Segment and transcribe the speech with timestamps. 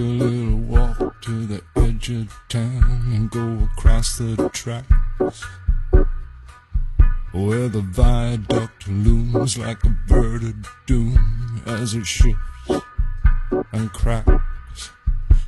[0.00, 5.44] a little walk to the edge of town and go across the tracks.
[7.32, 12.38] Where the viaduct looms like a bird of doom as it shifts
[13.72, 14.90] and cracks.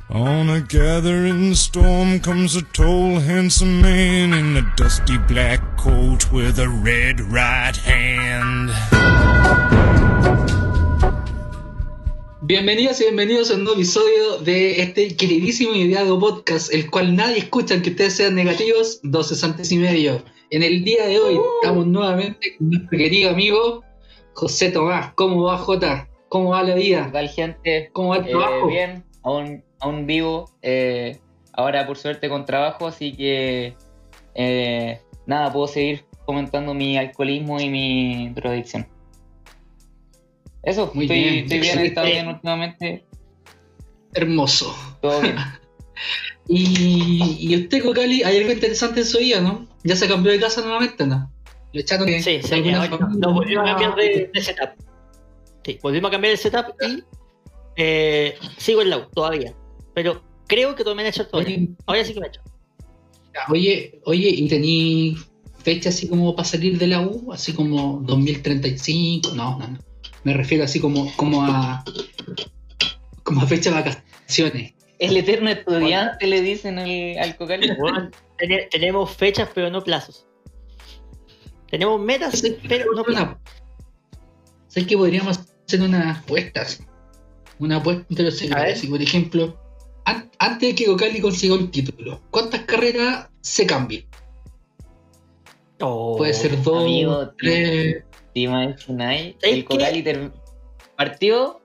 [0.09, 6.59] On a gathering storm comes a tall, handsome man in a dusty black coat with
[6.59, 8.69] a red right hand.
[12.45, 17.15] Bienvenidos y bienvenidos a un nuevo episodio de este queridísimo y odiado podcast, el cual
[17.15, 20.21] nadie escucha, aunque ustedes sean negativos, 12 antes y medio.
[20.49, 23.83] En el día de hoy estamos nuevamente con nuestro querido amigo
[24.33, 25.13] José Tomás.
[25.15, 26.09] ¿Cómo va, Jota?
[26.29, 27.05] ¿Cómo va la vida?
[27.05, 27.89] ¿Qué tal, gente?
[27.93, 28.67] ¿Cómo va el Eh, trabajo?
[28.67, 30.49] bien, aún, aún vivo.
[30.61, 31.19] eh,
[31.53, 33.75] ahora, por suerte, con trabajo, así que
[34.35, 38.87] eh, nada, puedo seguir comentando mi alcoholismo y mi drogadicción.
[40.63, 43.05] Eso, Muy estoy, bien, estoy bien, he estado bien últimamente,
[44.13, 44.75] Hermoso.
[45.01, 45.35] todo bien.
[46.47, 49.65] Y, y usted, Cocali, hay algo interesante en su vida, ¿no?
[49.85, 51.31] Ya se cambió de casa nuevamente, ¿no?
[51.71, 52.89] Le echaron de- Sí, de sí, familia.
[52.89, 54.69] nos volvimos a cambiar de, de setup.
[55.63, 57.03] Sí, volvimos a cambiar el setup y
[57.77, 59.53] eh, sigo en la U todavía.
[59.93, 61.41] Pero creo que todavía me han hecho todo.
[61.85, 62.41] Ahora sí que me han hecho.
[63.49, 65.15] Oye, oye, ¿y tení
[65.59, 67.31] fecha así como para salir de la U?
[67.31, 69.79] Así como 2035, no, no, no.
[70.23, 71.83] Me refiero así como, como a
[73.23, 74.73] como a fecha de vacaciones.
[74.99, 77.71] El eterno estudiante le dicen al, al cocali.
[77.77, 80.25] Bueno, tene- tenemos fechas, pero no plazos.
[81.69, 83.37] Tenemos metas, Sí, pero no plazos.
[84.67, 86.81] ¿Sabes que podríamos hacer unas apuestas?
[87.59, 88.77] Una apuesta entre los ver.
[88.77, 89.59] Si, por ejemplo,
[90.05, 94.03] an- antes de que Cocali consiga un título, ¿cuántas carreras se cambian?
[95.81, 98.03] Oh, Puede ser dos, amigo, tres.
[98.33, 99.35] ¿Te imagináis?
[99.39, 99.65] ¿Sabes El qué?
[99.65, 100.31] Cocali ter-
[100.97, 101.61] partió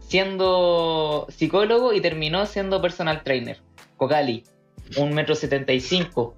[0.00, 3.60] siendo psicólogo y terminó siendo personal trainer.
[3.96, 4.44] Cocali,
[4.96, 6.34] un metro setenta y cinco,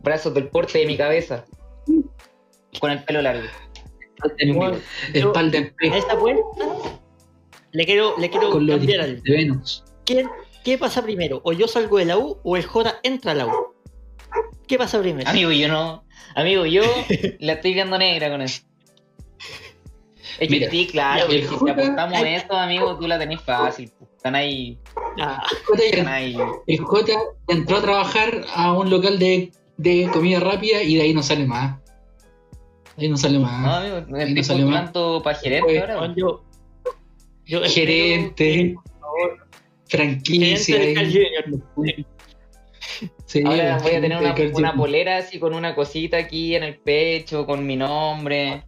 [0.00, 1.44] brazos del porte de mi cabeza,
[2.80, 3.46] con el pelo largo.
[4.54, 4.78] Bueno,
[5.12, 6.42] espalda en a P, esta vuelta
[7.72, 9.20] le quiero, le quiero con cambiar algo.
[9.22, 9.84] de Venus.
[10.04, 10.28] ¿Quién-
[10.64, 11.40] ¿Qué pasa primero?
[11.44, 13.52] ¿O yo salgo de la U o el J entra a la U?
[14.66, 15.28] ¿Qué pasa primero?
[15.30, 16.04] Amigo, yo no.
[16.34, 16.82] Amigo, yo
[17.38, 18.62] la estoy viendo negra con eso.
[20.38, 23.90] Es que sí, claro, porque si Jota- apostamos a eso, amigo, tú la tenés fácil.
[23.98, 24.10] pues.
[24.16, 24.78] Están ahí,
[25.18, 25.42] Ah,
[25.82, 26.36] están ahí.
[26.66, 27.12] El J
[27.48, 31.46] entró a trabajar a un local de, de comida rápida y de ahí no sale
[31.46, 31.78] más.
[32.96, 33.78] De ahí no sale No, más.
[33.82, 34.82] amigo, Ahí estoy no salió mal.
[34.84, 35.96] postulando para gerente Pues, ahora.
[35.98, 36.42] Juan, yo,
[37.64, 39.46] Gerente, por favor,
[39.88, 40.76] franquicia.
[40.76, 41.30] gerente
[41.76, 42.04] Jr.
[43.26, 46.62] Sí, Ahora voy a gerente tener una, una polera así con una cosita aquí en
[46.64, 48.64] el pecho, con mi nombre,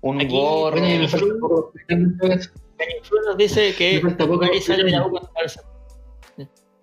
[0.00, 0.72] un Aquí, gorro.
[0.78, 1.72] Bueno, y me falta poco.
[1.88, 2.04] Dani
[3.02, 4.40] Flor nos dice que Me falta poco.
[4.40, 5.28] Cocali sale de la U con.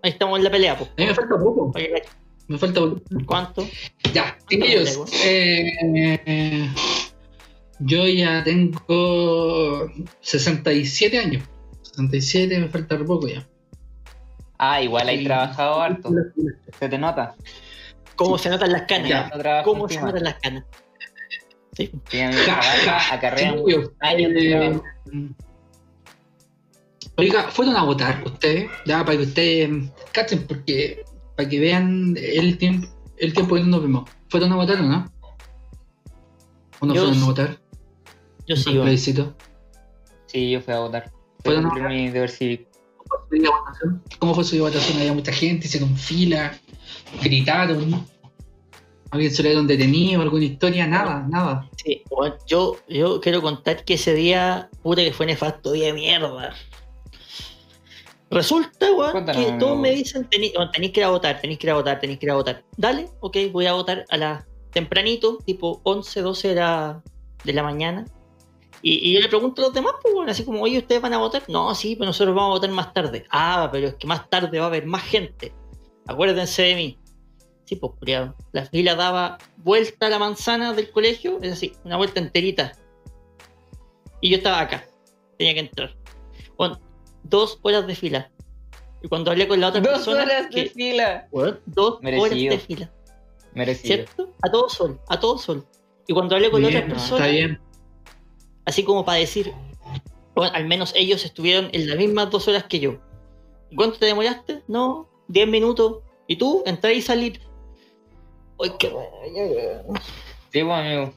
[0.05, 0.83] Ahí estamos en la pelea, po.
[0.85, 1.71] A mí me falta poco.
[1.75, 2.03] Oye,
[2.47, 3.01] Me falta poco.
[3.25, 3.67] ¿Cuánto?
[4.13, 4.99] Ya, chiquillos.
[5.23, 6.69] eh,
[7.79, 9.89] yo ya tengo
[10.21, 11.43] 67 años.
[11.83, 13.47] 67, me falta poco ya.
[14.57, 15.23] Ah, igual hay Sí.
[15.25, 16.09] trabajado harto.
[16.79, 17.35] Se te nota.
[18.15, 19.31] ¿Cómo se notan las canas?
[19.63, 20.65] ¿Cómo se notan las canas?
[21.75, 21.91] Sí.
[22.09, 24.83] Sí, amigo, trabaja, acarrea Chiquillos, años de trabajo.
[27.17, 29.69] Oiga, fueron a votar ustedes, ya para que ustedes
[30.11, 31.03] cachen, porque
[31.35, 34.09] para que vean el tiempo, el tiempo que nos vemos.
[34.29, 35.11] ¿Fueron a votar o no?
[36.79, 37.25] ¿O no Yo fueron a sí.
[37.25, 37.59] votar?
[38.47, 38.81] Yo ¿Un sigo.
[38.83, 39.35] plebiscito?
[40.25, 41.11] Sí, yo fui a votar.
[41.43, 42.69] Fui a cumplir mi deber cívico.
[44.17, 44.97] ¿Cómo fue su votación?
[44.99, 46.57] Había mucha gente, hicieron fila,
[47.21, 48.05] gritaron.
[49.13, 50.21] ¿Alguien se le dieron detenido?
[50.23, 50.87] ¿Alguna historia?
[50.87, 51.69] Nada, nada.
[51.83, 55.93] Sí, bueno, yo, yo quiero contar que ese día, puta que fue nefasto, día de
[55.93, 56.53] mierda.
[58.31, 59.57] Resulta, weón, que amigo.
[59.59, 61.99] todos me dicen, "Tení- bueno, tenéis que ir a votar, tenéis que ir a votar,
[61.99, 62.63] tenéis que ir a votar.
[62.75, 67.03] Dale, ok, voy a votar a la tempranito, tipo 11, 12 de la,
[67.43, 68.05] de la mañana.
[68.81, 71.13] Y, y yo le pregunto a los demás, pues, bueno, así como, oye, ¿ustedes van
[71.13, 71.43] a votar?
[71.47, 73.25] No, sí, pero nosotros vamos a votar más tarde.
[73.29, 75.53] Ah, pero es que más tarde va a haber más gente.
[76.07, 76.97] Acuérdense de mí.
[77.73, 78.35] Sí, pues, culiao.
[78.51, 82.73] La fila daba vuelta a la manzana del colegio, es así, una vuelta enterita.
[84.21, 84.85] Y yo estaba acá,
[85.39, 85.95] tenía que entrar.
[86.55, 86.79] Con
[87.23, 88.31] dos horas de fila.
[89.01, 91.27] Y cuando hablé con la otra Dos persona, horas de que- fila.
[91.31, 92.25] Weón, dos Merecido.
[92.25, 92.91] horas de fila,
[93.53, 93.95] Merecido.
[93.95, 94.33] ¿cierto?
[94.43, 95.65] A todo sol, a todo sol.
[96.07, 97.59] Y cuando hablé con la Bien, otra no, persona, está bien.
[98.65, 99.51] así como para decir,
[100.35, 102.99] bueno, al menos ellos estuvieron en las mismas dos horas que yo.
[103.71, 104.61] ¿Y ¿Cuánto te demoraste?
[104.67, 106.03] No, 10 minutos.
[106.27, 106.61] ¿Y tú?
[106.65, 107.41] Entrar y salir.
[108.61, 108.89] Ay, qué
[110.49, 111.13] Sí, pues, amigo.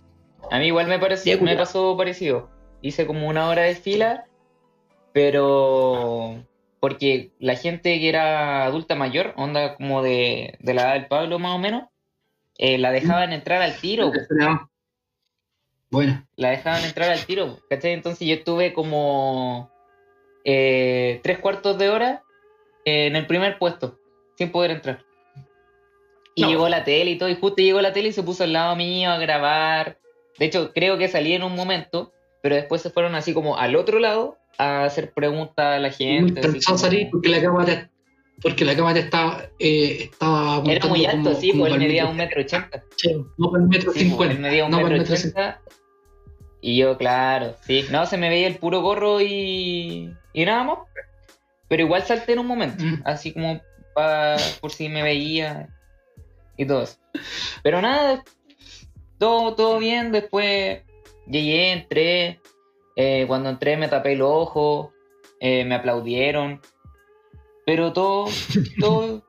[0.51, 2.49] A mí igual me, pareció, me pasó parecido.
[2.83, 4.27] Hice como una hora de fila,
[5.13, 6.45] pero
[6.81, 11.39] porque la gente que era adulta mayor, onda como de, de la edad del Pablo
[11.39, 11.85] más o menos,
[12.59, 14.13] eh, la dejaban entrar al tiro.
[14.13, 14.69] po.
[15.91, 17.93] Bueno, la dejaban entrar al tiro, ¿cachai?
[17.93, 19.71] Entonces yo estuve como
[20.45, 22.23] eh, tres cuartos de hora
[22.85, 23.99] en el primer puesto,
[24.37, 25.06] sin poder entrar.
[26.39, 26.49] Y No.
[26.49, 28.77] llegó la tele y todo, y justo llegó la tele y se puso al lado
[28.77, 29.99] mío a grabar.
[30.39, 32.13] De hecho, creo que salí en un momento,
[32.43, 36.41] pero después se fueron así como al otro lado a hacer preguntas a la gente.
[36.41, 37.91] así como- salir porque la cámara,
[38.43, 41.89] porque la cámara estaba, eh, estaba Era muy alto, como- sí, como pues él para
[41.89, 42.83] medía un metro ochenta.
[43.39, 44.51] No para el metro pues, cincuenta.
[44.69, 45.61] no para metro ochenta.
[46.61, 47.85] Y yo, claro, sí.
[47.91, 50.79] No, se me veía el puro gorro y, y nada más.
[51.69, 53.03] Pero igual salté en un momento, Mm.
[53.07, 53.61] así como
[53.95, 55.69] pa- por si me veía
[56.57, 56.97] y todo eso.
[57.63, 58.23] Pero nada,
[59.19, 60.13] todo, todo bien.
[60.13, 60.83] Después
[61.27, 62.41] llegué, entré.
[62.97, 64.93] eh, cuando entré me tapé el ojo,
[65.41, 66.61] eh, me aplaudieron.
[67.67, 68.27] Pero todo,
[68.81, 69.25] todo,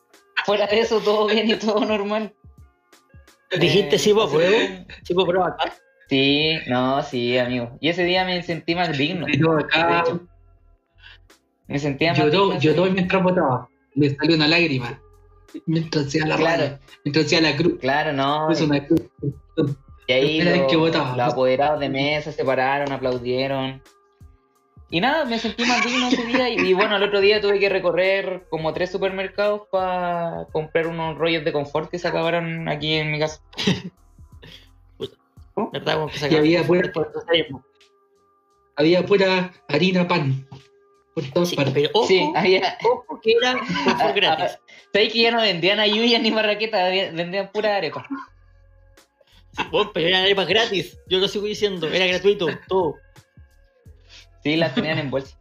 [0.45, 2.33] fuera de eso, todo bien y todo normal.
[3.59, 4.57] Dijiste, sí, pues, así pruebo.
[4.57, 5.73] que- Sí, prueba acá.
[6.09, 7.77] Sí, no, sí, amigo.
[7.81, 9.25] Y ese día me sentí más digno.
[9.59, 10.06] Acá.
[11.68, 12.59] Me sentía más lloró, digno.
[12.62, 12.94] lloró día.
[12.94, 13.69] mientras votaba.
[13.95, 15.01] Le salió una lágrima.
[15.65, 16.61] Mientras hacía la Claro.
[16.63, 17.79] raya, mientras hacía la cruz.
[17.79, 18.47] Claro, no.
[18.47, 19.01] Una cruz.
[20.07, 21.15] Y ahí el los, que votaba.
[21.17, 23.81] los apoderados de mesa se pararon, aplaudieron.
[24.89, 26.49] Y nada, me sentí más digno ese día.
[26.49, 31.17] Y, y bueno, al otro día tuve que recorrer como tres supermercados para comprar unos
[31.17, 33.41] rollos de confort que se acabaron aquí en mi casa.
[35.73, 35.95] ¿Verdad?
[35.95, 37.61] Como que Y sacaron había pura, por- por- por-
[38.75, 40.47] había pura harina pan.
[41.15, 41.73] Por todas Sí, partes.
[41.73, 42.77] pero ojo, Sí, había.
[42.85, 43.53] ojo que era
[43.85, 44.59] confort gratis.
[44.94, 46.92] ¿Sabéis que ya no vendían ayuyas ni marraquetas?
[47.13, 48.06] Vendían pura arepa.
[49.72, 50.98] Oh, pero eran arepas gratis.
[51.07, 51.88] Yo lo sigo diciendo.
[51.88, 52.95] Era gratuito, todo.
[54.44, 55.38] Sí, las tenían en bolsa.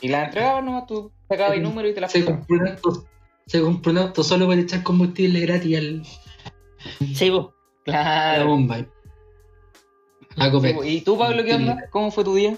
[0.00, 2.38] Y las entregaban nomás, tú sacabas el número y te las Se pagaban.
[2.46, 3.06] compró un auto,
[3.46, 6.02] se compró un auto solo para echar combustible gratis al,
[7.14, 7.48] Sí, vos.
[7.86, 8.46] a la Claro.
[8.46, 8.76] bomba.
[10.36, 10.76] A la Sí.
[10.88, 11.76] ¿Y tú, Pablo, qué onda?
[11.90, 12.56] ¿Cómo fue tu día?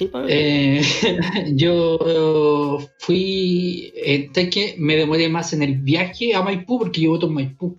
[0.00, 0.10] Sí.
[0.28, 0.82] Eh,
[1.52, 7.26] yo fui, eh, que me demoré más en el viaje a Maipú porque yo voto
[7.26, 7.78] en Maipú.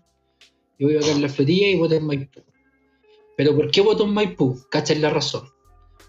[0.77, 2.41] Yo voy a en la flotilla y voto en Maipú.
[3.35, 4.55] Pero ¿por qué voto en Maipú?
[4.69, 5.49] ¿Cachai la razón?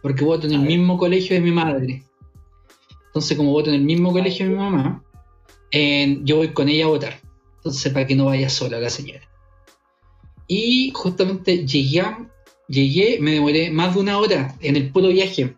[0.02, 2.02] Porque voto en el mismo colegio de mi madre.
[3.06, 5.02] Entonces, como voto en el mismo colegio de mi mamá,
[5.70, 7.20] eh, yo voy con ella a votar.
[7.56, 9.26] Entonces, para que no vaya sola la señora.
[10.46, 12.04] Y justamente llegué,
[12.68, 15.56] llegué, me demoré más de una hora en el puro viaje.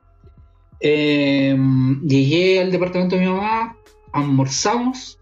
[0.87, 1.57] Eh,
[2.07, 3.75] llegué al departamento de mi mamá,
[4.13, 5.19] almorzamos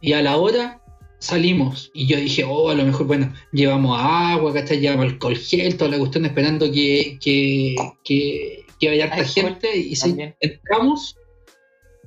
[0.00, 0.82] y a la hora
[1.20, 1.92] salimos.
[1.94, 4.80] Y yo dije, oh, a lo mejor, bueno, llevamos agua, ¿cachai?
[4.80, 9.76] Llevamos alcohol gel, toda la cuestión, esperando que, que, que, que vaya harta gente.
[9.76, 11.16] Y sí, entramos,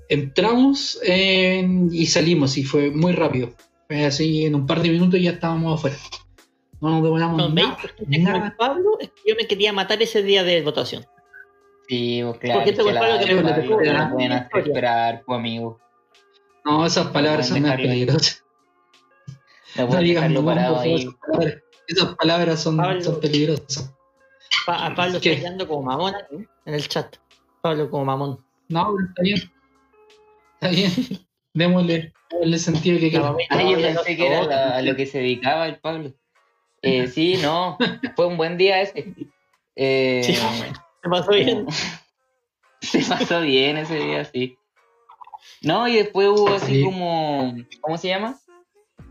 [0.09, 3.53] entramos eh, y salimos, y fue muy rápido.
[3.87, 5.95] Fue así, en un par de minutos ya estábamos afuera.
[6.81, 8.47] No nos demoramos Con nada, 20 gente como nada.
[8.47, 11.05] el Pablo, es que yo me quería matar ese día de votación.
[11.87, 12.59] Sí, pues claro.
[12.61, 15.79] Porque que fue Pablo que me tocó no pueden hacer esperar, pues amigo.
[16.65, 18.39] No, esas palabras son más peligrosas.
[19.75, 21.07] No No mamón, parado ahí.
[21.87, 22.61] esas palabras.
[22.61, 23.01] Son, Pablo.
[23.01, 23.91] son peligrosas.
[24.67, 25.31] Pa- a Pablo ¿Qué?
[25.31, 27.15] está quedando como mamón aquí, en el chat.
[27.61, 28.45] Pablo como mamón.
[28.69, 29.51] No, pero está bien.
[30.53, 31.25] Está bien.
[31.55, 33.35] Démosle, démosle sentido que quiera.
[33.49, 36.13] Ah, yo pensé que era la- a lo que se dedicaba el Pablo.
[36.83, 37.77] Eh, sí, no,
[38.15, 39.13] fue un buen día ese.
[39.75, 40.35] Eh, Sí,
[41.03, 41.65] Se pasó bien.
[42.81, 44.57] Se pasó bien ese día, sí.
[45.61, 46.83] No, y después hubo así Sí.
[46.83, 48.37] como, ¿cómo se llama?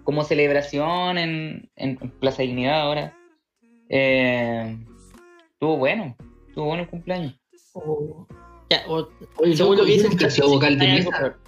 [0.05, 3.17] Como celebración en, en Plaza Dignidad ahora.
[3.89, 4.79] Eh,
[5.53, 6.17] estuvo bueno,
[6.49, 7.39] estuvo bueno el cumpleaños.
[7.75, 8.27] O-
[8.69, 9.09] ya, o-
[9.39, 11.39] Oye, según lo que nunca he sido vocal de mesa.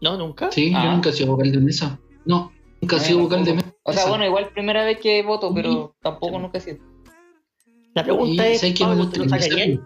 [0.00, 0.50] No, nunca.
[0.50, 0.84] Sí, Ah.
[0.84, 1.98] yo nunca he sido vocal de mesa.
[2.24, 3.74] No, nunca he No, sido vocal de mesa.
[3.84, 6.42] O sea, bueno, igual primera vez que voto, pero tampoco Sí.
[6.42, 6.91] nunca he sido.
[7.94, 9.66] La pregunta Y es, ¿sabes qué me Pablo, ¿te lo gustaría?
[9.66, 9.78] Me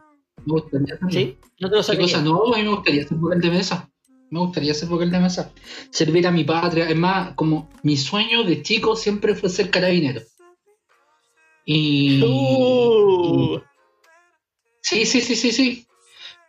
[0.47, 0.99] gustaría.
[1.11, 1.39] ¿Sí?
[1.59, 2.13] ¿No te lo ¿Qué sacarías?
[2.13, 2.23] cosa?
[2.23, 3.91] No, a mí me gustaría ser vocal de mesa.
[4.31, 5.53] Me gustaría ser vocal de mesa.
[5.91, 6.89] Servir a mi patria.
[6.89, 10.23] Es más, como mi sueño de chico siempre fue ser carabinero.
[11.65, 12.23] Y.
[12.23, 13.61] Uh,
[14.89, 15.87] Sí, sí, sí, sí, sí.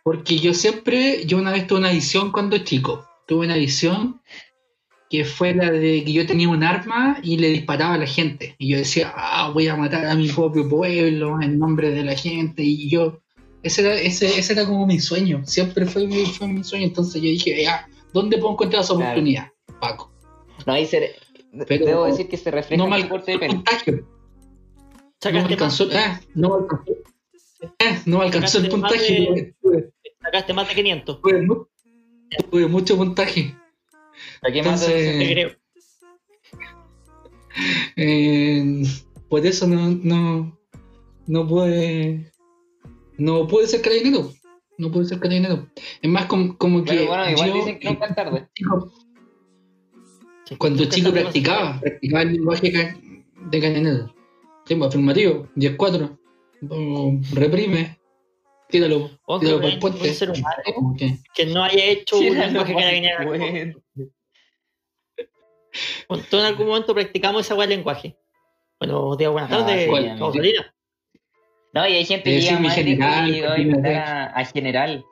[0.04, 3.04] Porque yo siempre, yo una vez tuve una visión cuando chico.
[3.26, 4.22] Tuve una visión
[5.10, 8.54] que fue la de que yo tenía un arma y le disparaba a la gente.
[8.58, 12.14] Y yo decía, ah, voy a matar a mi propio pueblo en nombre de la
[12.14, 12.62] gente.
[12.62, 13.20] Y yo,
[13.62, 15.42] ese era, ese, ese era como mi sueño.
[15.46, 16.84] Siempre fue, mi- fue mi sueño.
[16.86, 19.10] Entonces yo dije, ya, ¿dónde puedo encontrar esa Claro.
[19.12, 19.48] oportunidad?
[19.80, 20.12] Paco.
[20.66, 21.14] No, ahí se,
[21.66, 23.54] Pero debo decir que se refleja No en tu corte de el pelo.
[23.54, 23.92] puntaje.
[25.24, 25.88] No me alcanzó,
[26.34, 26.84] no me alcanzó.
[27.78, 29.54] eh, no me alcanzó el puntaje.
[29.62, 31.20] de- sacaste más de 500.
[31.22, 31.46] Tuve,
[32.50, 33.54] tuve mucho puntaje.
[34.42, 35.50] Aquí Entonces- Te creo.
[37.96, 38.82] Eh,
[39.28, 40.56] por eso no, no,
[41.26, 42.30] no pude.
[43.16, 44.30] No pude ser carabinero.
[44.76, 45.66] No pude ser carabinero.
[46.00, 46.92] Es más, como, como que.
[46.92, 48.48] Pero bueno, igual yo- dicen que nunca tarde.
[48.54, 48.92] chico-
[50.44, 50.56] Sí.
[50.56, 52.70] Cuando Nunca chico practicaba, practicaba el lenguaje
[53.50, 54.14] de carabinero.
[54.64, 56.18] Tiempo afirmativo, 10-4.
[56.70, 57.98] Oh, reprime.
[58.70, 59.10] Tíralo.
[59.40, 60.08] Tíralo que por el puente.
[60.08, 63.82] un ser humano que- que no haya hecho un Tíralo lenguaje carabinero.
[66.08, 68.16] Todos en algún momento practicamos esa weá de lenguaje.
[68.80, 69.84] Bueno, días, buenas Ah, tardes.
[69.84, 70.02] sí, ¿Cuál?
[70.10, 70.18] amigo.
[70.20, 70.54] Vamos a salir.
[71.74, 75.04] No, y hay gente Le que llega general, y a general.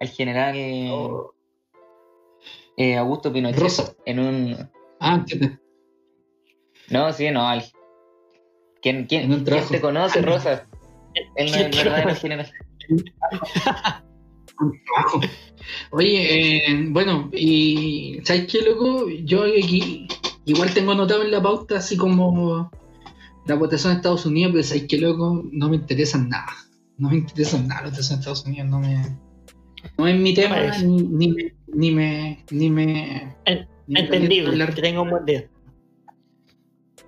[0.00, 1.34] Al general eh, Oh,
[2.76, 3.60] eh, Augusto Pinochet.
[3.60, 3.94] Rosa.
[4.06, 4.70] En un.
[5.00, 5.24] Ah.
[6.88, 7.64] No, sí, no, al.
[8.80, 10.66] ¿Quién, quién, quién te conoce, Rosa?
[11.36, 12.20] Él no es el ¿Quién verdadero trabaja?
[12.20, 12.52] general.
[15.90, 19.08] Oye, eh, bueno, y ¿sabes qué, loco?
[19.24, 20.08] Yo aquí
[20.44, 22.70] igual tengo anotado en la pauta así como
[23.46, 25.44] la votación de Estados Unidos, pero ¿sabes qué, loco?
[25.52, 26.52] No me interesan nada.
[26.96, 29.16] No me interesan nada la votación de Estados Unidos, no me...
[29.96, 32.44] No es mi tema, ni, ni, me- ni me...
[32.50, 34.66] Ni me En- ni Entendible.
[34.74, 35.48] Que tenga un buen día.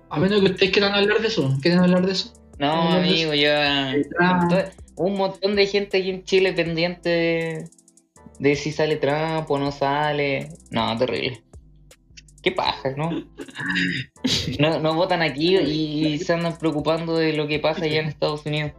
[0.09, 1.57] A menos que ustedes quieran hablar de eso.
[1.61, 2.33] ¿Quieren hablar de eso?
[2.59, 3.93] No, amigo, ya.
[4.17, 4.51] Trump.
[4.95, 7.69] Un montón de gente aquí en Chile pendiente
[8.39, 10.49] de, si sale Trump o no sale.
[10.69, 11.43] No, terrible.
[12.43, 13.11] Qué paja, ¿no?
[14.59, 18.45] No, no votan aquí y se andan preocupando de lo que pasa allá en Estados
[18.45, 18.71] Unidos.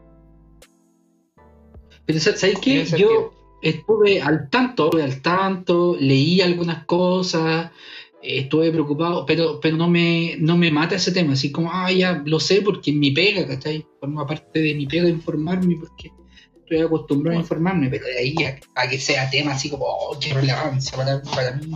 [2.05, 2.85] Pero sa- ¿sabes qué?
[2.85, 7.71] Yo estuve al tanto, al tanto, leí algunas cosas,
[8.23, 12.23] estuve preocupado, pero, pero no me, no me mata ese tema, así como, ah, ya
[12.25, 13.85] lo sé porque es mi pega, ¿cachai?
[14.01, 16.11] Forma parte de mi pega informarme porque
[16.61, 20.19] estoy acostumbrado a informarme, pero de ahí a, a que sea tema así como, oh,
[20.21, 21.73] qué relevancia para, para mí.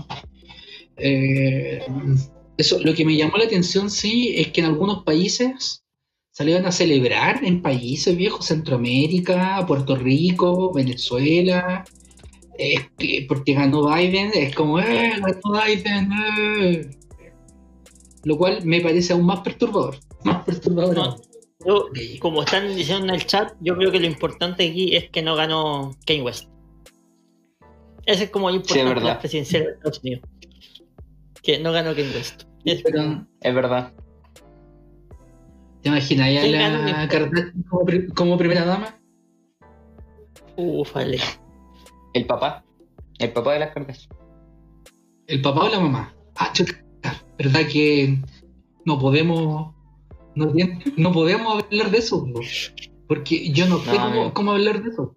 [0.96, 1.80] Eh,
[2.56, 5.84] eso, lo que me llamó la atención, sí, es que en algunos países
[6.30, 11.84] salieron a celebrar en países viejos, Centroamérica, Puerto Rico, Venezuela,
[12.58, 16.10] es que- porque ganó Biden, es como, ¡eh, ganó Biden!
[16.12, 16.90] eh".
[18.25, 19.96] Lo cual me parece aún más perturbador.
[20.25, 20.96] Más perturbador.
[20.96, 21.16] No.
[21.64, 21.86] Yo,
[22.20, 25.34] como están diciendo en el chat, yo creo que lo importante aquí es que no
[25.36, 26.48] ganó Kanye West.
[28.04, 29.04] Ese es como lo importante verdad.
[29.08, 30.22] la presidencial de Estados Unidos.
[31.42, 32.42] Que no ganó Kanye West.
[32.64, 33.92] Es- Pero, Es verdad.
[35.82, 37.08] ¿te imaginas ya ¿Quién la?
[37.08, 37.84] Kardashian como,
[38.14, 38.98] como primera dama?
[40.56, 41.18] Ufale.
[42.16, 42.64] El papá.
[43.18, 44.16] El papá de las Kardashian.
[45.26, 46.14] ¿El papá o la mamá?
[46.37, 46.75] Ah, chuta,
[47.38, 48.16] ¿verdad que
[48.85, 49.75] no podemos
[50.35, 50.52] no,
[50.96, 52.25] no podemos hablar de eso?
[52.25, 52.40] bro?
[53.08, 55.14] Porque yo no sé No, cómo, cómo hablar de eso.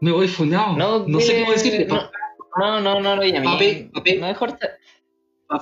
[0.00, 0.76] Me voy funado.
[0.76, 1.86] No, No, sé cómo decirle.
[1.86, 2.10] no.
[2.58, 3.44] No, no, no lo llamé.
[3.44, 4.16] Papi, papi.
[4.16, 4.58] No, mejor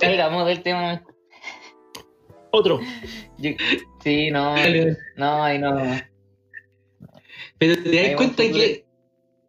[0.01, 1.03] salgamos del tema.
[2.51, 2.81] Otro.
[3.37, 3.51] Yo-
[4.03, 4.55] sí, no.
[5.17, 5.77] No, ahí no.
[7.59, 8.88] Pero te das cuenta que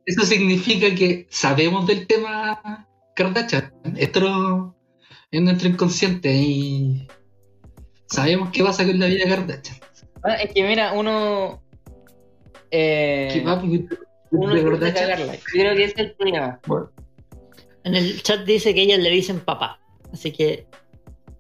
[0.10, 3.72] eso significa que sabemos del tema Kardashian.
[3.98, 4.75] Esto
[5.32, 7.08] es nuestro inconsciente y
[8.08, 9.78] sabemos qué pasa con la vida Kardashian.
[10.24, 11.62] Ah, es que mira, uno.
[12.72, 13.62] Eh, ¿Qué va
[14.32, 14.94] uno de puede Kardashian?
[15.10, 15.34] cagarla.
[15.36, 16.60] Yo creo que ese es el problema.
[17.84, 19.80] En el chat dice que ellas le dicen papá.
[20.12, 20.68] Así que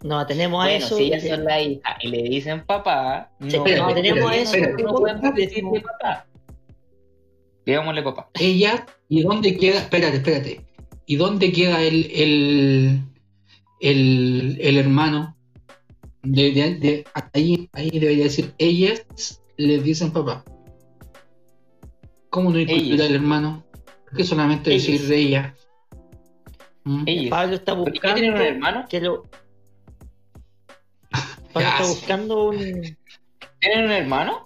[0.03, 0.95] nos atenemos a Bueno, eso.
[0.95, 4.53] si ellas son la hija y le dicen papá, no, Sí, espérate, no tenemos podemos-
[4.53, 6.25] eso, no podemos decirle papá.
[7.69, 8.29] Digámosle papá.
[8.39, 10.65] ella y dónde queda espérate espérate
[11.05, 13.01] y dónde queda el el,
[13.81, 15.35] el, el hermano
[16.23, 19.03] de, de- de- ahí ahí debería decir ellas
[19.57, 20.43] le dicen papá
[22.29, 22.99] ¿cómo no Ellas.
[23.07, 23.63] el hermano?
[24.05, 24.87] ¿por qué solamente Ellas.
[24.87, 25.55] decir de ella?
[26.83, 27.03] ¿Mm?
[27.07, 27.29] Ellos.
[27.29, 28.15] Pablo está ¿Por qué buscando.
[28.15, 28.85] tienen un hermano?
[28.89, 29.23] Que lo...
[31.53, 32.57] Pablo está buscando un.
[33.59, 34.45] ¿Tienen un hermano?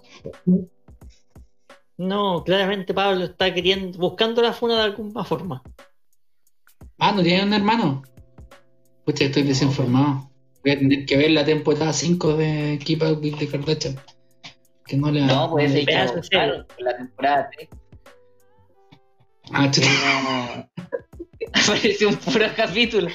[1.96, 5.62] No, claramente Pablo está queriendo, buscando la funa de alguna forma.
[6.98, 8.02] ah ¿no tiene un hermano?
[9.04, 10.30] pucha estoy desinformado
[10.62, 13.96] voy a tener que ver la temporada 5 de Keep Up with the Kardashian
[14.86, 16.12] que no la No, no de serie.
[16.16, 17.68] buscaron la temporada 3.
[19.52, 19.88] Ah, chuta.
[20.22, 20.86] No.
[21.52, 23.08] Apareció un puro capítulo.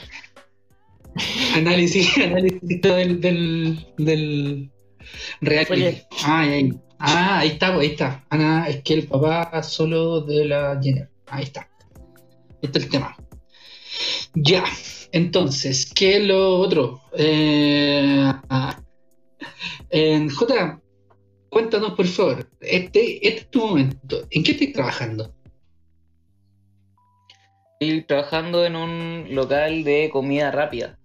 [1.56, 4.72] Análisis, análisis del, del, del
[5.42, 6.02] reality.
[6.24, 8.26] Ah, ahí, ah, ahí está, pues, ahí está.
[8.30, 11.10] Ana, es que el papá solo de la Jenner.
[11.28, 11.70] Ahí está.
[11.96, 13.16] Ahí está el tema.
[14.36, 14.64] Ya,
[15.12, 17.02] entonces, ¿qué es lo otro?
[17.18, 18.80] Eh, ah,
[19.90, 20.80] en J,
[21.50, 22.48] cuéntanos por favor.
[22.62, 24.28] Este, este es tu momento.
[24.30, 25.34] ¿En qué estás trabajando?
[27.82, 31.00] estoy trabajando en un local de comida rápida.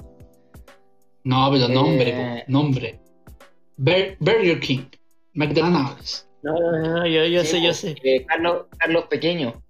[1.22, 2.44] No, pero nombre, Eh.
[2.48, 3.00] nombre.
[3.78, 4.86] Bur- Burger King,
[5.34, 6.28] McDonald's.
[6.42, 7.94] No, no, no, yo, yo Sí, sé, yo pues, sé.
[8.02, 9.62] eh, Carlos, Carlos Pequeño.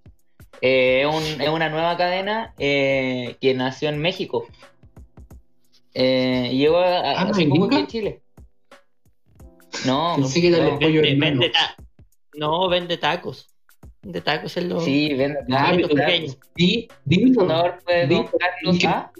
[0.61, 4.47] Eh, es, un- es una nueva cadena eh, que nació en México.
[5.93, 8.21] Eh, llegó a, a- Ah, hace poco aquí en Chile.
[9.85, 10.63] No, que no.
[10.63, 11.75] los pollos Vende, vende ta-
[12.35, 13.49] no, vende tacos.
[14.01, 14.83] Vende tacos en los.
[14.83, 15.39] Sí, vende.
[15.51, 16.37] Ah, tacos.
[17.05, 17.77] Dilo.
[17.83, 19.11] Fue Di- don Carlos que- A.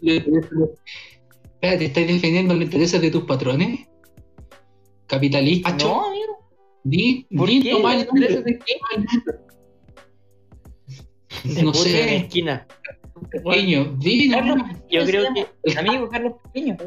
[1.61, 3.87] Espérate, ¿estás defendiendo los intereses de tus patrones?
[5.07, 5.71] ¿Capitalista?
[5.71, 6.35] No, amigo.
[6.88, 7.72] Di, ¿Por di qué?
[7.72, 8.54] nomás el ¿Los intereses nombre.
[8.54, 8.75] de qué?
[11.56, 12.68] de No puta en la sé, esquina.
[13.32, 13.96] pequeño.
[14.00, 14.58] Di Carlos.
[14.89, 15.24] Yo ¿Cómo se creo
[15.65, 16.77] que Amigo Carlos Pequeño.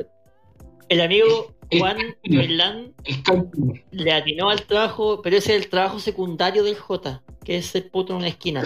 [0.89, 3.75] el amigo El- Juan El cálculo.
[3.91, 7.91] le atinó al trabajo, pero ese es el trabajo secundario del J, que es el
[7.91, 8.63] puto en una esquina.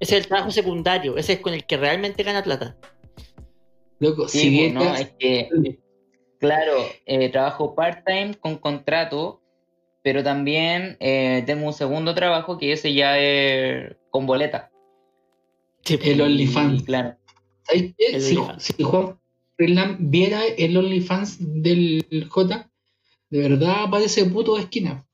[0.00, 2.76] Ese es el trabajo secundario, ese es con el que realmente gana plata.
[3.98, 5.48] Loco, Sí, si pues, no, es que,
[6.38, 6.72] claro,
[7.04, 9.41] eh, trabajo part-time con contrato,
[10.02, 14.70] pero también eh, tengo un segundo trabajo que ese ya es con boleta.
[15.84, 16.82] Sí, El OnlyFans.
[16.84, 17.16] Claro.
[17.62, 18.06] ¿Sabes qué?
[18.16, 19.18] El Si, si Juan
[19.56, 22.70] Fernán viera el OnlyFans del J,
[23.30, 25.04] de verdad parece puto de esquina.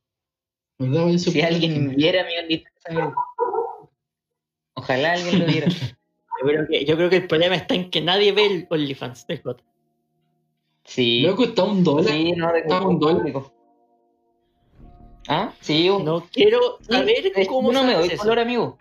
[0.78, 1.94] De verdad parece Si puto de alguien esquina.
[1.94, 3.14] viera mi OnlyFans, amigo.
[4.74, 5.66] Ojalá alguien lo viera.
[6.40, 9.26] Yo creo, que, yo creo que el problema está en que nadie ve el OnlyFans
[9.26, 9.60] del J.
[10.84, 11.22] Sí.
[11.22, 12.12] Loco, está un dólar.
[12.14, 13.16] Sí, no, Está un dólar.
[13.18, 13.52] público.
[15.28, 15.52] ¿Ah?
[15.60, 18.16] Sí, un- No quiero sí, saber es- cómo yo no me doy eso.
[18.22, 18.78] color, amigo.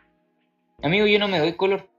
[0.81, 1.89] Amigo, yo no me doy color.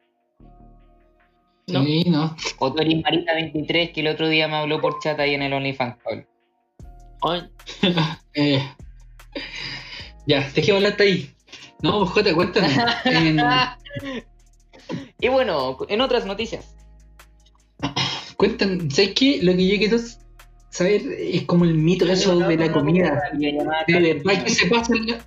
[1.67, 1.85] No.
[1.85, 2.35] Sí, no.
[2.59, 5.53] O tú eres Marita23, que el otro día me habló por chat ahí en el
[5.53, 6.25] OnlyFans, Pablo.
[8.35, 8.63] Eh,
[10.27, 11.35] ya, dejé hablar hasta ahí.
[11.83, 12.71] No, pues, Jota, cuéntanos.
[13.05, 13.41] En-
[15.21, 16.75] y bueno, en otras noticias.
[18.37, 19.41] cuéntanos, ¿sabes qué?
[19.43, 19.99] Lo que yo quiero
[20.71, 23.23] saber es como el mito eso de la comida.
[23.37, 25.19] ¿De verdad que se pasan la,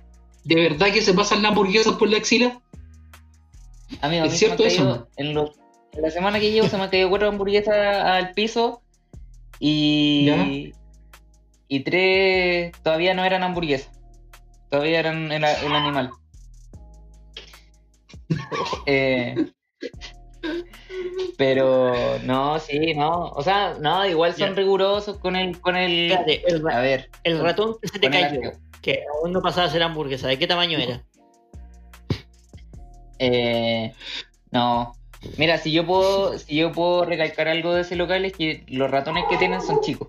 [0.44, 2.60] ¿De verdad que se pasan las hamburguesas por la axila?
[4.00, 4.82] Amigo, ¿Es cierto eso?
[4.84, 5.52] caído- en, lo-
[5.92, 8.82] en la semana que llevo se me han caído cuatro hamburguesas al piso
[9.60, 10.46] y, ¿Ya?
[11.68, 13.90] y tres todavía no eran hamburguesas.
[14.70, 16.10] Todavía eran el, el animal.
[18.86, 19.34] Eh,
[21.36, 23.26] pero no, sí, no.
[23.30, 24.54] O sea, no, igual son Ya.
[24.54, 26.10] rigurosos con el, con el.
[26.12, 27.10] espérate, el, ra- A ver.
[27.24, 28.40] el ratón que se te cayó,
[28.80, 31.02] que aún no pasaba a ser hamburguesa, ¿de qué tamaño era?
[33.18, 33.92] Eh,
[34.50, 34.94] no.
[35.38, 38.90] Mira, si yo puedo, si yo puedo recalcar algo de ese local es que los
[38.90, 40.08] ratones que tienen son chicos.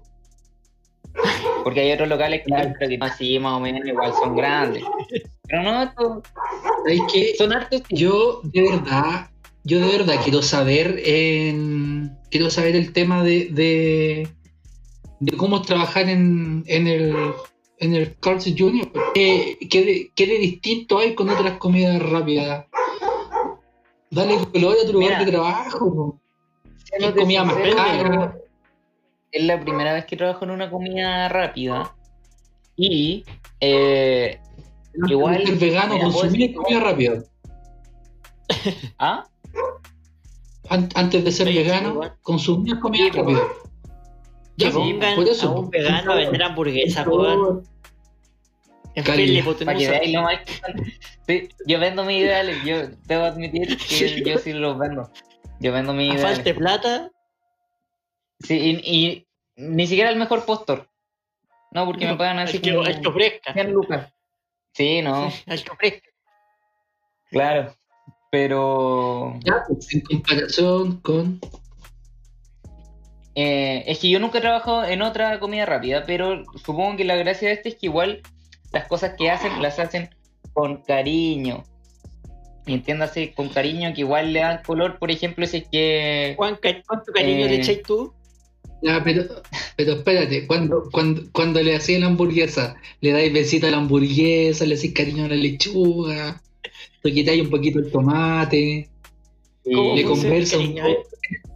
[1.64, 4.84] Porque hay otros locales que creo que así más o menos igual son grandes.
[5.48, 6.24] Pero no, estos
[6.84, 7.36] ¿Sabes qué?
[7.38, 7.84] son hartos.
[7.90, 9.30] Yo de verdad,
[9.64, 14.28] yo de verdad quiero saber en, quiero saber el tema de, de,
[15.20, 17.16] de cómo trabajar en, en el
[17.80, 18.92] en el Carl's Jr.
[19.14, 22.66] ¿Qué, qué de, qué de distinto hay con otras comidas rápidas?
[24.10, 25.26] Dale color a tu lugar Mira.
[25.26, 25.94] de trabajo.
[25.94, 26.20] po.
[26.86, 28.38] Siéndote comida más cara?
[29.32, 31.96] Es la primera vez que trabajo en una comida rápida.
[32.76, 33.26] Y
[33.60, 34.40] eh,
[35.08, 37.24] Igual, Ser vegano, consumir comida rápida.
[39.00, 39.26] ¿ah?
[40.70, 42.14] An- Antes de ser Oye, vegano, igual.
[42.22, 43.42] consumir comida Sí, rápida.
[44.56, 45.48] Ya, po, pongan por eso.
[45.50, 47.64] a un vegano a vender hamburguesas, Por weón.
[48.96, 49.90] En fin, la Para que hipotenusa.
[49.92, 50.40] veáis lo más
[51.28, 55.10] Sí, yo vendo mis ideales, yo debo admitir que yo sí los vendo.
[55.60, 56.36] Yo vendo mis A ideales.
[56.38, 57.10] falta de plata,
[58.40, 60.90] Sí, y, y ni siquiera el mejor postor.
[61.72, 63.54] No, porque me pagan así al que, como al que ofrezca.
[63.54, 64.14] 100 lucas.
[64.74, 66.10] Sí, no, Al que ofrezca.
[67.32, 67.74] claro.
[68.34, 71.40] Pero Ya, pues, en comparación con.
[73.36, 77.16] eh, es que yo nunca he trabajado en otra comida rápida, pero supongo que la
[77.16, 78.22] gracia de este es que igual
[78.72, 80.10] las cosas que hacen las hacen
[80.54, 81.64] con cariño.
[82.66, 86.58] Y entiéndase con cariño que igual le dan color, por ejemplo, si es que Juan,
[86.88, 87.50] ¿cuánto cariño Eh.
[87.50, 88.14] le echáis tú?
[88.82, 89.26] Ya, pero,
[89.78, 94.66] pero espérate, cuando, cuando, cuando le hacía la hamburguesa, le dais besito a la hamburguesa,
[94.66, 96.42] le hacéis cariño a la lechuga,
[97.04, 98.90] le quitáis un poquito el tomate,
[99.64, 100.96] ¿Cómo le conversa un cariño, eh?
[100.96, 101.10] poco.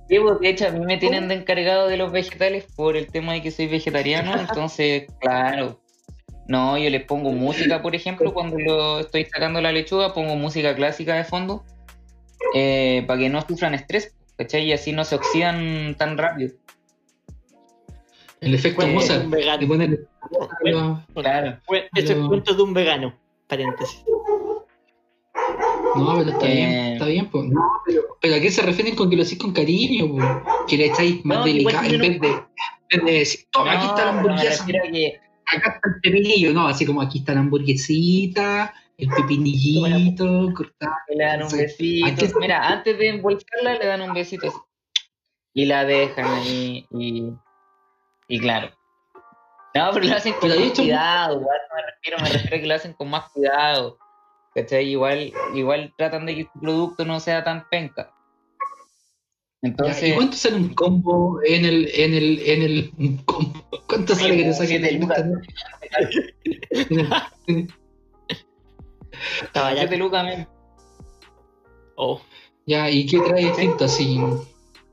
[0.07, 3.33] Pues, de hecho, a mí me tienen de encargado de los vegetales por el tema
[3.33, 5.79] de que soy vegetariano, entonces, claro.
[6.47, 10.73] No, yo les pongo música, por ejemplo, cuando lo estoy sacando la lechuga, pongo música
[10.75, 11.65] clásica de fondo,
[12.53, 14.63] eh, para que no sufran estrés, ¿cachai?
[14.63, 16.53] Y así no se oxidan tan rápido.
[18.39, 19.67] El efecto de Mozart, un vegano.
[19.67, 20.07] ponen
[21.13, 21.57] Claro.
[21.95, 23.17] Esto es cuento de un vegano.
[23.47, 24.03] Paréntesis.
[25.95, 26.93] No, pero está bien, Eh.
[26.93, 27.45] está bien, pues.
[27.45, 30.25] No, pero, pero ¿a qué se refieren con que lo hacéis con cariño, pues?
[30.67, 32.45] Que le echáis más No, delicado en vez de, en
[32.89, 35.19] vez de decir, toma, aquí está la hamburguesa, que
[35.55, 40.93] acá está el pepinillo, no, así como aquí está la hamburguesita, el pepinillito, cortado.
[41.15, 42.39] le dan un besito.
[42.39, 44.57] Mira, antes de envolverla le dan un besito así.
[45.53, 47.31] Y la dejan ahí y,
[48.27, 48.69] y claro.
[49.73, 52.67] No, pero lo hacen con Pero más cuidado, no me refiero, me refiero a que
[52.67, 53.97] lo hacen con más cuidado.
[54.57, 54.89] ¿Cachai?
[54.89, 58.11] Igual, igual tratan de que su producto no sea tan penca.
[59.61, 63.63] Ya, Entonces, ¿Y cuánto sale un combo en el, en el, en el, un combo?
[63.87, 65.23] ¿Cuánto sale que te saquen el lucas.
[69.43, 69.81] Estaba ya.
[69.81, 70.47] siete lucas, men.
[71.95, 72.19] Oh,
[72.65, 73.85] Ya, ¿y qué trae distinto?
[73.85, 74.19] Así,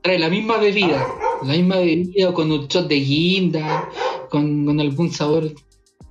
[0.03, 1.07] trae la misma bebida,
[1.41, 3.89] la misma bebida con un shot de guinda,
[4.29, 5.51] con, con algún sabor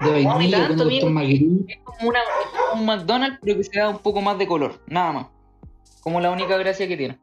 [0.04, 1.10] de vainilla, tanto, con un amigo.
[1.10, 1.72] margarita.
[1.72, 4.46] Es como, una, es como un McDonald's, pero que se da un poco más de
[4.46, 5.26] color, nada más.
[6.02, 7.18] Como la única gracia que tiene.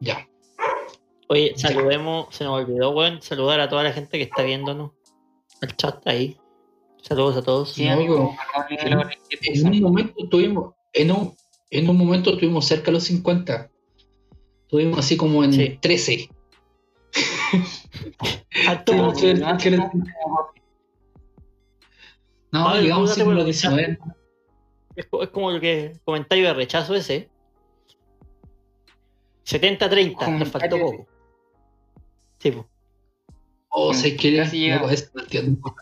[0.00, 0.28] Ya.
[1.28, 4.92] Oye, saludemos, se nos olvidó, weón, saludar a toda la gente que está viéndonos.
[5.60, 6.36] El chat ahí.
[7.02, 7.72] Saludos a todos.
[7.72, 8.34] Sí, No, amigo.
[8.68, 9.02] pero-
[9.42, 11.34] En un momento tuvimos, en un,
[11.70, 13.70] en un momento estuvimos cerca de los 50.
[14.62, 15.78] Estuvimos así como en Sí.
[15.80, 16.28] 13.
[18.68, 18.92] Alto.
[22.52, 23.98] No, los lo que 19.
[24.96, 27.28] Es, co- es como el que comentario de rechazo ese.
[29.44, 31.06] 70-30, nos faltó poco.
[32.38, 32.68] Sí, po.
[33.70, 34.92] Oh, sé que llegamos.
[34.92, 35.74] eso no entiendo.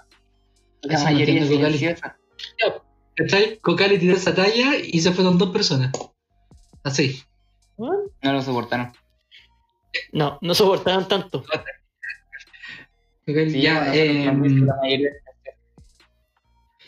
[0.82, 2.18] La Eso no mayoría entiendo, silenciosa.
[3.16, 3.58] ¿Cachai?
[3.60, 5.90] Cocali tiró esa talla y se fueron dos personas.
[6.82, 7.22] Así.
[7.78, 8.92] No lo soportaron.
[10.12, 11.42] No, no soportaron tanto.
[13.26, 15.10] Cocali, Sí, ya, eh, la mayoría.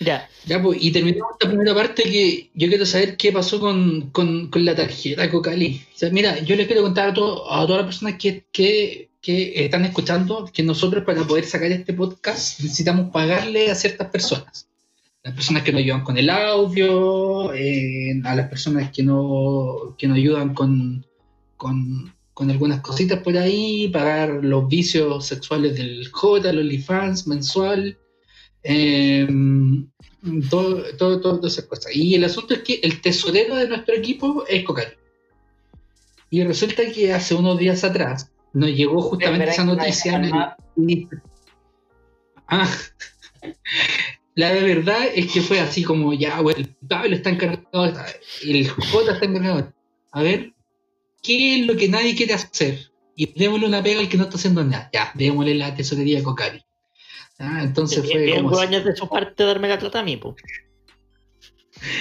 [0.00, 4.10] Ya, ya, pues, y terminamos esta primera parte que yo quiero saber qué pasó con,
[4.10, 5.82] con, la tarjeta Cocali.
[5.94, 9.08] O sea, mira, yo les quiero contar a, todo- a todas las personas que, que,
[9.20, 14.68] que están escuchando que nosotros para poder sacar este podcast necesitamos pagarle a ciertas personas.
[15.24, 20.06] Las personas que nos ayudan con el audio, eh, a las personas que, no, que
[20.06, 21.04] nos ayudan con,
[21.56, 27.98] con, con algunas cositas por ahí, pagar los vicios sexuales del J, el OnlyFans mensual.
[28.70, 29.26] Eh,
[30.50, 31.94] todo, todo, todo- todas esas cosas.
[31.94, 34.92] Y el asunto es que el tesorero de nuestro equipo es Cocali.
[36.30, 40.12] Y resulta que hace unos días atrás nos llegó justamente esa noticia.
[40.76, 41.08] el-
[42.46, 42.68] Ah,
[44.34, 47.86] la verdad es que fue así como ya, bueno, el Pablo está encargado,
[48.44, 49.72] el J está encargado.
[50.12, 50.52] A ver,
[51.22, 52.90] ¿qué es lo que nadie quiere hacer?
[53.16, 54.90] Y démosle una pega al que no está haciendo nada.
[54.92, 56.62] Ya, démosle la tesorería a Cocali.
[57.38, 60.34] Ah, entonces fue bien como años de su parte darme la plata a mí, po.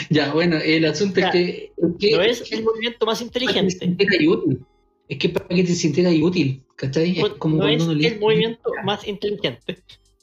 [0.10, 1.71] Ya, bueno, el asunto Ya, es que.
[2.00, 3.95] que- No es el movimiento más inteligente.
[4.28, 4.65] útil.
[5.08, 7.19] Es que para que te sintieras útil, ¿cachai?
[7.19, 9.78] Es como No cuando es uno el movimiento más inteligente.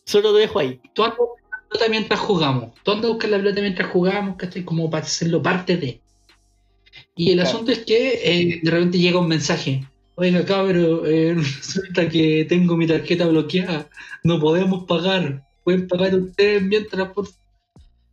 [0.05, 0.81] Solo lo dejo ahí.
[0.93, 2.75] Tú andas a buscar la pelota mientras jugamos.
[2.83, 4.65] Tú andas a buscar la pelota mientras jugamos, ¿cachai?
[4.65, 6.01] Como para hacerlo parte de.
[7.17, 7.49] Y el Claro.
[7.51, 9.87] asunto es que eh, de repente llega un mensaje.
[10.17, 13.89] Oiga, cabrón, eh, resulta que tengo mi tarjeta bloqueada.
[14.23, 15.45] No podemos pagar.
[15.65, 17.27] Pueden pagar ustedes mientras, por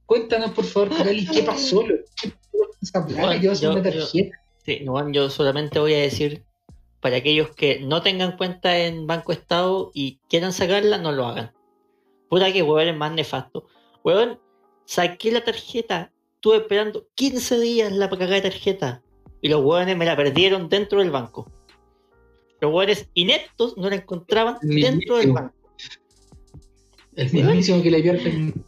[0.06, 1.84] Cuéntanos, por favor, Cali, ¿qué pasó?
[1.86, 2.34] ¿Qué
[2.82, 4.38] esa con yo- tarjeta?
[4.66, 6.44] Sí, no, yo solamente voy a decir
[7.00, 11.52] para aquellos que no tengan cuenta en Banco Estado y quieran sacarla, no lo hagan.
[12.30, 13.68] Puta que huevón es más nefasto.
[14.04, 14.40] Huevón,
[14.86, 19.02] saqué la tarjeta, estuve esperando 15 días la cagada de tarjeta
[19.42, 21.50] y los huevones me la perdieron dentro del banco.
[22.62, 25.56] Los huevones ineptos no la encontraban dentro del banco.
[27.16, 28.66] El mismísimo que le pierden.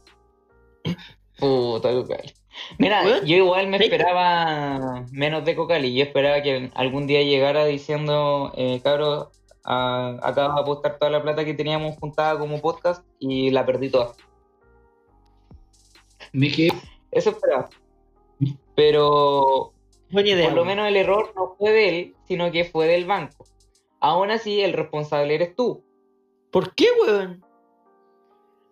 [1.37, 2.33] Puta Cocali.
[2.79, 5.93] Mira, yo igual me esperaba menos de Cocali.
[5.93, 9.27] Yo esperaba que algún día llegara diciendo, eh, cabros,
[9.63, 14.13] acabo de apostar toda la plata que teníamos juntada como podcast y la perdí toda.
[16.31, 16.71] Me quedé.
[17.11, 17.69] Eso esperaba.
[18.75, 19.73] Pero
[20.11, 23.45] por lo menos el error no fue de él, sino que fue del banco.
[24.03, 25.81] Aún así, el responsable eres tú.
[26.51, 27.41] ¿Por qué, huevón?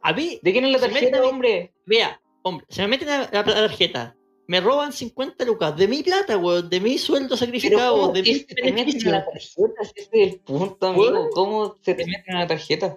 [0.01, 1.73] A mí, ¿De quién es la tarjeta, meten- hombre?
[1.85, 4.13] Vea, hombre, se me meten a la, la tarjeta.
[4.47, 8.23] Me roban 50 lucas de mi plata, weón, de mi sueldo Pero sacrificado, ¿cómo de
[8.23, 9.11] que mis se te meten a beneficios.
[9.13, 9.81] la tarjeta?
[9.81, 11.03] Ese es el punto, amigo.
[11.11, 11.29] Weón.
[11.31, 12.95] ¿Cómo se te meten a la tarjeta?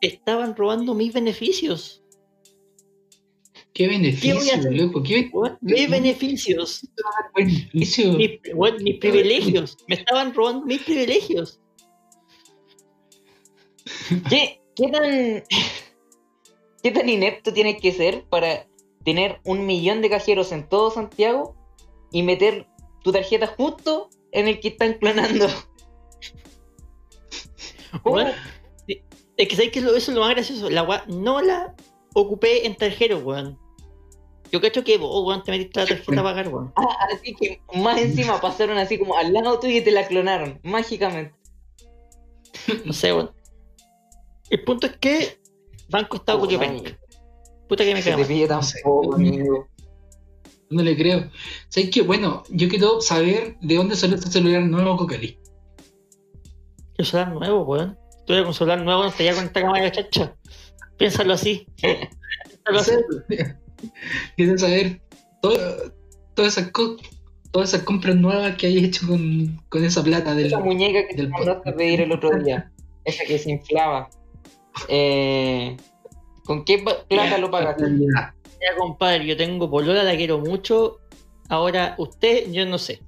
[0.00, 2.02] Estaban robando mis beneficios.
[3.72, 4.72] ¿Qué beneficio, voy a hacer?
[4.74, 5.02] loco?
[5.04, 6.88] ¿Qué weón, mis beneficios.
[7.36, 8.12] beneficio?
[8.14, 9.76] Mis, weón, mis privilegios.
[9.86, 11.60] Me estaban robando mis privilegios.
[14.28, 15.44] ¿Qué, qué tan.
[16.82, 18.66] ¿Qué tan inepto tienes que ser para
[19.04, 21.56] tener un millón de cajeros en todo Santiago
[22.12, 22.68] y meter
[23.02, 25.46] tu tarjeta justo en el que están clonando.
[28.04, 28.32] Weón,
[28.86, 30.68] es que sabéis que eso es lo más gracioso.
[30.70, 31.74] La no la
[32.14, 33.58] ocupé en tarjero, weón.
[34.50, 36.72] Yo cacho que vos, weón, te metiste la tarjeta a pagar, weón.
[36.76, 40.60] Ah, así que más encima pasaron así como al lado tuyo y te la clonaron,
[40.62, 41.34] mágicamente.
[42.84, 43.30] No sé, weón.
[44.50, 45.38] El punto es que
[45.88, 46.98] Banco Estado Puta, Curiopénica.
[47.68, 48.80] Puta que me te pide No sé.
[48.82, 49.68] tampoco, amigo.
[50.70, 51.30] No le creo.
[51.68, 52.02] ¿Sabes qué?
[52.02, 55.38] Bueno, yo quiero saber de dónde salió este celular nuevo Cocali.
[56.96, 57.98] El celular nuevo, weón.
[58.26, 60.36] Tuve con celular nuevo, no estaría con esta cámara chacha.
[60.98, 61.66] Piénsalo así.
[61.80, 62.92] Piénsalo así.
[64.36, 65.00] Quiero saber
[65.40, 65.92] todo-
[66.34, 66.96] todas esas co-
[67.52, 70.46] todas esas compras nuevas que hayas hecho con, con esa plata del.
[70.48, 72.70] Esa muñeca que te del mandaste a pedir el otro día,
[73.04, 74.10] esa que se inflaba.
[74.88, 75.76] Eh,
[76.44, 77.84] ¿Con qué plata lo pagaste?
[78.08, 78.34] Ya,
[78.76, 80.98] compadre, yo tengo polola, la quiero mucho.
[81.48, 83.02] Ahora, usted, yo no sé.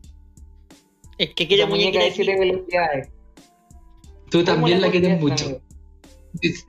[1.18, 3.09] El que quiere Esa muñeca muñeca de siete velocidades.
[4.30, 5.61] Tú también la quieres mucho.
[6.35, 6.64] Dice,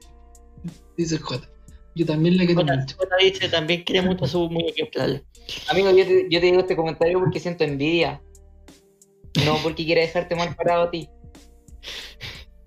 [0.98, 1.48] dice J.
[1.96, 2.98] Yo también la quiero mucho.
[3.20, 5.24] dice también quiere mucho su muñeca inflable.
[5.70, 8.22] Amigo, yo te, yo te digo este comentario porque siento envidia.
[9.46, 11.10] No porque quiera dejarte mal parado a ti.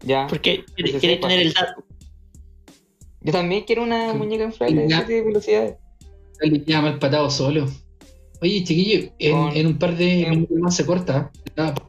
[0.03, 0.27] Ya.
[0.29, 1.85] Porque quiere, quiere tener el dato.
[3.25, 4.19] Yo también quiero una Sí.
[4.19, 4.99] muñeca inflable de Ya.
[4.99, 5.75] 7 velocidades.
[6.41, 7.67] Le queda mal patado solo.
[8.43, 11.31] Oye, chiquillo, en, Con- en un par de minutos más se corta.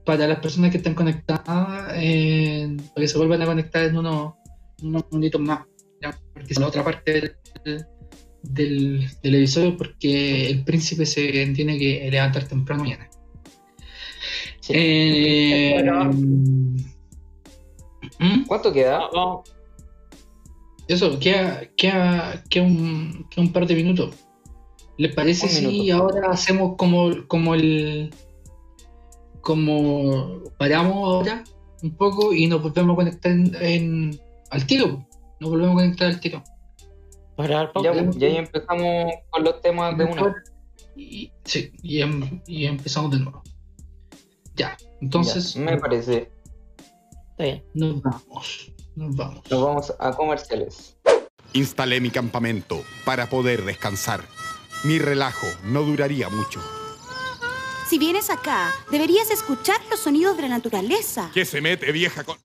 [0.05, 4.33] Para las personas que están conectadas, eh, para que se vuelvan a conectar en unos,
[4.81, 5.61] unos minutitos más.
[6.01, 7.11] ya, Porque es la otra parte
[7.65, 7.85] del,
[8.43, 13.09] del, del episodio, porque el príncipe se tiene que levantar temprano mañana.
[14.61, 14.73] Sí.
[14.75, 16.11] Eh, Bueno.
[18.19, 18.45] ¿Mm?
[18.47, 19.09] ¿Cuánto queda?
[19.13, 19.49] Vamos,
[20.87, 24.15] Eso, queda, queda, queda un, queda un par de minutos.
[24.97, 26.03] ¿Les parece si minuto.
[26.03, 28.13] ahora hacemos como, como el.
[29.41, 31.43] como paramos ahora
[31.83, 34.19] un poco y nos volvemos a conectar en, en-
[34.51, 35.05] al tiro?
[35.39, 36.43] Nos volvemos a conectar al tiro.
[37.35, 40.35] para dar Ya, ya ahí empezamos con los temas de una.
[40.95, 43.43] Y, sí, y, em- y empezamos de nuevo.
[44.55, 46.31] Ya, entonces Ya, me parece.
[47.31, 47.63] Está bien.
[47.73, 48.71] nos vamos.
[48.95, 49.41] Nos vamos.
[49.49, 50.95] Nos vamos a comerciales.
[51.53, 54.25] Instalé mi campamento para poder descansar.
[54.83, 56.61] Mi relajo no duraría mucho.
[57.87, 61.29] Si vienes acá, deberías escuchar los sonidos de la naturaleza.
[61.33, 62.37] ¿Qué se mete, vieja con...?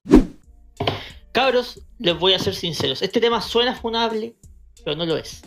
[1.32, 3.02] Cabros, les voy a ser sinceros.
[3.02, 4.36] Este tema suena funable,
[4.84, 5.42] pero no lo es.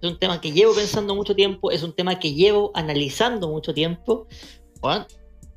[0.00, 3.74] Es un tema que llevo pensando mucho tiempo, es un tema que llevo analizando mucho
[3.74, 4.26] tiempo.
[4.80, 5.06] Bueno,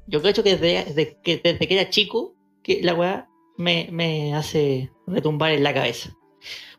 [0.08, 3.29] yo creo que desde, desde que desde que era chico, que la weá
[3.60, 6.16] me, me hace retumbar en la cabeza.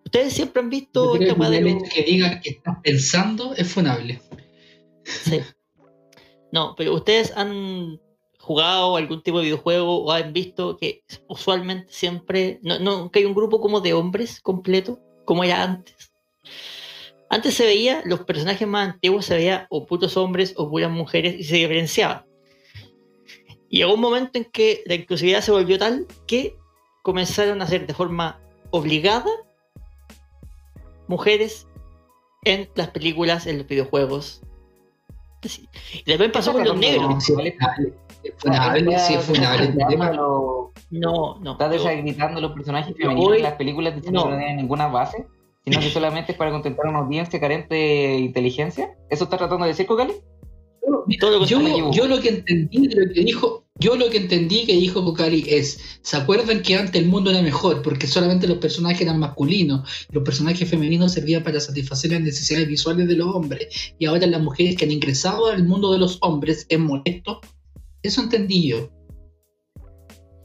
[0.03, 4.21] Ustedes siempre han visto esta el hecho que diga que estás pensando es funable.
[5.05, 5.41] Sí.
[6.51, 8.01] No, pero ustedes han
[8.39, 13.25] jugado algún tipo de videojuego o han visto que usualmente siempre no, no que hay
[13.27, 16.13] un grupo como de hombres completo, como era antes.
[17.29, 21.37] Antes se veía, los personajes más antiguos se veía o putos hombres o puras mujeres
[21.39, 22.25] y se diferenciaban.
[23.69, 26.57] Y llegó un momento en que la inclusividad se volvió tal que
[27.03, 29.31] comenzaron a hacer de forma obligada
[31.09, 31.67] mujeres
[32.45, 34.43] en las películas, en los videojuegos.
[35.95, 37.33] Y también pasó con los negros.
[40.91, 41.39] No.
[41.41, 41.53] No.
[41.53, 45.27] ¿Estás desacreditando los personajes femeninos en las películas que no tienen ninguna base?
[45.65, 48.95] Sino que solamente es para contentar a una audiencia carente de inteligencia.
[49.09, 50.15] ¿Eso está tratando de decir, Cocali?
[51.19, 54.73] Todo lo Yo, lo que entendí de lo que dijo, yo lo que entendí que
[54.75, 57.83] dijo Kokari es, ¿se acuerdan que antes el mundo era mejor?
[57.83, 63.09] Porque solamente los personajes eran masculinos, los personajes femeninos servían para satisfacer las necesidades visuales
[63.09, 66.67] de los hombres, y ahora las mujeres que han ingresado al mundo de los hombres
[66.69, 67.41] es molesto.
[68.03, 68.89] Eso entendí yo.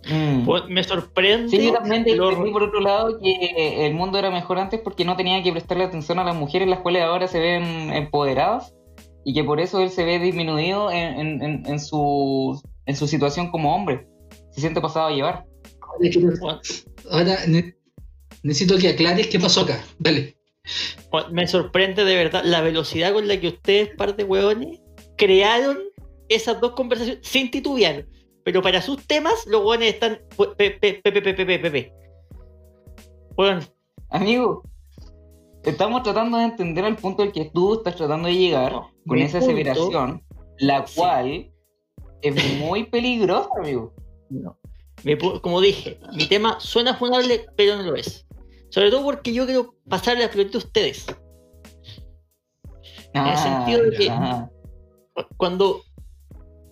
[0.08, 0.46] Mm.
[0.46, 1.50] Pues, me sorprende.
[1.50, 5.04] Sí, yo también lo- entendí por otro lado que el mundo era mejor antes porque
[5.04, 8.75] no tenía que prestarle atención a las mujeres, las cuales ahora se ven empoderadas
[9.26, 13.50] y que por eso él se ve disminuido en, en, en, su, en su situación
[13.50, 14.08] como hombre.
[14.52, 15.46] Se siente pasado a llevar.
[17.10, 17.38] Ahora
[18.44, 19.84] necesito que aclares qué pasó acá.
[19.98, 20.38] Dale.
[21.10, 24.80] Pues, me sorprende de verdad la velocidad con la que ustedes, par de hueones,
[25.18, 25.80] crearon
[26.30, 28.06] esas dos conversaciones sin titubear.
[28.44, 30.20] Pero para sus temas, los hueones están.
[33.36, 33.62] Bueno.
[34.10, 34.64] Amigo,
[35.64, 39.40] estamos tratando de entender al punto al que tú estás tratando de llegar con esa
[39.40, 40.24] punto- aseveración,
[40.60, 40.96] la Sí.
[40.96, 41.52] cual
[42.22, 43.94] es muy peligrosa, amigo.
[44.30, 44.58] No.
[45.04, 48.26] Me como dije, mi tema suena funable, pero no lo es.
[48.70, 51.06] Sobre todo porque yo quiero pasarle la pelota a ustedes.
[53.14, 54.12] el sentido de que-.
[55.38, 55.82] Cuando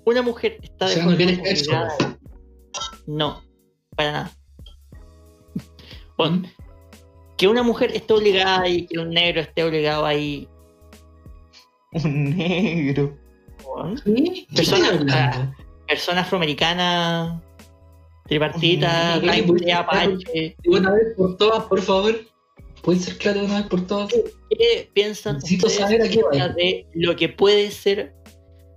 [0.05, 1.71] una mujer está O de sea, no forma quieres eso.
[1.71, 2.17] obligada-
[3.07, 3.41] No,
[3.95, 4.31] para nada.
[6.17, 6.43] Bueno,
[7.37, 10.47] que una mujer esté obligada y que un negro esté obligado ahí.
[12.03, 13.17] Un negro.
[14.05, 15.53] ¿Qué Persona-
[15.87, 17.41] persona afroamericana,
[18.27, 20.55] tripartita, pues, apache.
[20.65, 22.15] Una vez por todas, por favor.
[22.81, 24.11] ¿Pueden ser claros una vez por todas?
[24.49, 26.49] ¿Qué piensan Necesito ustedes saber a qué va.
[26.49, 28.13] de lo que puede ser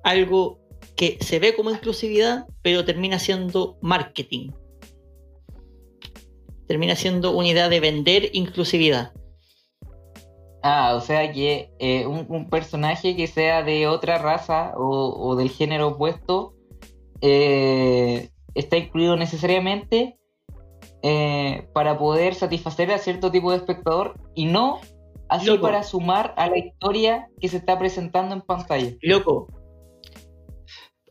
[0.05, 0.61] algo
[0.97, 4.51] que se ve como inclusividad, pero termina siendo marketing?
[6.69, 9.13] Termina siendo una idea de vender inclusividad.
[10.63, 15.37] Ah, o sea que eh, un, un personaje que sea de otra raza o, o
[15.37, 16.55] del género opuesto
[17.21, 20.19] eh, está incluido necesariamente
[21.03, 24.81] eh, para poder satisfacer a cierto tipo de espectador y no
[25.29, 25.63] así Loco.
[25.63, 28.93] para sumar a la historia que se está presentando en pantalla.
[29.03, 29.47] Loco,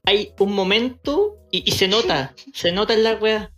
[0.06, 3.52] hay un momento y, y se nota, se nota en la wea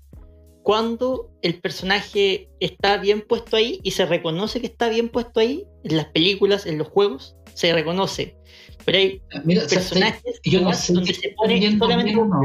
[0.63, 5.65] cuando el personaje está bien puesto ahí y se reconoce que está bien puesto ahí
[5.89, 8.38] en las películas, en los juegos, se reconoce.
[8.86, 12.15] Pero hay Mira, o sea, personajes yo no nomás sé donde si se pone solamente
[12.15, 12.41] o no.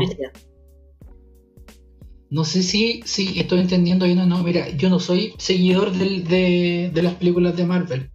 [2.30, 4.42] No sé si, si estoy entendiendo bien o no.
[4.42, 8.10] Mira, yo no soy seguidor del- de, de las películas de Marvel.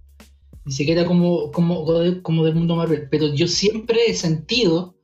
[0.65, 1.85] Ni siquiera como, como,
[2.23, 3.07] como del mundo Marvel.
[3.11, 4.95] Pero yo siempre he sentido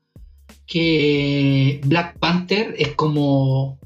[0.65, 3.79] que Black Panther es como.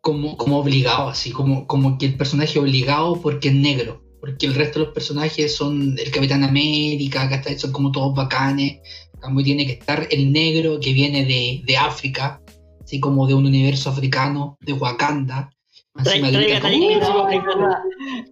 [0.00, 4.02] Como, como obligado, así, como, como que el personaje obligado porque es negro.
[4.20, 7.58] Porque el resto de los personajes son el Capitán América, ¿cachai?
[7.58, 8.80] son como todos bacanes.
[9.20, 12.40] Cambio tiene que estar el negro que viene de, de África,
[12.82, 15.50] así como de un universo africano, de Wakanda.
[15.96, 17.76] Encima Traiga- como, "¡Oh!".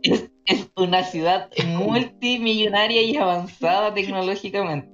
[0.02, 4.88] Es, es una ciudad multimillonaria y avanzada tecnológicamente.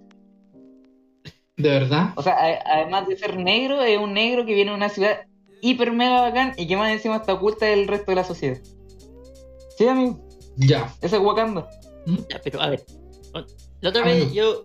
[1.59, 2.13] De verdad.
[2.17, 5.21] O sea, a- además de ser negro, es un negro que viene de una ciudad
[5.61, 8.59] hiper mega bacán y que más encima está oculta del resto de la sociedad.
[9.77, 10.95] Sí, amigo, Ya.
[11.01, 11.69] ese es Wakanda.
[12.31, 12.85] Ya, pero a ver,
[13.81, 14.63] la otra Ah, vez yo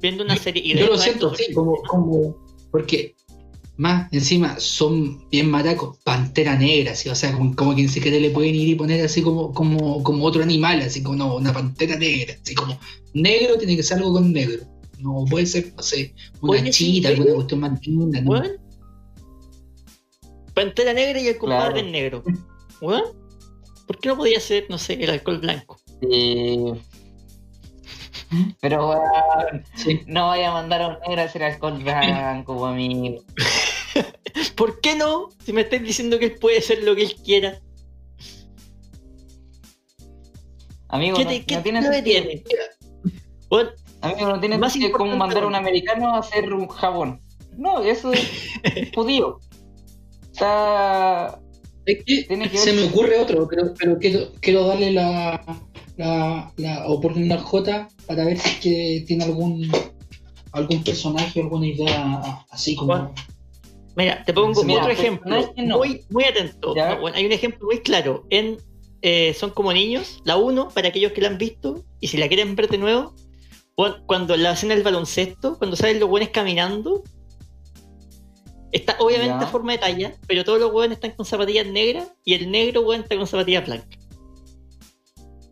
[0.00, 2.36] viendo una serie y de Yo lo siento, sí, como, como.
[2.70, 3.14] Porque
[3.76, 8.18] más encima son bien maracos, pantera negra, así, o sea, como, como que ni siquiera
[8.18, 11.52] le pueden ir y poner así como, como, como otro animal, así como no, una
[11.52, 12.78] pantera negra, así como
[13.14, 14.64] negro tiene que ser algo con negro.
[14.98, 17.14] No puede ser, no sé, una sí, chita, ¿eh?
[17.14, 18.42] alguna cuestión más linda, ¿no?
[20.54, 21.88] Pantera negra y el compadre Claro.
[21.92, 22.24] negro.
[23.88, 25.80] ¿Por qué no podía ser, no sé, el alcohol blanco?
[26.02, 26.72] Sí.
[28.60, 29.00] Pero
[29.74, 30.02] Sí.
[30.06, 33.24] no vaya a mandar a un negro a hacer alcohol blanco, amigo.
[34.56, 35.30] ¿Por qué no?
[35.44, 37.58] Si me estáis diciendo que él puede ser lo que él quiera.
[40.88, 42.02] Amigo, ¿Qué, no, te, qué no tiene sentido.
[42.02, 42.44] tiene?
[44.00, 47.20] Amigo, no tiene Más sentido como importante mandar a un americano a hacer un jabón.
[47.56, 48.30] No, eso es
[48.94, 49.40] judío.
[50.30, 51.40] Está.
[51.88, 55.42] Es que Tiene que se ver- me ocurre otro, pero, pero quiero, quiero darle la,
[55.96, 59.70] la, la oportunidad a J para ver si es que tiene algún
[60.52, 63.14] algún personaje, alguna idea así como.
[63.96, 65.52] Mira, te pongo Mira, otro pero ejemplo.
[65.56, 65.78] no.
[65.78, 66.74] Muy, muy atento.
[66.76, 66.94] Ya.
[66.94, 68.24] No, bueno, hay un ejemplo muy claro.
[68.30, 68.58] En
[69.02, 72.28] eh, Son como niños, la 1, para aquellos que la han visto, y si la
[72.28, 73.14] quieren ver de nuevo,
[73.76, 77.02] bueno, cuando la hacen el baloncesto, cuando salen los buenos caminando,
[78.72, 82.34] está obviamente a forma de talla, pero todos los buenos están con zapatillas negras y
[82.34, 83.98] el negro weón está con zapatillas blancas.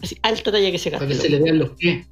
[0.02, 1.14] Así, alta talla que se para gasta.
[1.16, 2.06] que se le vean los pies.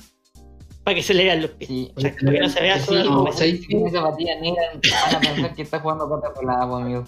[0.83, 1.69] Para que se le vean los pies.
[1.69, 1.93] Sí.
[1.97, 4.67] O sea, para que no se vea solo no, Si tiene zapatillas negras,
[5.07, 7.05] van a pensar que está jugando pata colada, pues, amigo.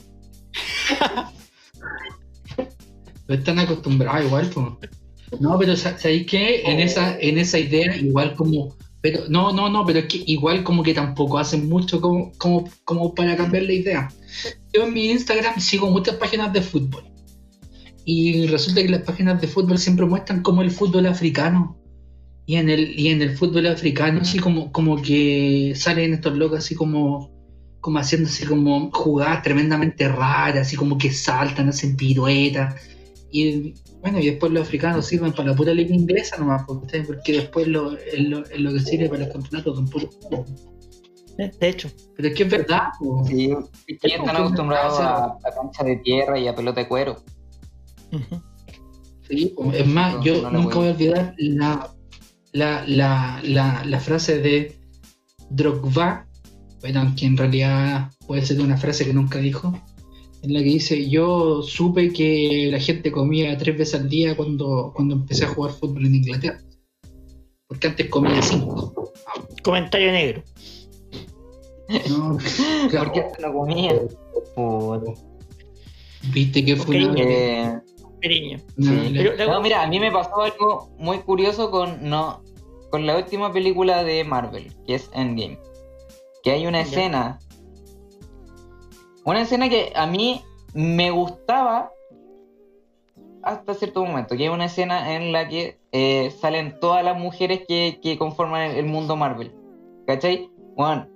[3.28, 4.46] No están acostumbrados igual.
[4.50, 4.78] po.
[5.40, 6.62] No, pero sa- ¿sabéis qué?
[6.70, 8.76] En esa, en esa idea, igual como.
[9.06, 12.68] Pero, no, no, no, pero es que igual como que tampoco hacen mucho como, como,
[12.82, 14.08] como para cambiar la idea.
[14.72, 17.04] Yo en mi Instagram sigo muchas páginas de fútbol.
[18.04, 21.80] Y resulta que las páginas de fútbol siempre muestran como el fútbol africano.
[22.46, 26.58] Y en el, y en el fútbol africano, así como, como que salen estos locos
[26.58, 27.30] así como,
[27.80, 32.74] como haciendo así como jugadas tremendamente raras, así como que saltan, hacen piruetas.
[33.30, 37.32] Y bueno, y después los africanos sirven para la pura liga inglesa nomás, porque, porque
[37.32, 40.50] después lo, es, lo, es lo que sirve para los campeonatos son puros juegos.
[41.38, 41.90] Eh, De hecho.
[42.16, 43.24] Pero es que es verdad, po.
[43.26, 43.50] Sí,
[43.86, 47.16] es que ya están acostumbrados a, a cancha de tierra y a pelota de cuero.
[49.28, 49.72] Sí, po.
[49.72, 51.92] es más, No, yo no nunca voy a olvidar la,
[52.52, 54.78] la, la, la, la frase de
[55.50, 56.26] Drogba,
[56.80, 59.72] bueno, que en realidad puede ser una frase que nunca dijo,
[60.46, 64.92] en la que dice, yo supe que la gente comía tres veces al día cuando,
[64.94, 66.60] cuando empecé a jugar fútbol en Inglaterra.
[67.66, 69.12] Porque antes comía cinco.
[69.62, 70.42] Comentario negro.
[72.08, 72.36] No,
[72.90, 74.00] claro, porque lo comía.
[74.54, 75.12] Puta.
[76.32, 77.78] Viste que fue una- Eh,
[78.22, 78.58] Cariño.
[78.78, 79.12] una- sí.
[79.14, 82.42] Pero la- No, mira, a mí me pasó algo muy curioso con no
[82.90, 85.58] con la última película de Marvel, que es Endgame.
[86.44, 86.88] Que hay una Ya.
[86.88, 87.38] escena.
[89.26, 90.40] Una escena que a mí
[90.72, 91.90] me gustaba
[93.42, 94.36] hasta cierto momento.
[94.36, 98.70] Que hay una escena en la que eh, salen todas las mujeres que, que conforman
[98.70, 99.52] el, el mundo Marvel.
[100.06, 100.48] ¿Cachai?
[100.76, 101.08] Bueno,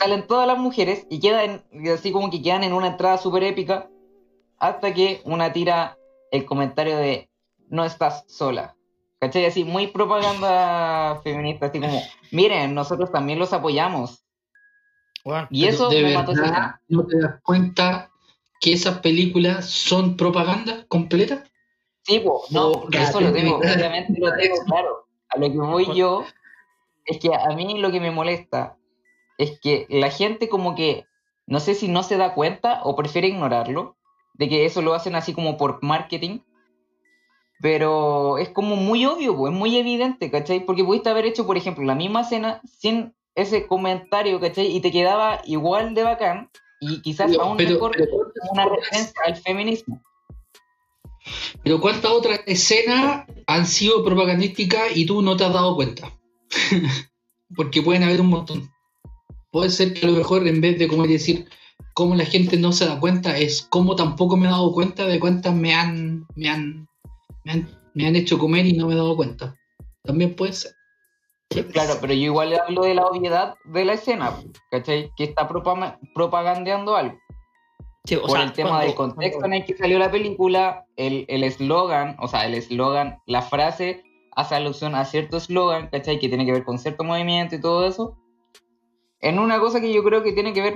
[0.00, 1.62] salen todas las mujeres y quedan
[1.94, 3.88] así como que quedan en una entrada súper épica
[4.58, 5.96] hasta que una tira
[6.32, 7.30] el comentario de
[7.68, 8.74] no estás sola.
[9.20, 9.44] ¿Cachai?
[9.44, 12.00] Así muy propaganda feminista, así como,
[12.32, 14.23] miren, nosotros también los apoyamos.
[15.24, 18.10] Weón, Y eso de me mató verdad no te das cuenta
[18.60, 21.44] que esas películas son propaganda completa.
[22.02, 25.06] Sí, po, no, Oh, eso lo tengo, obviamente lo tengo claro.
[25.30, 26.24] A lo que voy yo
[27.06, 28.76] es que a mí lo que me molesta
[29.38, 31.06] es que la gente como que,
[31.46, 33.96] no sé si no se da cuenta o prefiere ignorarlo,
[34.34, 36.40] de que eso lo hacen así como por marketing,
[37.60, 40.60] pero es como muy obvio, es muy evidente, ¿cachai?
[40.60, 44.66] Porque pudiste haber hecho, por ejemplo, la misma escena sin ese comentario, ¿cachai?
[44.66, 47.96] Y te quedaba igual de bacán y quizás Pero- aún mejor
[48.52, 50.02] una referencia al feminismo.
[51.62, 56.12] Pero ¿cuántas otras escenas han sido propagandísticas y tú no te has dado cuenta?
[57.56, 58.70] Porque pueden haber un montón.
[59.50, 61.48] Puede ser que a lo mejor en vez de como decir
[61.94, 65.18] cómo la gente no se da cuenta, es cómo tampoco me he dado cuenta de
[65.20, 66.88] cuántas me han, me han,
[67.44, 69.56] me han, me han hecho comer y no me he dado cuenta.
[70.02, 70.73] También puede ser.
[71.72, 74.32] Claro, pero yo igual hablo de la obviedad de la escena,
[74.70, 75.12] ¿cachai?
[75.16, 75.46] Que está
[76.14, 77.16] propagandeando algo.
[78.06, 80.10] Sí, o Por sea, el tema cuando- del contexto cuando- en el que salió la
[80.10, 84.02] película, el el eslogan, o sea, el eslogan, la frase
[84.36, 86.18] hace alusión a cierto eslogan, ¿cachai?
[86.18, 88.16] Que tiene que ver con cierto movimiento y todo eso.
[89.20, 90.74] En una cosa que yo creo que tiene que ver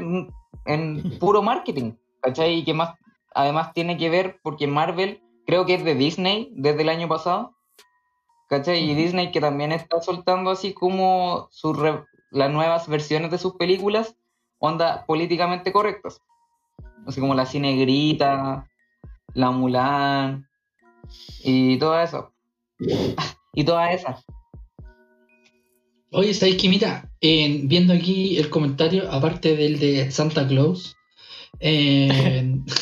[0.64, 1.92] en puro marketing,
[2.22, 2.54] ¿cachai?
[2.60, 2.94] Y que más,
[3.34, 7.54] además tiene que ver porque Marvel creo que es de Disney desde el año pasado,
[8.48, 8.90] ¿cachai?
[8.90, 13.54] Y Disney que también está soltando así como sus re- las nuevas versiones de sus
[13.54, 14.16] películas,
[14.58, 16.20] onda políticamente correctas.
[17.06, 18.68] Así como la Cinegrita,
[19.34, 20.46] la Mulan
[21.42, 22.32] y todo eso.
[23.54, 24.24] y todas esas.
[26.12, 27.10] Oye, ¿sabéis que mira?
[27.20, 30.96] viendo aquí el comentario, aparte del de Santa Claus,
[31.60, 32.64] en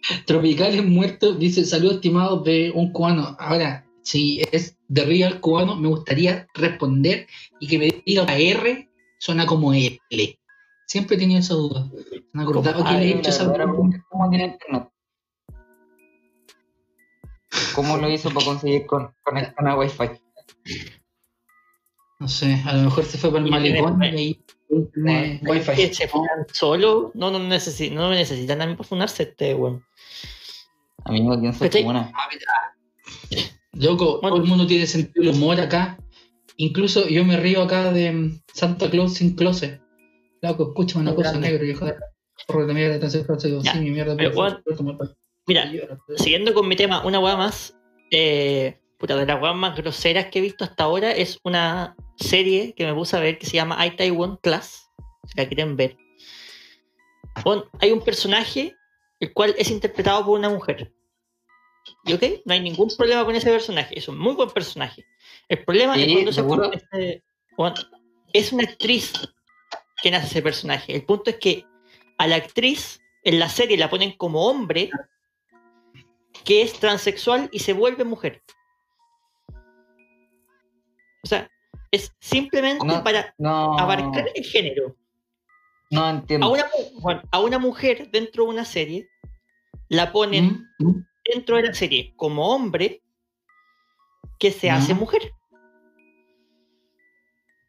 [0.26, 3.36] Tropicales Muertos dice: Saludos estimados de un cubano.
[3.38, 7.26] Ahora, si es de real cubano, me gustaría responder
[7.60, 8.88] y que me diga la R
[9.18, 10.00] suena como L.
[10.86, 11.86] Siempre he tenido esa duda.
[12.32, 13.50] Me acordaba que le he hecho esa es
[14.08, 14.88] ¿Cómo tiene internet?
[17.74, 20.08] ¿Cómo lo hizo para conseguir con, conexión a Wi-Fi?
[22.20, 24.44] No sé, a lo mejor se fue para el malecón y ahí
[24.94, 25.92] tiene que Wi-Fi.
[25.94, 29.84] se funan solo, no, no, necesi- no me necesitan a mí para funarse este weón.
[31.04, 31.82] Amigo, ¿quién se ¿Cachai?
[31.84, 32.10] funa?
[33.78, 34.36] Loco, Bueno.
[34.36, 35.98] todo el mundo tiene sentido del humor acá.
[36.56, 39.80] Incluso yo me río acá de mm, Santa Claus sin closet.
[40.42, 41.48] Loco, escúchame una cosa, grande.
[41.48, 44.60] negro, viejo de mierda, entonces digo, sí, mi mierda, pero, bueno,
[45.46, 45.70] Mira,
[46.16, 47.74] siguiendo con mi tema, una weá más.
[48.10, 52.74] Eh, puta, de las weas más groseras que he visto hasta ahora es una serie
[52.74, 54.90] que me puse a ver que se llama I Taiwan Class.
[55.26, 55.96] Si la quieren ver.
[57.44, 58.74] Bueno, hay un personaje
[59.20, 60.92] el cual es interpretado por una mujer.
[62.04, 62.22] ¿Y ok?
[62.44, 63.98] No hay ningún problema con ese personaje.
[63.98, 65.04] Es un muy buen personaje.
[65.48, 67.22] El problema Sí, es cuando se este-
[67.56, 67.74] bueno,
[68.32, 69.12] es una actriz
[70.00, 70.94] quien hace ese personaje.
[70.94, 71.64] El punto es que
[72.18, 74.90] a la actriz en la serie la ponen como hombre
[76.44, 78.42] que es transexual y se vuelve mujer.
[81.24, 81.50] O sea,
[81.90, 84.96] es simplemente No, para No, abarcar el género.
[85.90, 86.50] no A entiendo.
[86.50, 89.08] una, a una mujer dentro de una serie
[89.88, 91.06] la ponen Mm, mm.
[91.28, 93.02] Dentro de la serie como hombre
[94.38, 95.32] que se hace mujer.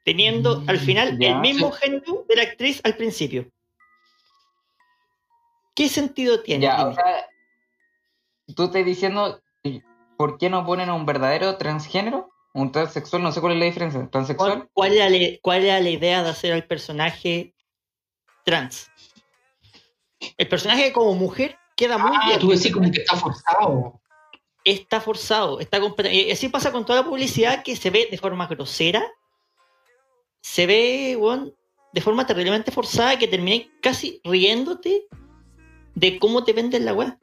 [0.05, 3.51] Teniendo al Mm, final ya, el mismo género de la actriz al principio.
[5.75, 6.63] ¿Qué sentido tiene?
[6.63, 7.29] Ya, o sea,
[8.55, 9.41] tú estás diciendo,
[10.17, 12.29] ¿por qué no ponen a un verdadero transgénero?
[12.53, 14.09] Un transexual, no sé cuál es la diferencia.
[14.09, 14.51] ¿Transexual?
[14.51, 17.53] ¿Cuál, cuál era la, cuál era la idea de hacer al personaje
[18.43, 18.89] trans?
[20.37, 22.39] El personaje como mujer queda muy Ah, bien.
[22.39, 24.01] tú decís como que está forzado.
[24.65, 25.59] Está forzado.
[25.61, 29.01] Está complet- y así pasa con toda la publicidad que se ve de forma grosera.
[30.41, 31.55] Se ve, weón,
[31.93, 35.05] de forma terriblemente forzada que terminé casi riéndote
[35.95, 37.17] de cómo te venden la weá.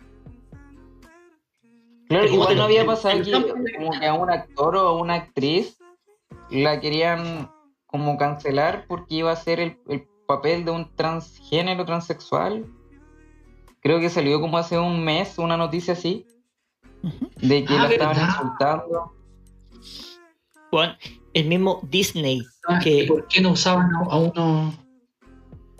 [2.09, 5.15] Claro, igual te- no había pasado que, como que a un actor o a una
[5.15, 5.77] actriz
[6.51, 7.51] la querían
[7.87, 12.65] como cancelar porque iba a ser el, el papel de un transgénero transexual.
[13.87, 16.27] Creo que salió como hace un mes una noticia así.
[17.37, 18.29] De que Ah, la estaban ¿verdad?
[18.35, 19.13] insultando.
[20.73, 20.97] Bueno,
[21.35, 24.75] el mismo Disney Ah, que ¿Por qué no usaban a, uno?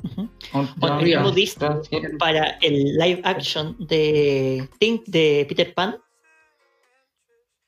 [0.05, 5.45] ujú, a un Bueno, trans- el mismo Disney para el live action de, Tink- de
[5.49, 5.97] Peter Pan,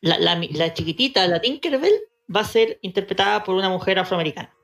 [0.02, 1.98] la, la, la chiquitita, la Tinkerbell,
[2.34, 4.54] va a ser interpretada por una mujer afroamericana.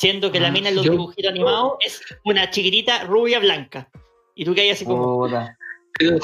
[0.00, 3.90] Siendo que la Ah, mina en los yo- dibujitos animados es una chiquitita rubia blanca.
[4.34, 5.28] Y tú que hay así como.
[5.98, 6.16] Pero,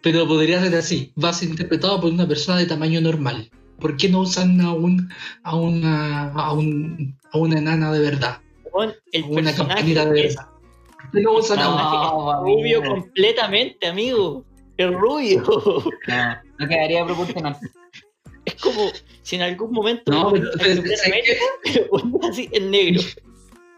[0.00, 1.12] pero podría ser así.
[1.22, 3.50] Va a ser interpretado por una persona de tamaño normal.
[3.80, 5.08] ¿Por qué no usan a un
[5.42, 8.38] a una a un a una enana de verdad?
[8.72, 10.46] "Weón, el A una personaje campanita de verdad.
[11.02, 11.76] ¿Por qué no usan a No.
[11.76, 14.44] personaje es rubio completamente, amigo.
[14.76, 15.42] Es rubio.
[16.06, 17.56] No, no quedaría proporcional.
[18.46, 18.90] Es como
[19.22, 20.82] si en algún momento No, pero-
[21.62, 23.02] pero- así en negro.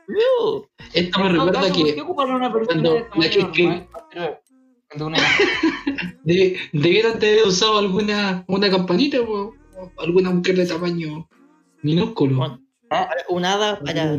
[0.06, 0.64] No.
[0.94, 3.88] Esto me recuerda caso, ¿por que una persona cuando de la que
[4.96, 5.18] de una-
[6.24, 11.28] de- debieran de haber usado alguna una campanita o o alguna mujer de tamaño
[11.82, 12.36] minúsculo.
[12.36, 12.60] Bueno,
[13.28, 14.16] un hada para.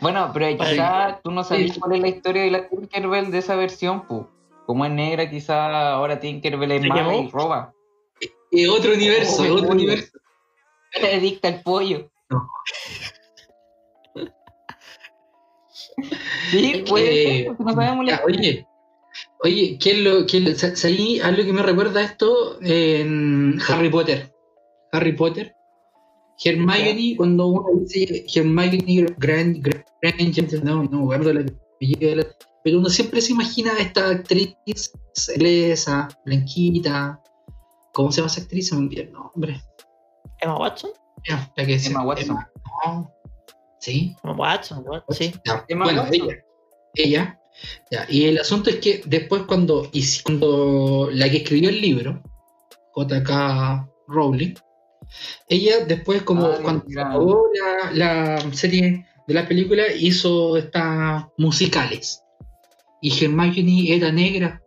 [0.00, 3.38] Bueno, pero Para- quizá tú no sabes cuál es la historia de la Tinkerbell de
[3.38, 4.22] esa versión, pues.
[4.66, 7.74] Como es negra, quizá ahora Tinkerbell es ¿Se mala y roba.
[8.50, 9.72] Es otro universo, Oh, es otro pollo.
[9.74, 10.18] universo.
[11.00, 12.10] Le dicta el pollo.
[12.30, 12.48] No.
[16.50, 18.66] Sí, puede Eh, ser, porque no sabemos la Ya, oye,
[19.44, 23.88] oye, ¿quién lo, quién lo- sa- salí algo que me recuerda a esto en Harry
[23.90, 24.32] Potter?
[24.92, 25.54] Harry Potter.
[26.42, 29.62] Hermione, cuando uno dice Hermione Grand,
[30.02, 31.44] Granger, no, no, guardo la-
[32.64, 34.54] pero uno siempre se imagina a esta actriz
[35.36, 37.19] inglesa, blanquita.
[37.92, 38.68] ¿Cómo se llama esa actriz?
[38.68, 39.60] Se me olvidó el nombre.
[40.40, 40.90] Emma Watson.
[41.28, 42.30] Ya, la que Emma Watson.
[42.36, 42.50] Emma-
[42.86, 43.12] no.
[43.80, 44.16] Sí.
[44.22, 45.32] Emma Watson, sí.
[45.44, 46.28] Ya, Emma bueno, Watson.
[46.30, 46.44] ella.
[46.94, 47.40] Ella.
[47.90, 52.22] ya, y el asunto es que después cuando, y cuando la que escribió el libro,
[52.96, 54.54] JK Rowling,
[55.48, 62.22] ella después como Ah, cuando acabó la, la serie de la película hizo estas musicales.
[63.02, 64.62] Y Hermione era negra.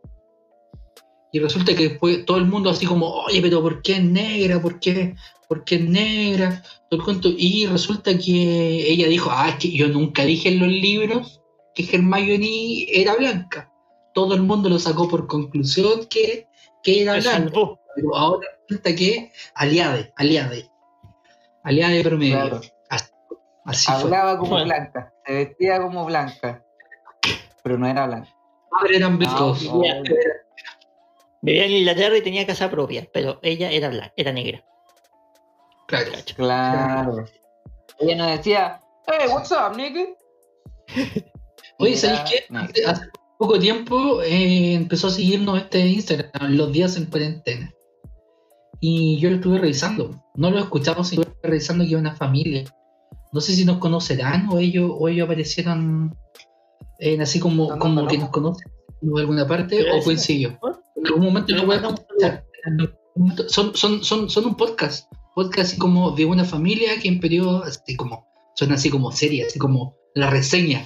[1.33, 4.61] Y resulta que después todo el mundo así como, oye, pero ¿por qué es negra?
[4.61, 5.15] ¿Por qué?
[5.49, 6.61] ¿Por qué es negra?
[6.91, 7.29] Todo el cuento.
[7.35, 11.41] Y resulta que ella dijo, ah, es que yo nunca dije en los libros
[11.73, 13.71] que Hermione era blanca.
[14.13, 16.45] Todo el mundo lo sacó por conclusión que,
[16.83, 17.51] que era blanca.
[17.95, 20.69] Pero ahora resulta que aliade, aliade.
[21.63, 22.35] Aliade promedio.
[22.35, 22.61] Claro.
[22.91, 23.11] Así,
[23.65, 24.01] así fue.
[24.01, 24.65] Hablaba como Bueno.
[24.65, 26.63] blanca, se vestía como blanca,
[27.63, 28.29] pero no era blanca.
[28.71, 29.67] Ahora eran blancos.
[31.43, 34.63] Vivía en Inglaterra y tenía casa propia, pero ella era blanca, era negra.
[35.87, 36.11] Claro.
[36.13, 36.35] cacho.
[36.37, 37.25] Claro.
[37.99, 40.05] Ella nos decía, hey, what's up, nigga?
[41.79, 42.45] Oye, ¿sabéis qué?
[42.49, 42.69] negra.
[42.69, 43.05] Hace, hace
[43.37, 47.73] poco tiempo eh, empezó a seguirnos este Instagram, los días en cuarentena.
[48.79, 50.23] Y yo lo estuve revisando.
[50.35, 52.63] No lo escuchamos, sino estuve revisando que era una familia.
[53.33, 56.17] No sé si nos conocerán o ellos, o ellos aparecieron
[56.99, 58.11] en así como, Son como locos.
[58.13, 58.71] que nos conocen
[59.01, 60.57] en alguna parte o coincidió.
[61.05, 62.45] Algún momento lo voy a
[63.47, 65.11] Son, son, son, son un podcast.
[65.35, 69.47] Podcast así como de una familia que en periodo así como, son así como series,
[69.47, 70.85] así como la reseña.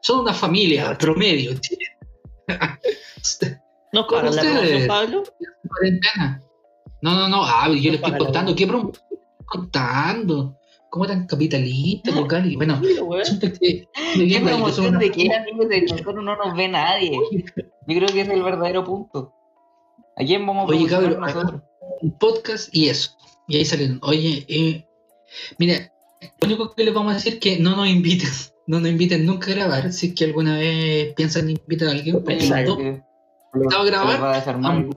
[0.00, 1.84] Son una familia promedio, chile.
[3.92, 5.22] ¿Nos ¿Cómo pagan la promoción, Pablo?
[7.02, 7.44] No, no, no.
[7.44, 8.54] Ah, yo le estoy contando.
[8.54, 8.92] ¿Qué promo?
[8.92, 10.56] estoy contando?
[10.88, 12.50] ¿Cómo tan capitalista, local?
[12.50, 12.80] Y bueno.
[12.80, 15.68] ¿Qué promoción de qué, amigos?
[15.68, 17.18] De nosotros no nos ve nadie.
[17.86, 19.34] Yo creo que es el verdadero punto.
[20.16, 21.62] ¿A quién vamos a Oye, cabrón, nosotros?
[22.02, 23.16] un podcast y eso.
[23.48, 24.00] Y ahí salieron.
[24.02, 24.86] Oye, eh,
[25.58, 25.92] mira,
[26.40, 28.28] lo único que les vamos a decir es que no nos inviten.
[28.64, 29.92] No nos inviten nunca a grabar.
[29.92, 34.88] Si es que alguna vez piensan invitar a alguien, Estaba a grabar, a.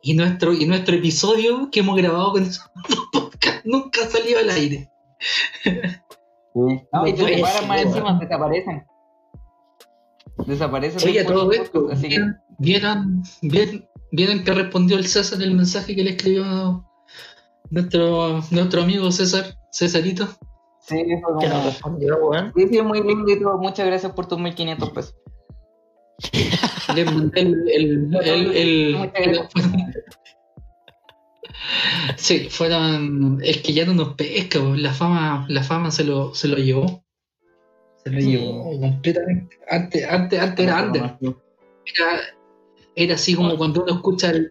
[0.00, 4.38] Y nuestro, y nuestro episodio que hemos grabado con esos dos podcasts nunca ha salido
[4.40, 4.90] al aire.
[6.54, 8.86] No, y Oye, separan más encima, desaparecen.
[10.46, 11.08] Desaparecen.
[11.08, 12.20] Oye, todo esto, podcast, así que
[12.58, 13.22] ¿vieron,
[14.12, 16.84] vieron, que respondió el César el mensaje que le escribió
[17.70, 20.26] nuestro, nuestro amigo César, Cesarito?
[20.80, 22.52] sí, fue Que nos respondió, weón.
[22.56, 23.58] Sí, sí, muy lindo y todo.
[23.58, 25.16] Muchas gracias por tus 1500 pesos.
[26.94, 28.16] Le mandé el,
[28.54, 29.10] el.
[32.16, 33.40] Sí, fueron.
[33.42, 37.04] Es que ya no nos pesca, la fama, la fama se lo, se lo llevó.
[38.04, 38.32] Se lo Sí.
[38.32, 39.56] llevó completamente.
[39.68, 41.02] Antes, antes, antes era under.
[41.02, 42.20] Era,
[42.96, 44.50] era así como cuando uno escucha el-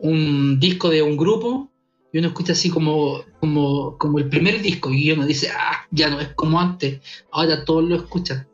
[0.00, 1.70] un disco de un grupo
[2.12, 6.08] y uno escucha así como, como, como el primer disco y uno dice, ah, ya
[6.08, 8.46] no es como antes, ahora todos lo escuchan.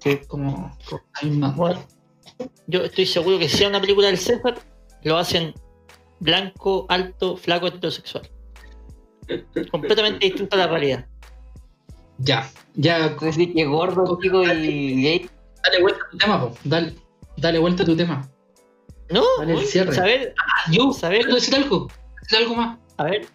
[0.00, 0.18] Sí.
[0.28, 1.84] Como, como la misma- Bueno,
[2.66, 4.58] yo estoy seguro que si sea una película del César,
[5.02, 5.54] lo hacen
[6.20, 8.28] blanco, alto, flaco, heterosexual.
[9.70, 11.06] Completamente distinto a la realidad.
[12.18, 15.30] Ya, ya, Es decir, que gordo, chico y gay.
[15.62, 16.54] dale vuelta a tu tema, po.
[16.64, 16.94] Dale,
[17.40, 18.30] dale vuelta a tu tema.
[19.10, 19.94] No, Dale el cierre.
[19.94, 21.88] saber, Ah, yo, Saber- ¿puedo decir algo?
[22.22, 22.78] ¿Decir algo más?
[22.98, 23.26] a ver,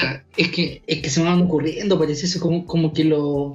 [0.00, 3.54] Ah, Es que, es que se me van ocurriendo, parece como, como que los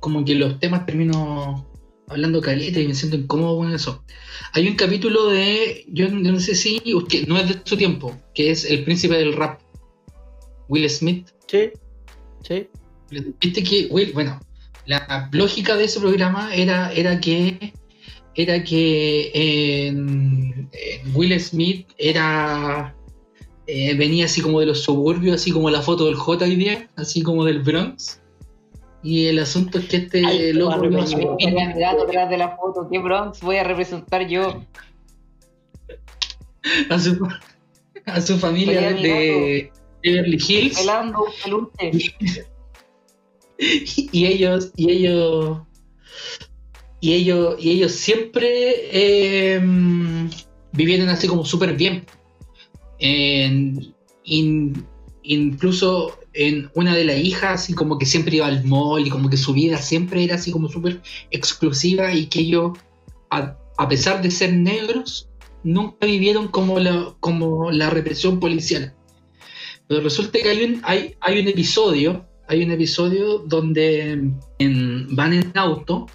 [0.00, 1.66] como que los temas termino
[2.08, 4.04] hablando caleta y me siento incómodo con eso.
[4.52, 7.76] Hay un capítulo de, yo no yo no sé si, que no es de su
[7.78, 9.60] tiempo, que es El Príncipe del Rap,
[10.68, 11.28] Will Smith.
[11.46, 11.70] sí,
[12.46, 12.68] sí,
[13.40, 14.40] Viste que, Will, bueno,
[14.86, 17.72] la lógica de ese programa era, era que
[18.34, 22.94] era que en- en Will Smith era
[23.66, 26.90] eh, venía así como de los suburbios, así como la foto del J hoy día,
[26.96, 28.20] así como del Bronx.
[29.04, 32.98] Y el asunto es que este Ay, loco no candidato detrás de la foto, ¿qué
[32.98, 34.62] Bronx voy a representar yo?
[36.90, 37.28] a su,
[38.06, 39.72] a su familia de
[40.02, 40.78] Beverly Hills.
[40.78, 42.14] Pelando un peluche.
[44.12, 45.58] y ellos y ellos
[47.02, 48.48] y ellos y ellos siempre
[48.92, 49.60] eh,
[50.72, 52.06] vivieron así como súper bien.
[53.00, 53.92] En-
[54.24, 54.86] in-
[55.24, 59.28] incluso en una de las hijas así como que siempre iba al mall y como
[59.28, 62.78] que su vida siempre era así como súper exclusiva y que ellos
[63.30, 63.56] a,
[63.88, 65.28] pesar de ser negros
[65.64, 68.94] nunca vivieron como la, como la represión policial.
[69.88, 74.20] Pero resulta que hay un, hay, hay un episodio hay un episodio donde
[74.58, 76.06] en- van en auto,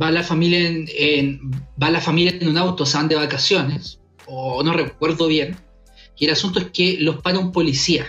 [0.00, 1.50] va la familia en, en-
[1.82, 5.56] va la familia en un auto, se van de vacaciones, o no recuerdo bien,
[6.18, 8.06] y el asunto es que los para un policía.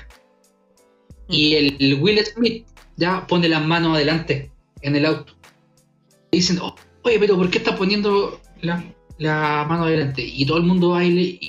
[1.30, 2.66] Y el, el Will Smith
[2.98, 5.34] ya pone las manos adelante en el auto.
[6.32, 8.84] Y dicen, "Oh, oye, pero ¿por qué está poniendo la,
[9.18, 10.22] la mano adelante?
[10.26, 11.40] Y todo el mundo baila y,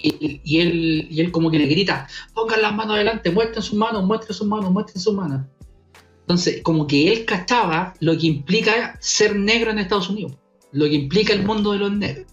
[0.44, 4.04] y él, y él como que le grita, pongan las manos adelante, muestren sus manos,
[4.04, 5.46] muestren sus manos, muestren sus manos.
[6.22, 10.32] Entonces, como que él cachaba lo que implica ser negro en Estados Unidos,
[10.72, 12.26] lo que implica el mundo de los negros.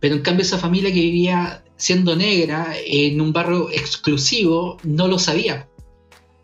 [0.00, 5.18] Pero en cambio esa familia que vivía siendo negra en un barrio exclusivo no lo
[5.18, 5.68] sabía.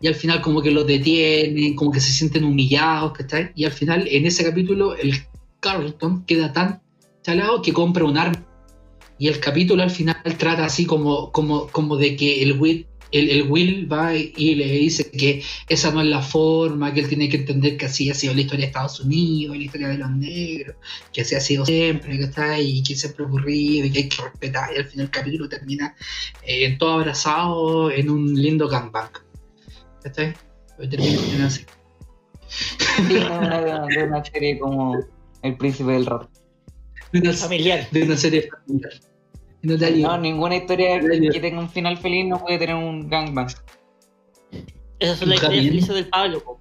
[0.01, 3.13] Y al final como que los detienen, como que se sienten humillados.
[3.55, 5.15] Y al final en ese capítulo el
[5.61, 6.83] Carlton queda tan
[7.23, 8.45] chalado que compra un arma.
[9.19, 13.31] Y el capítulo al final trata así como, como, como de que el Will, el,
[13.31, 17.29] el Will va y le dice que esa no es la forma, que él tiene
[17.29, 20.11] que entender que así ha sido la historia de Estados Unidos, la historia de los
[20.11, 20.77] negros,
[21.13, 24.09] que así ha sido siempre, que está y que siempre ha ocurrido y que hay
[24.09, 24.71] que respetar.
[24.75, 25.95] Y al final el capítulo termina
[26.43, 29.11] eh, todo abrazado en un lindo gangbang.
[30.03, 30.35] ¿Cachai?
[30.79, 31.65] Hoy termina así.
[32.49, 34.99] Sí, de una, de una serie como
[35.43, 36.29] El Príncipe del Rap.
[37.13, 37.89] De una, familiar.
[37.91, 38.93] de una serie familiar.
[39.63, 43.09] No te haría- No, ninguna historia que tenga un final feliz no puede tener un
[43.09, 43.49] gangbang.
[44.99, 46.43] Esas son las historias felices del Pablo.
[46.43, 46.61] po.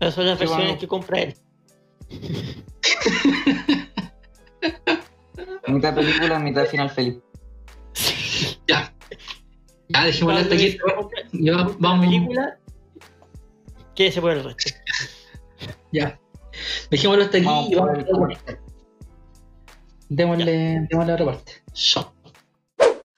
[0.00, 0.80] Esas son las Sí, versiones bueno.
[0.80, 1.34] que compra él.
[5.68, 7.18] Mitad película, mitad final feliz.
[8.68, 8.92] Ya.
[9.88, 10.78] Ya, dejémoslo hasta aquí.
[11.32, 12.06] Ya, la vamos.
[12.06, 12.58] película,
[13.94, 14.72] quédese por el resto.
[15.92, 16.18] Ya.
[16.90, 18.61] Dejémoslo hasta aquí Vamos y vamos por a
[20.14, 21.52] Démosle, démosle a otra parte.
[21.72, 22.12] Chao.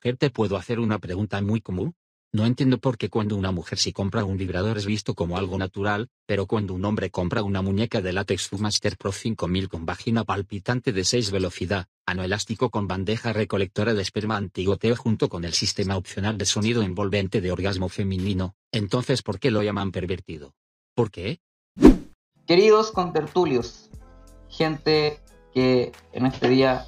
[0.01, 1.93] Ger, ¿Te puedo hacer una pregunta muy común?
[2.33, 5.59] No entiendo por qué cuando una mujer sí compra un vibrador es visto como algo
[5.59, 10.23] natural, pero cuando un hombre compra una muñeca de látex Master Pro 5000 con vagina
[10.23, 15.53] palpitante de 6 velocidad, ano elástico con bandeja recolectora de esperma antigoteo junto con el
[15.53, 20.55] sistema opcional de sonido envolvente de orgasmo femenino, entonces ¿por qué lo llaman pervertido?
[20.95, 21.41] ¿Por qué?
[22.47, 23.91] Queridos contertulios,
[24.49, 25.21] gente
[25.55, 26.87] que en este día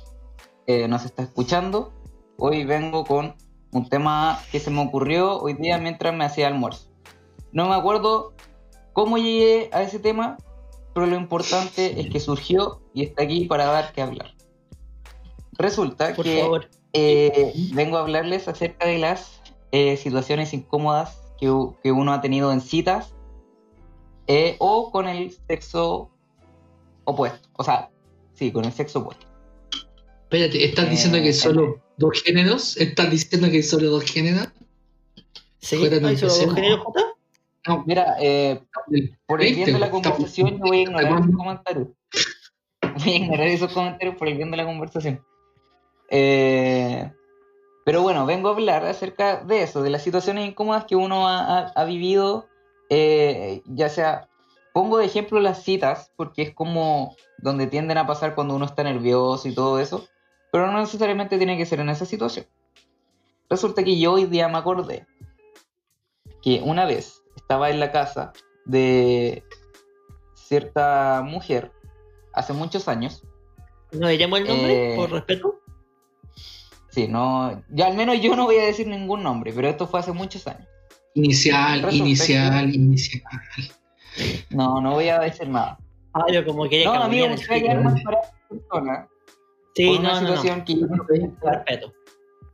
[0.66, 1.92] eh, nos está escuchando,
[2.36, 3.36] hoy vengo con
[3.72, 6.90] un tema que se me ocurrió hoy día mientras me hacía almuerzo.
[7.52, 8.34] No me acuerdo
[8.92, 10.36] cómo llegué a ese tema,
[10.94, 14.34] pero lo importante es que surgió y está aquí para dar que hablar.
[15.52, 16.68] Resulta Por que favor.
[16.92, 19.40] eh, vengo a hablarles acerca de las
[19.72, 21.52] eh, situaciones incómodas que,
[21.82, 23.14] que uno ha tenido en citas
[24.26, 26.10] eh, o con el sexo
[27.04, 27.48] opuesto.
[27.52, 27.90] O sea,
[28.36, 29.26] sí, con el sexo opuesto.
[30.24, 31.32] Espérate, ¿estás Eh, diciendo que eh.
[31.32, 32.76] solo dos géneros?
[32.76, 34.48] ¿Estás diciendo que hay solo dos géneros?
[35.58, 35.76] ¿Sí?
[35.76, 37.00] ¿Hay solo dos géneros, Jota?
[37.68, 38.60] No, Mira, eh,
[39.26, 41.88] por el bien de la conversación, yo voy a ignorar esos comentarios.
[43.04, 45.20] Voy a ignorar esos comentarios por el bien de la conversación.
[46.08, 47.10] Eh,
[47.84, 51.58] Pero bueno, vengo a hablar acerca de eso, de las situaciones incómodas que uno ha,
[51.58, 52.46] ha- ha vivido,
[52.88, 54.28] eh, ya sea,
[54.76, 58.82] pongo de ejemplo las citas, porque es como donde tienden a pasar cuando uno está
[58.82, 60.06] nervioso y todo eso,
[60.52, 62.44] pero no necesariamente tiene que ser en esa situación.
[63.48, 65.06] Resulta que yo hoy día me acordé
[66.42, 68.34] que una vez estaba en la casa
[68.66, 69.44] de
[70.34, 71.72] cierta mujer,
[72.34, 73.22] hace muchos años,
[73.92, 74.92] ¿No le llamo el nombre?
[74.92, 75.58] Eh, Por respeto.
[76.90, 80.00] sí, no, ya al menos yo no voy a decir ningún nombre, pero esto fue
[80.00, 80.68] hace muchos años.
[81.14, 83.22] Inicial, inicial, inicial.
[84.50, 85.78] No, no voy a decir nada.
[86.12, 89.08] Ah, yo como quería No, amigo, cambiar me a quedar más para esta persona
[89.74, 90.26] Sí, por una no, no, no.
[90.28, 91.04] situación que yo no
[91.46, 91.92] a respeto.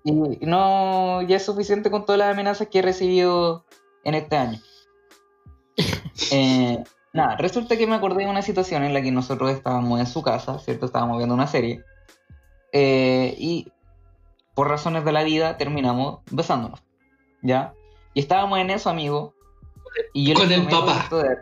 [0.05, 3.65] y no ya es suficiente con todas las amenazas que he recibido
[4.05, 4.59] en este año.
[6.31, 6.83] Eh,
[7.13, 10.23] nada, resulta que me acordé de una situación en la que nosotros estábamos en su
[10.23, 10.87] casa, ¿cierto?
[10.87, 11.83] Estábamos viendo una serie.
[12.73, 13.71] eh, y
[14.55, 16.83] por razones de la vida terminamos besándonos,
[17.43, 17.73] ¿ya?
[18.15, 19.35] Y estábamos en eso, amigo.
[20.13, 21.09] Y yo Con el papá.
[21.11, 21.39] de-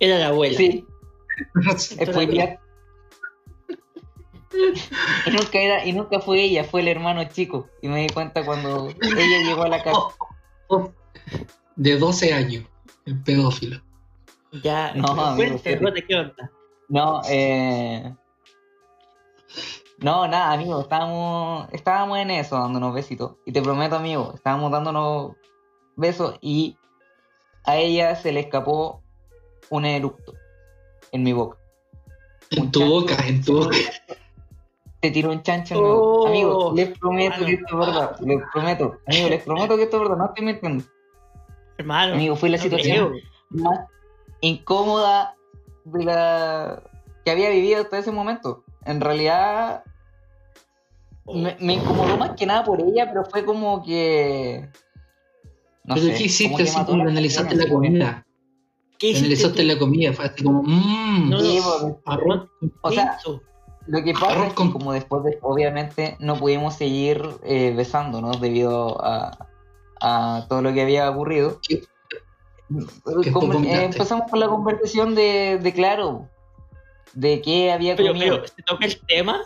[0.00, 0.56] Era la abuela.
[0.56, 0.86] Sí,
[1.78, 2.58] spoilear.
[4.52, 7.68] Y nunca, era, y nunca fue ella, fue el hermano chico.
[7.82, 9.98] Y me di cuenta cuando ella llegó a la casa.
[11.76, 12.64] De 12 años,
[13.06, 13.80] el pedófilo.
[14.64, 15.86] Ya, No, amigo, cuente, serio.
[15.88, 16.50] Rote, ¿qué onda?
[16.88, 18.12] No, eh.
[19.98, 23.36] No, nada, amigo, estábamos, estábamos en eso, dándonos besitos.
[23.46, 25.36] Y te prometo, amigo, estábamos dándonos
[26.00, 26.76] besos y
[27.64, 29.02] a ella se le escapó
[29.68, 30.32] un eructo
[31.12, 31.58] en mi boca.
[32.50, 33.76] En tu boca, en tu boca.
[35.00, 36.30] Te tiró un chancho en mi Oh, boca.
[36.30, 37.46] Amigo, les prometo hermano.
[37.46, 38.16] que esto es verdad.
[38.20, 40.16] Les prometo, amigo, les prometo que esto es verdad.
[40.16, 40.84] No estoy mintiendo.
[41.78, 42.14] Hermano.
[42.14, 43.22] Amigo, fue la no situación creo.
[43.50, 43.80] más
[44.40, 45.36] incómoda
[45.84, 46.82] de la
[47.24, 48.64] que había vivido hasta ese momento.
[48.84, 49.84] En realidad
[51.26, 54.68] me, me incomodó más que nada por ella, pero fue como que
[55.84, 58.26] no Pero sé, ¿qué hiciste así como la analizaste la comida?
[58.98, 61.42] ¿Qué hiciste Analizaste la comida, fue así como, mmm, No, no.
[61.42, 62.48] Pues, arroz.
[62.82, 63.18] o sea,
[63.86, 67.72] lo que pasa Arroz es que con- como después de obviamente no pudimos seguir eh,
[67.76, 69.48] besándonos debido a,
[70.02, 71.58] a todo lo que había ocurrido.
[71.66, 71.80] ¿Qué?
[73.22, 76.28] ¿Qué Conver- eh, empezamos con la conversación de, de claro,
[77.14, 78.36] de qué había Pero, comido.
[78.36, 79.40] pero, ¿se toca el tema?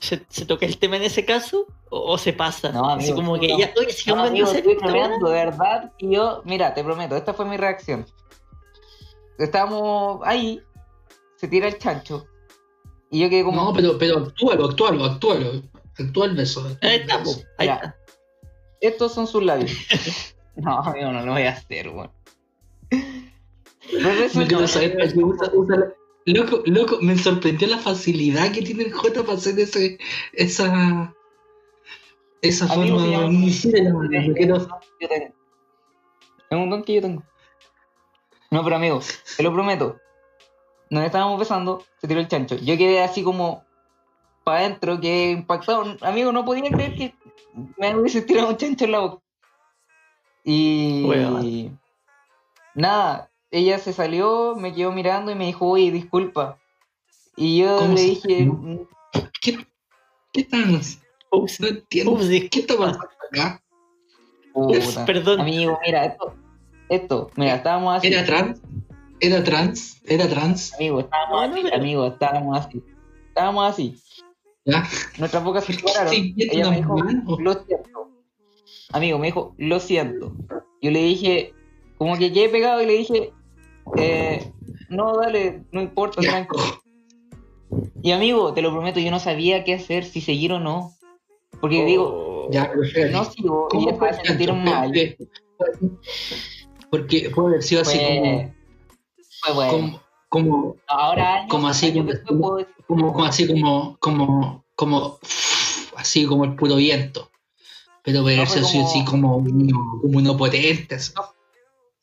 [0.00, 1.66] ¿Se, se toca el tema en ese caso?
[1.90, 2.70] ¿O, o se pasa?
[2.70, 5.92] No, Así amigo, como que ya, oye, si No, amigo, estoy de verdad.
[5.98, 8.06] Y yo, mira, te prometo, esta fue mi reacción.
[9.38, 10.60] Estábamos ahí,
[11.36, 12.26] se tira el chancho.
[13.10, 13.62] Y yo quedé como.
[13.64, 15.62] No, pero, pero actúalo, actúalo, actúalo.
[15.98, 16.60] Actúa el beso.
[16.60, 17.40] actúa Ahí está, beso.
[17.58, 17.96] ahí está.
[18.80, 19.72] Estos son sus labios.
[20.56, 22.10] no, amigo, no lo voy a hacer, weón.
[22.90, 24.96] Pero No resulta- saber
[25.52, 25.92] usa la-
[26.28, 29.98] Loco, loco, me sorprendió la facilidad que tiene el J para hacer ese,
[30.34, 31.14] esa,
[32.42, 33.14] esa Amigo, forma de.
[33.14, 35.34] Es un don que yo tengo.
[36.50, 37.22] Es un don que yo tengo.
[38.50, 39.00] No, pero amigo,
[39.38, 39.98] te lo prometo.
[40.90, 42.56] Nos estábamos besando, se tiró el chancho.
[42.56, 43.64] Yo quedé así como
[44.44, 45.96] para adentro, que impactado.
[46.02, 47.14] Amigo, no podía creer que
[47.78, 49.22] me hubiese tirado un chancho en la boca.
[50.44, 51.80] Y Weón.
[52.74, 56.58] nada, ella se salió, me quedó mirando y me dijo, oye, disculpa.
[57.36, 58.44] Y yo ¿Cómo le dije?
[58.46, 58.78] "Mm,
[59.40, 59.58] ¿Qué,
[60.32, 61.00] qué estás?
[61.30, 62.12] Ups, No entiendo.
[62.12, 63.62] ups, ¿Qué está pasando acá?
[64.52, 65.04] puta".
[65.06, 65.40] Perdón.
[65.40, 66.34] Amigo, mira, esto,
[66.88, 68.08] esto, mira, estábamos así.
[68.08, 68.60] ¿Era trans?
[69.20, 70.00] ¿Era trans?
[70.06, 70.74] ¿Era trans?
[70.74, 72.82] Amigo, estábamos No, no, así, amigo, estábamos así.
[73.28, 73.96] Estábamos así.
[74.64, 74.84] ¿Ya?
[75.18, 76.14] Nuestras bocas se ¿Por qué separaron.
[76.36, 76.96] Ella me dijo,
[77.40, 78.10] lo siento.
[78.92, 80.32] Amigo, me dijo, lo siento.
[80.82, 81.54] Yo le dije,
[81.96, 83.32] como que quedé pegado y le dije,
[83.96, 84.52] eh,
[84.88, 86.62] no, dale, no importa, tranquilo.
[88.02, 90.92] Y amigo, te lo prometo, yo no sabía qué hacer, si seguir o no.
[91.60, 92.48] Porque digo, Oh.
[92.50, 93.12] Ya, pero espérate.
[93.12, 94.54] no sigo, y ¿Cómo ella fue se chancho?
[94.54, 94.92] mal.
[96.90, 98.52] Porque- puede haber sido así Fue,
[99.42, 99.70] fue bueno.
[99.72, 105.18] como, como, Ahora, años, como así, como- después como, como así como, como, como,
[105.96, 107.30] así como el puro viento.
[108.02, 110.94] Pero puede haber sido como- así como uno, como uno potente.
[110.94, 111.12] así.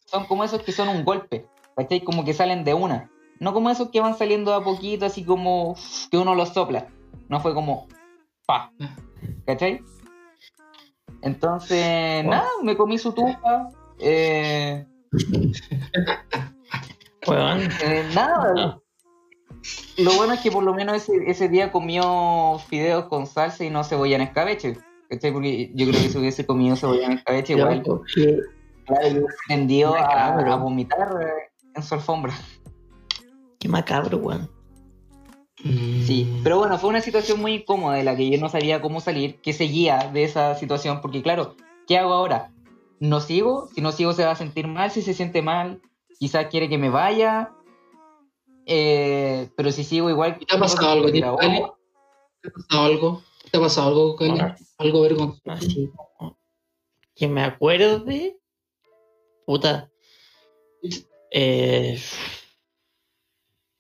[0.06, 2.02] son como esos que son un golpe, ¿cachai?
[2.04, 3.10] Como que salen de una.
[3.40, 5.76] No como esos que van saliendo de a poquito, así como
[6.10, 6.88] que uno los sopla.
[7.30, 7.88] No fue como
[8.46, 8.72] pa,
[9.46, 9.82] ¿cachai?
[11.22, 13.70] Entonces, nada, me comí su tufa.
[14.00, 14.86] Eh,
[17.28, 17.62] Weón.
[17.84, 18.82] eh, nada, No.
[19.98, 23.70] lo bueno es que por lo menos ese, ese día comió fideos con salsa y
[23.70, 24.78] no cebolla en escabeche.
[25.10, 25.32] ¿Cachai?
[25.32, 28.40] Porque yo creo que si hubiese comido cebolla en escabeche, igual qué-
[28.86, 32.34] claro, yo tendió a, a vomitar eh, en su alfombra.
[33.60, 34.50] Qué macabro, weón.
[35.58, 38.82] Sí, Mm, pero bueno, fue una situación muy incómoda de la que yo no sabía
[38.82, 41.56] cómo salir, que seguía de esa situación, porque claro,
[41.88, 42.52] ¿qué hago ahora?
[43.00, 43.70] ¿No sigo?
[43.74, 45.82] Si no sigo se va a sentir mal, si se siente mal,
[46.20, 47.52] quizás quiere que me vaya,
[48.68, 50.38] eh, pero si sigo igual...
[50.38, 53.24] ¿Te ha pasado algo, ¿Te ha pasado algo?
[53.52, 54.40] ¿Te ha pasado algo, Cali?
[54.40, 54.56] Ah.
[54.78, 55.92] Algo vergonzoso.
[56.18, 56.38] Como
[57.16, 58.38] que me acuerde.
[59.46, 59.90] Puta.
[61.38, 62.00] Eh,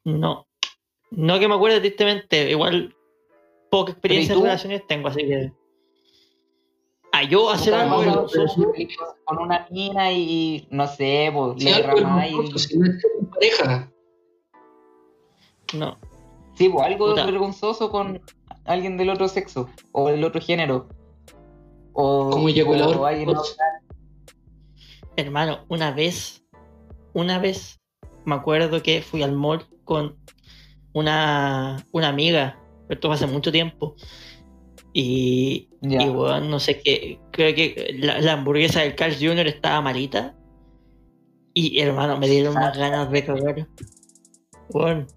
[0.03, 0.45] no.
[1.11, 2.51] No que me acuerde tristemente.
[2.51, 2.93] Igual
[3.71, 5.53] poca experiencia en relaciones tengo, así que.
[7.13, 8.27] A yo hacer algo.
[9.23, 13.91] con una mina y, y no sé, pues, Si le si no pareja.
[15.73, 15.97] No.
[16.55, 17.25] Sí, pues algo Puta.
[17.25, 18.21] vergonzoso con
[18.65, 20.89] alguien del otro sexo o del otro género.
[21.93, 23.55] O, Como eyaculador o alguien precoz.
[25.15, 26.44] Hermano, una vez.
[27.15, 27.79] Una vez.
[28.25, 30.17] Me acuerdo que fui al mall con
[30.93, 32.59] una, una amiga.
[32.89, 33.95] Esto fue hace mucho tiempo.
[34.91, 37.19] Y, weón, no sé qué.
[37.31, 39.47] Creo que la, la hamburguesa del Carl Jr.
[39.47, 40.35] estaba malita.
[41.53, 43.67] Y hermano, me dieron unas ganas de cagar.
[44.71, 45.07] Weón,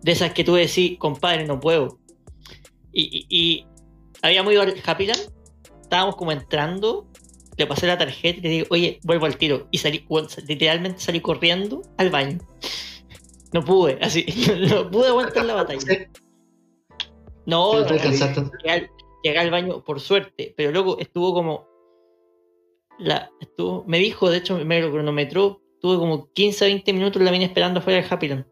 [0.00, 1.98] de esas que tú decís, compadre, no puedo.
[2.92, 3.66] Y, y, y
[4.22, 5.20] habíamos ido al Happyland.
[5.82, 7.11] Estábamos como entrando.
[7.56, 9.68] Le pasé la tarjeta y le digo, oye, vuelvo al tiro.
[9.70, 10.06] Y salí,
[10.48, 12.38] literalmente salí corriendo al baño.
[13.52, 14.24] No pude, así.
[14.70, 16.08] No pude aguantar la batalla.
[17.44, 18.40] No, no, alcanzaste.
[18.58, 18.90] llegué al,
[19.22, 21.66] llegué al baño por suerte, pero luego estuvo como.
[22.98, 25.60] La, estuvo, me dijo, de hecho, me lo cronometró.
[25.80, 28.46] Tuve como 15 a 20 minutos la vine esperando afuera del Happyland.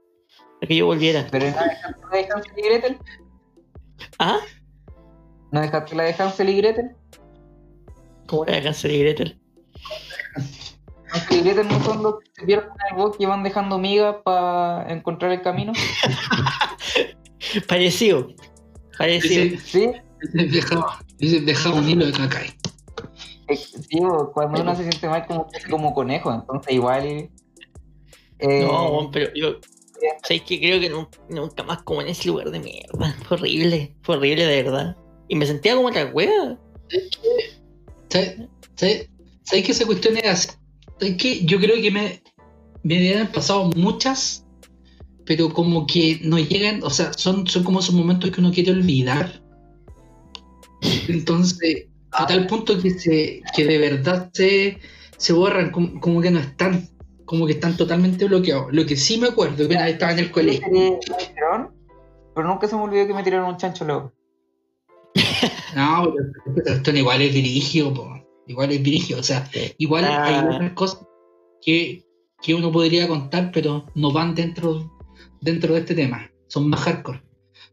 [0.61, 1.27] Para que yo volviera.
[1.31, 2.99] Pero no dejaste la de Hansel y Gretel.
[4.19, 4.41] ¿Ah?
[5.53, 6.91] ¿No dejaste la de Hansel y Gretel?
[8.31, 9.41] ¿Cómo era Cáncer y Gretel?
[11.31, 14.16] Y Gretel no son los que se pierden en el bosque y van dejando migas
[14.24, 15.72] para encontrar el camino.
[17.68, 18.28] Parecido.
[18.97, 19.59] Parecido.
[19.64, 19.91] Sí,
[20.33, 22.51] dejaba, dice, dejaba un hilo de caca ahí.
[23.49, 23.99] eh, sí,
[24.33, 27.05] cuando uno se siente mal como, como conejo, entonces igual.
[27.07, 27.31] eh,
[28.62, 29.57] No, pero yo.
[30.22, 33.14] ¿Sabes que Creo que nunca, nunca más como en ese lugar de mierda.
[33.26, 33.97] Fue horrible.
[34.03, 34.97] Fue horrible, de verdad.
[35.28, 36.57] Y me sentía como la wea.
[36.89, 37.60] ¿Sabes
[38.11, 39.09] ¿sabes-
[39.45, 40.49] sabes que esa cuestión es así?
[40.99, 41.45] ¿Sabes qué?
[41.45, 42.23] Yo creo que me,
[42.83, 44.45] me han pasado muchas,
[45.25, 48.73] pero como que no llegan, o sea, son, son como esos momentos que uno quiere
[48.73, 49.43] olvidar.
[51.09, 54.79] Entonces, a tal punto que, se, que de verdad se,
[55.17, 56.89] se borran, como, como que no están,
[57.25, 58.73] como que están totalmente bloqueados.
[58.73, 60.67] Lo que sí me acuerdo que una vez estaba en el colegio.
[62.35, 64.13] Pero nunca se me olvidó que me tiraron un chancho luego.
[65.77, 66.13] No,
[66.55, 68.15] pero esto igual es dirigio, po.
[68.47, 69.49] igual es dirigio, o sea,
[69.79, 70.25] igual Ah.
[70.27, 71.07] hay otras cosas
[71.63, 72.05] que,
[72.43, 74.91] que uno podría contar, pero no van dentro,
[75.41, 77.23] dentro de este tema, son más hardcore.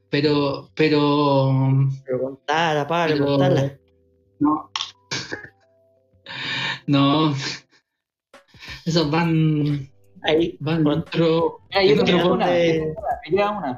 [0.09, 1.51] Pero, pero,
[2.05, 3.77] Pero contala, Pablo, pero contala.
[4.39, 4.71] no,
[6.87, 7.33] no,
[8.85, 9.89] esos van,
[10.23, 12.93] Ahí, van dentro, yo dentro tengo de-
[13.31, 13.77] una, una.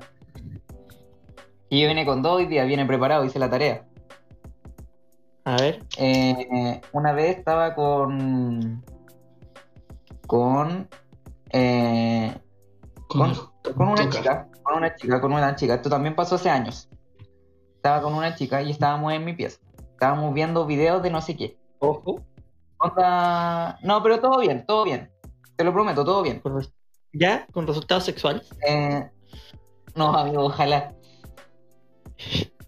[1.69, 3.85] Y yo vine con dos hoy día, viene preparado, hice la tarea.
[5.45, 5.83] a ver.
[5.97, 8.83] Eh, una vez estaba con.
[10.25, 10.89] con.
[11.51, 12.35] eh,
[13.07, 13.33] con,
[13.77, 14.47] una chica.
[14.63, 15.75] Con una chica, con una chica.
[15.75, 16.89] Esto también pasó hace años.
[17.75, 19.59] Estaba con una chica y estábamos en mi pieza.
[19.91, 21.57] Estábamos viendo videos de no sé qué.
[21.79, 22.21] Ojo.
[22.77, 23.77] Onda.
[23.83, 25.11] No, pero todo bien, todo bien.
[25.55, 26.41] Te lo prometo, todo bien.
[27.13, 27.45] ¿Ya?
[27.51, 28.49] ¿Con resultados sexuales?
[28.67, 29.07] Eh,
[29.95, 30.93] no, amigo, ojalá.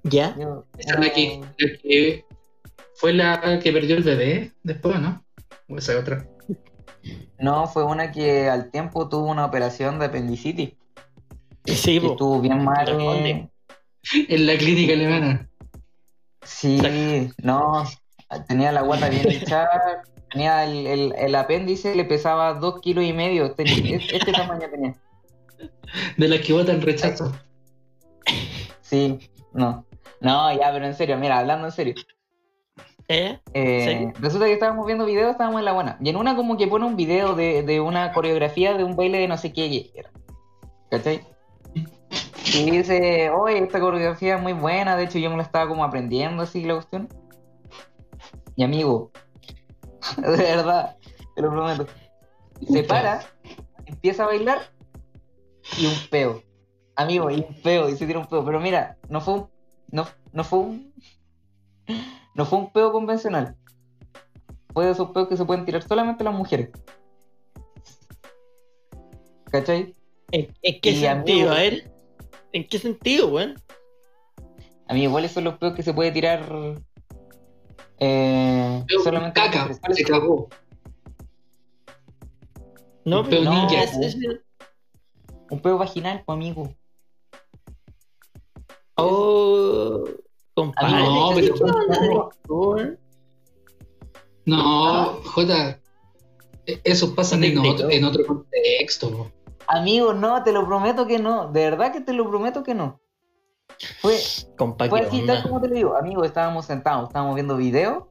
[0.04, 0.36] ¿Ya?
[0.78, 2.26] Esa es la que, la que
[2.96, 5.24] fue la que perdió el bebé después, ¿no?
[5.70, 6.28] O esa es otra.
[7.40, 10.74] No, fue una que al tiempo tuvo una operación de apendicitis.
[11.66, 12.12] Sí, po.
[12.12, 13.50] estuvo bien mal.
[14.28, 15.50] En la clínica alemana.
[16.44, 16.80] Sí,
[17.44, 17.84] no.
[18.48, 20.04] Tenía la guata bien hinchada.
[20.32, 23.54] Tenía el, el, el apéndice, le pesaba dos kilos y medio.
[23.54, 24.96] Tenía- este tamaño tenía.
[26.18, 27.32] De las que votan rechazo.
[28.82, 29.20] Sí,
[29.54, 29.86] no.
[30.20, 31.96] No, ya, pero en serio, mira, hablando en serio.
[33.10, 33.42] ¿Ya?
[33.54, 34.14] Eh, ¿Serio?
[34.20, 35.98] resulta que estábamos viendo videos, estábamos en la buena.
[36.02, 39.18] Y en una como que pone un video de, de una coreografía de un baile
[39.18, 39.92] de no sé qué.
[40.90, 41.22] ¿Cachai?
[42.54, 45.86] Y dice, oye, esta coreografía es muy buena, de hecho yo me la estaba como
[45.86, 47.08] aprendiendo así la cuestión.
[48.56, 49.12] Y amigo,
[50.18, 50.98] de verdad,
[51.36, 51.88] te lo prometo.
[52.70, 53.22] Se para,
[53.86, 54.60] empieza a bailar
[55.78, 56.44] y un peo.
[56.96, 58.44] Amigo, y un peo, y se tira un peo.
[58.46, 59.50] Pero mira, no fue un.
[59.92, 60.94] No, no fue un.
[62.36, 63.56] No fue un peo convencional.
[64.74, 66.70] Fue de esos peos que se pueden tirar solamente las mujeres.
[69.52, 69.96] ¿Cachai?
[70.32, 71.50] ¿En, en qué Y, sentido?
[71.50, 71.92] amigo, A ver.
[72.54, 73.56] ¿En qué sentido, weón?
[74.88, 76.46] A mí igual son los peos que se puede tirar
[78.00, 80.50] eh, solamente caca, se cagó.
[83.06, 83.84] No, Un pero peo no, ninja.
[83.84, 84.18] es- es-
[85.50, 86.74] Un peo vaginal, pues amigo.
[88.96, 90.04] Oh,
[90.54, 91.04] compadre.
[91.04, 92.30] No, ¿qué pero-?
[94.46, 95.80] No, Jota,
[96.66, 99.32] e- eso pasa en otro, en otro contexto.
[99.68, 101.52] Amigo, no, te lo prometo que no.
[101.52, 103.00] De verdad que te lo prometo que no.
[104.02, 104.18] Fue,
[104.58, 105.96] Compa, fue ¿qué así, tal como te lo digo.
[105.96, 108.10] Amigo, estábamos sentados, estábamos viendo video.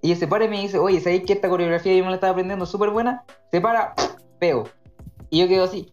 [0.00, 2.16] Y ella se para y me dice, oye, ¿sabéis que esta coreografía yo me la
[2.16, 3.24] estaba aprendiendo súper buena?
[3.50, 3.94] Se para,
[4.40, 4.64] peo.
[5.30, 5.92] Y yo quedo así.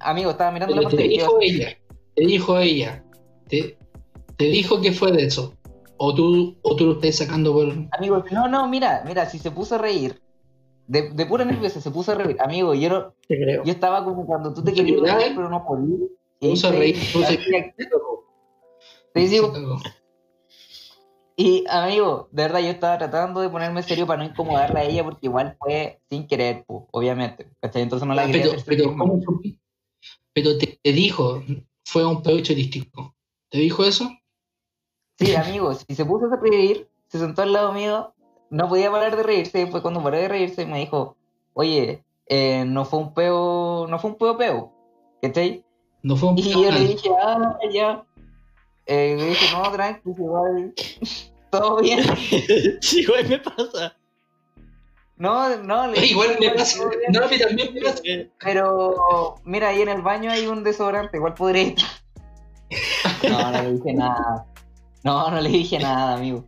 [0.00, 1.16] Amigo, estaba mirando la Pero te pantalla.
[1.16, 1.78] quedo dijo ella,
[2.14, 3.04] te dijo ella,
[3.52, 3.76] te,
[4.38, 5.54] te dijo que fue de eso.
[5.98, 7.68] O tú, o tú lo estás sacando por.
[7.92, 10.20] Amigo, no, no, mira, mira, si se puso a reír,
[10.86, 12.36] de, de pura nerviosa se puso a reír.
[12.40, 13.62] Amigo, yo, no- Te creo.
[13.62, 16.00] yo estaba como cuando tú te querías reír, pero no podías.
[16.40, 17.28] Se puso a reír, se puso a-
[19.14, 19.78] Sí, sí, se cagó.
[21.36, 25.04] Y amigo, de verdad yo estaba tratando de ponerme serio para no incomodarla a ella
[25.04, 27.50] porque igual fue sin querer, pues, obviamente.
[27.60, 27.82] ¿cachai?
[27.82, 28.56] Entonces no la quería
[30.34, 31.42] Pero, te, te dijo,
[31.84, 33.14] fue un pedo turístico.
[33.52, 34.10] ¿Te dijo eso?
[35.18, 38.14] Sí, amigo, si se puso a reír, se sentó al lado mío,
[38.50, 41.16] no podía parar de reírse, fue cuando paré de reírse me dijo,
[41.52, 44.72] oye, eh, no fue un peo, no fue un peo peo,
[45.20, 45.64] ¿cachai?
[46.02, 48.04] No fue un Y pedo yo le dije, ah, ya.
[48.86, 50.74] Eh, le dije, no, tranqui, igual,
[51.50, 52.00] todo bien.
[52.80, 53.94] Sí, güey, me pasa.
[55.18, 56.78] No, no, le dije, Igual me "Igual, pasa.
[56.78, 57.12] todo bien".
[57.12, 58.02] No, a mí también me pasa.
[58.40, 61.74] Pero, mira, ahí en el baño hay un desodorante, igual podría ir.
[63.28, 64.46] No, no le dije nada.
[65.04, 66.44] No, no le dije nada, amigo.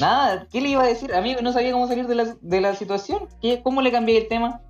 [0.00, 1.14] Nada, ¿qué le iba a decir?
[1.14, 3.28] Amigo, no sabía cómo salir de la, de la situación.
[3.40, 4.60] ¿Qué, ¿Cómo le cambié el tema?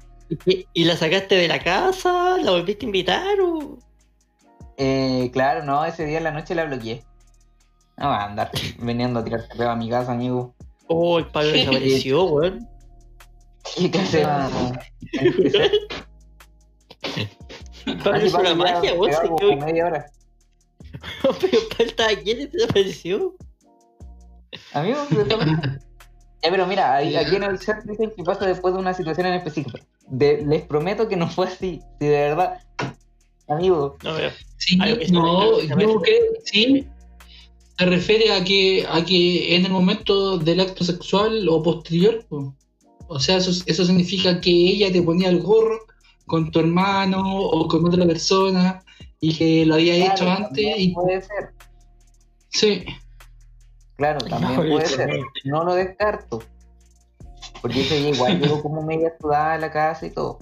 [0.47, 2.37] ¿Y, y la sacaste de la casa?
[2.39, 3.79] ¿La volviste a invitar o...?
[4.77, 7.03] Eh, claro, no, ese día en la noche la bloqueé.
[7.97, 10.55] No va a andar veniendo a tirarte peo a mi casa, amigo.
[10.89, 12.69] Oh, el Pablo desapareció, weón.
[13.77, 14.53] ¿Y qué hacemos?
[18.05, 19.13] Pablo hizo la magia, weón.
[19.13, 19.57] Se quedó...
[19.57, 20.07] media hora.
[21.41, 23.35] Pero estaba aquí y desapareció.
[24.73, 24.99] Amigo,
[26.43, 29.27] Ya, pero mira, ahí- aquí en el chat dicen que pasa después de una situación
[29.27, 29.79] en específico.
[30.09, 31.81] De- les prometo que no fue así.
[31.99, 32.59] Si de verdad,
[33.49, 34.31] amigo, No, pero...
[34.59, 34.77] Sí,
[35.11, 36.87] no, yo creo que sí.
[37.79, 42.55] Se refiere a que, a que en el momento del acto sexual o posterior, po.
[43.09, 45.81] o sea, eso, eso significa que ella te ponía el gorro
[46.27, 48.83] con tu hermano o con otra persona
[49.21, 51.53] y que lo había hecho claro, antes también y puede ser.
[52.49, 52.85] sí,
[53.97, 55.19] Claro, también No, puede ser.
[55.45, 55.59] no.
[55.59, 56.43] No lo descarto.
[57.63, 60.39] Porque ese día igual llegó como media sudada a la casa y todo.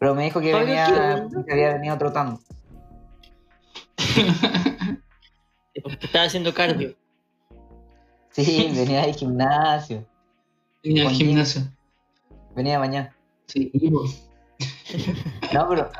[0.00, 2.40] Pero me dijo que venía, que había venido trotando.
[5.82, 6.96] Porque estaba haciendo cardio.
[8.32, 10.06] Sí, venía del gimnasio.
[10.82, 11.62] tenía el Con gimnasio.
[12.54, 13.14] Venía mañana.
[13.46, 13.70] Sí.
[15.52, 15.90] No, pero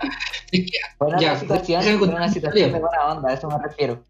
[0.65, 1.83] Es que, una situación,
[2.17, 2.29] una
[2.73, 4.05] de buena onda, a eso me refiero.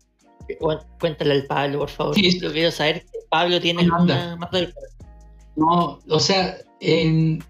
[0.61, 2.15] Bueno, cuéntale al Pablo, por favor.
[2.15, 2.39] Sí.
[2.41, 4.73] Yo quiero saber Pablo tiene una más del-
[5.57, 7.43] No, o sea, en,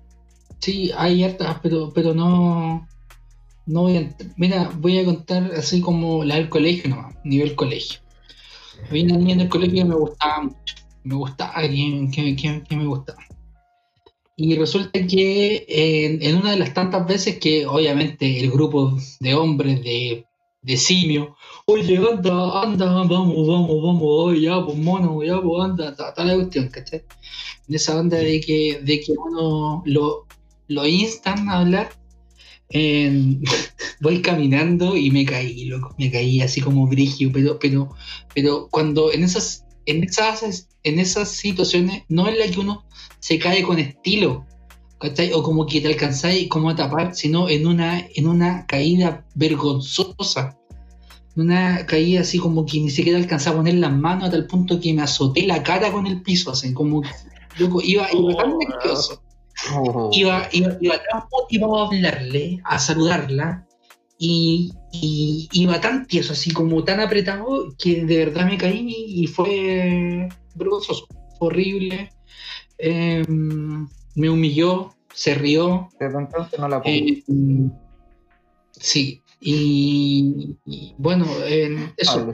[0.61, 2.87] sí, hay hartas, pero, pero no,
[3.67, 8.01] no voy a, mira, voy a contar así como la del colegio nomás, nivel colegio.
[8.89, 10.75] Había una niña en el colegio que me gustaba mucho,
[11.05, 13.19] me gustaba, que, que- que- que me gustaba.
[14.37, 19.35] Y resulta que en, en una de las tantas veces que obviamente el grupo de
[19.35, 20.27] hombres de,
[20.63, 26.13] de simio, oye, anda, anda, vamos, vamos, vamos, ya, pues mono, ya, pues anda, ta-
[26.15, 27.03] tal la cuestión, ¿cachai?
[27.69, 30.27] En esa onda de que, de que uno lo,
[30.69, 31.91] lo instan a hablar,
[32.71, 33.43] en-
[34.01, 37.91] voy caminando y me caí, loco, me caí así como brigio, pero, pero,
[38.35, 42.85] pero cuando en esas, en esas, en esas situaciones no es la que uno
[43.21, 44.45] se cae con estilo,
[45.01, 45.33] ¿cachai?
[45.33, 50.57] O como que te alcanzáis como a tapar, sino en una, en una caída vergonzosa.
[51.37, 54.81] Una caída así como que ni siquiera alcanzaba a poner las manos a tal punto
[54.81, 57.03] que me azoté la cara con el piso, así como
[57.59, 59.23] loco, iba, iba tan Oh, nervioso
[59.73, 60.11] Oh.
[60.13, 63.66] iba, iba, iba tan motivado a hablarle, a saludarla,
[64.19, 69.27] y, y iba tan tieso, así como tan apretado, que de verdad me caí y
[69.27, 71.07] fue vergonzoso,
[71.39, 72.11] horrible.
[72.79, 75.89] Eh, me humilló, se rió.
[76.01, 76.95] Desde entonces no la pongo.
[76.97, 77.23] eh,
[78.73, 82.27] sí, y, y bueno, en eso.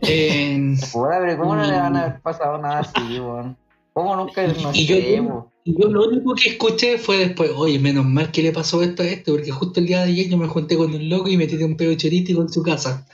[0.00, 3.56] Pero ¿cómo no le van a haber pasado nada así, weón?
[3.94, 4.46] ¿Cómo nunca?
[4.46, 5.22] No Y yo- sé.
[5.66, 9.02] Y yo lo único que escuché fue después, oye, menos mal que le pasó esto
[9.02, 11.36] a este, porque justo el día de ayer yo me junté con un loco y
[11.36, 13.04] me tiré un pedo chorístico en su casa.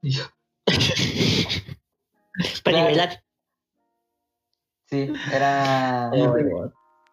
[0.00, 0.26] Dijo,
[2.64, 3.22] Para nivelar.
[4.86, 6.10] Sí, era.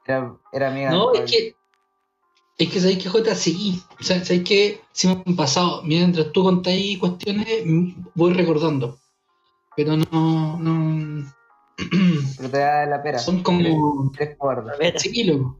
[0.07, 0.91] Era, era amiga.
[0.91, 1.55] no, es que,
[2.57, 6.31] es que sabéis que Jota, sí, o sea, sabéis que si me han pasado, mientras
[6.31, 7.47] tú contáis cuestiones,
[8.13, 8.97] voy recordando.
[9.75, 11.34] Pero no, no,
[12.37, 13.19] Pero te da la pera.
[13.19, 14.93] son como, Eres cobarde.
[14.97, 15.59] Sí, loco,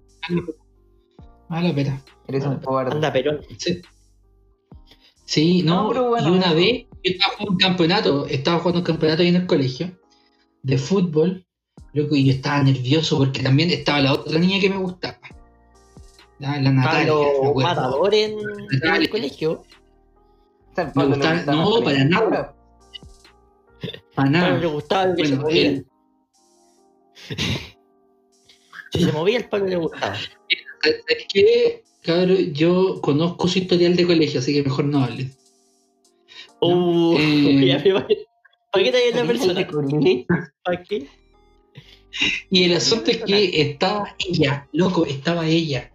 [1.49, 2.01] a la pera.
[2.27, 2.91] Eres un cobarde.
[2.93, 3.41] anda, Perón.
[3.57, 3.81] Sí.
[5.25, 6.55] Sí, no, No, pero bueno, y una eso.
[6.55, 9.91] vez yo estaba jugando un campeonato, estaba jugando un campeonato ahí en el colegio
[10.63, 11.45] de fútbol,
[11.93, 15.17] loco, y yo estaba nervioso porque también estaba la otra niña que me gustaba.
[16.39, 17.69] La, la Natalia, me Pablo acuerdo.
[17.69, 19.09] Matador en, en el Natalia.
[19.09, 19.63] colegio.
[20.77, 22.55] El Me gustaba- gustaba no, para nada.
[24.15, 24.57] Para nada.
[24.57, 25.87] le gustaba que se Bueno, él,
[28.91, 30.15] Si se movía, el Pablo le gustaba.
[30.15, 31.83] ¿sabes qué?
[32.01, 35.31] Cabrón, yo conozco su historial de colegio, así que mejor no hablen.
[36.61, 37.65] Uh, Eh.
[37.67, 38.25] ya, ¿para qué-
[38.71, 40.53] ¿Para qué te la ¿Por qué persona?
[40.63, 41.07] ¿Para qué?
[42.49, 45.91] Y el asunto es que estaba ella, loco, estaba ella.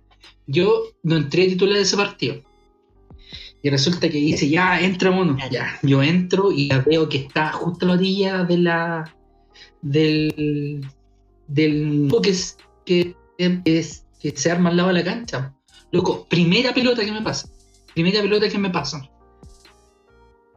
[0.46, 2.42] Yo no entré titular de ese partido.
[3.62, 5.36] Y resulta que dice, ya, entra mono.
[5.50, 9.16] Ya, yo entro y la veo que está justo a la orilla de la.
[9.82, 10.80] del.
[11.50, 12.08] Del.
[12.22, 13.16] que, es- que,
[13.64, 15.54] es- que se arma al lado de la cancha.
[15.92, 17.48] Loco, primera pelota que me pasa.
[17.94, 19.08] Primera pelota que me pasa.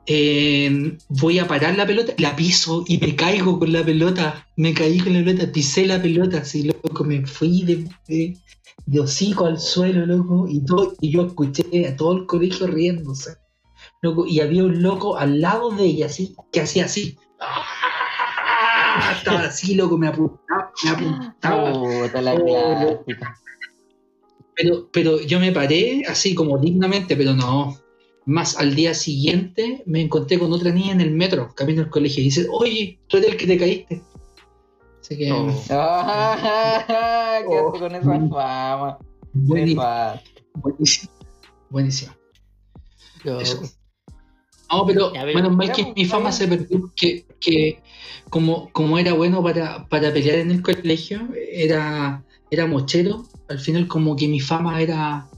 [0.05, 4.45] Eh, voy a parar la pelota, la piso y me caigo con la pelota.
[4.57, 8.37] Me caí con la pelota, pisé la pelota, así loco, me fui de, de,
[8.85, 13.35] de hocico al suelo, loco, y todo, y yo escuché a todo el colegio riéndose.
[14.01, 17.17] Loco, y había un loco al lado de ella, así, que hacía así.
[17.39, 17.63] ¡Ah!
[19.17, 22.21] Estaba así, loco, me apuntaba, me apuntaba.
[22.21, 23.03] La Oh.
[24.55, 27.77] Pero, pero yo me paré así como dignamente, pero no.
[28.25, 32.21] Más al día siguiente me encontré con otra niña en el metro, camino al colegio,
[32.21, 34.01] y dice, oye, tú eres el que te caíste.
[35.01, 35.29] Así que.
[35.71, 38.97] Ah, Quédate con esa fama.
[39.33, 39.83] buenísimo.
[41.69, 42.13] Buenísimo.
[43.25, 43.61] Yo- Eso.
[44.71, 47.83] No, pero menos mal que mi fama se perdió, que, que
[48.33, 53.87] como, como era bueno para, para pelear en el colegio, era, era mochero, al final
[53.87, 55.29] como que mi fama era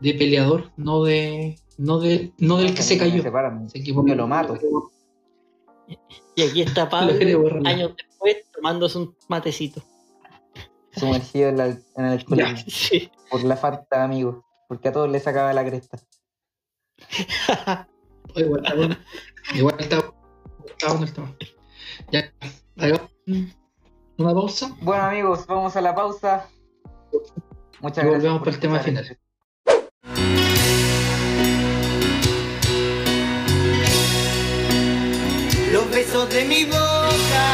[0.00, 3.22] de peleador, no de no de, no del que se cayó.
[3.22, 3.70] separan.
[3.70, 4.08] Se equivocó.
[4.08, 4.58] Yo lo mato.
[6.36, 7.14] Y aquí está Pablo,
[7.64, 9.82] años después, tomándose un matecito.
[10.94, 12.58] Sumergido en, la- en el alcoholismo.
[12.68, 13.10] Sí.
[13.30, 14.36] Por la falta de amigos.
[14.68, 15.98] Porque a todos les sacaba la cresta.
[18.36, 18.96] Igual está bueno.
[19.54, 19.96] Igual está,
[20.66, 21.34] está bueno el tema.
[22.10, 22.32] Ya.
[24.16, 24.74] Una pausa.
[24.82, 26.48] Bueno amigos, vamos a la pausa.
[27.80, 28.10] Muchas Y gracias.
[28.10, 29.18] volvemos por para el tema final.
[35.72, 37.44] Los besos de mi boca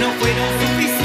[0.00, 0.95] no fueron suficientes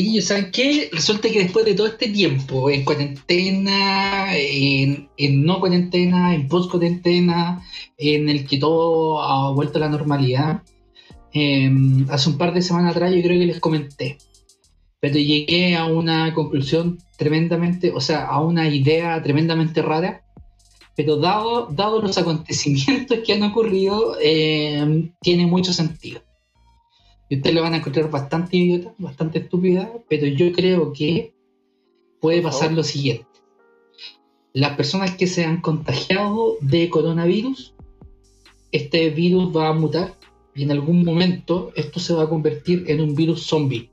[0.00, 0.88] Sí, ¿saben qué?
[0.90, 6.70] Resulta que después de todo este tiempo, en cuarentena, en, en no cuarentena, en post
[6.70, 7.62] cuarentena,
[7.98, 10.62] en el que todo ha vuelto a la normalidad,
[11.34, 11.70] eh,
[12.08, 14.16] hace un par de semanas atrás yo creo que les comenté,
[15.00, 20.22] pero llegué a una conclusión tremendamente, o sea, a una idea tremendamente rara,
[20.96, 26.22] pero dado, dado los acontecimientos que han ocurrido, eh, tiene mucho sentido.
[27.30, 31.32] Y ustedes lo van a encontrar bastante idiota, bastante estúpida, pero yo creo que
[32.20, 33.24] puede pasar lo siguiente.
[34.52, 37.72] Las personas que se han contagiado de coronavirus,
[38.72, 40.18] este virus va a mutar
[40.56, 43.90] y en algún momento esto se va a convertir en un virus zombie.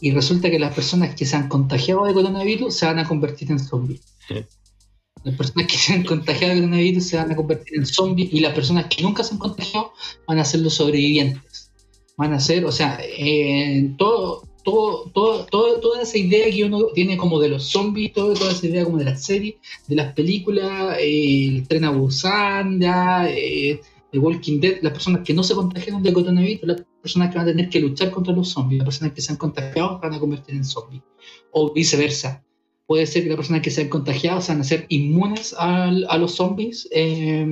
[0.00, 3.50] Y resulta que las personas que se han contagiado de coronavirus se van a convertir
[3.50, 4.00] en zombies.
[5.24, 8.38] Las personas que se han contagiado de coronavirus se van a convertir en zombies y
[8.38, 9.92] las personas que nunca se han contagiado
[10.28, 11.63] van a ser los sobrevivientes
[12.16, 16.86] van a ser, o sea, eh, todo, todo, todo, todo- toda esa idea que uno
[16.94, 19.56] tiene como de los zombies, todo- toda esa idea como de las series,
[19.88, 23.80] de las películas, eh, el tren a Busan, ya, eh,
[24.12, 27.48] de Walking Dead, las personas que no se contagiaron de coronavirus, las personas que van
[27.48, 30.20] a tener que luchar contra los zombies, las personas que se han contagiado van a
[30.20, 31.02] convertir en zombies,
[31.50, 32.44] o viceversa.
[32.86, 35.90] Puede ser que las personas que se han contagiado se van a ser inmunes a,
[35.90, 37.44] los zombies, eh,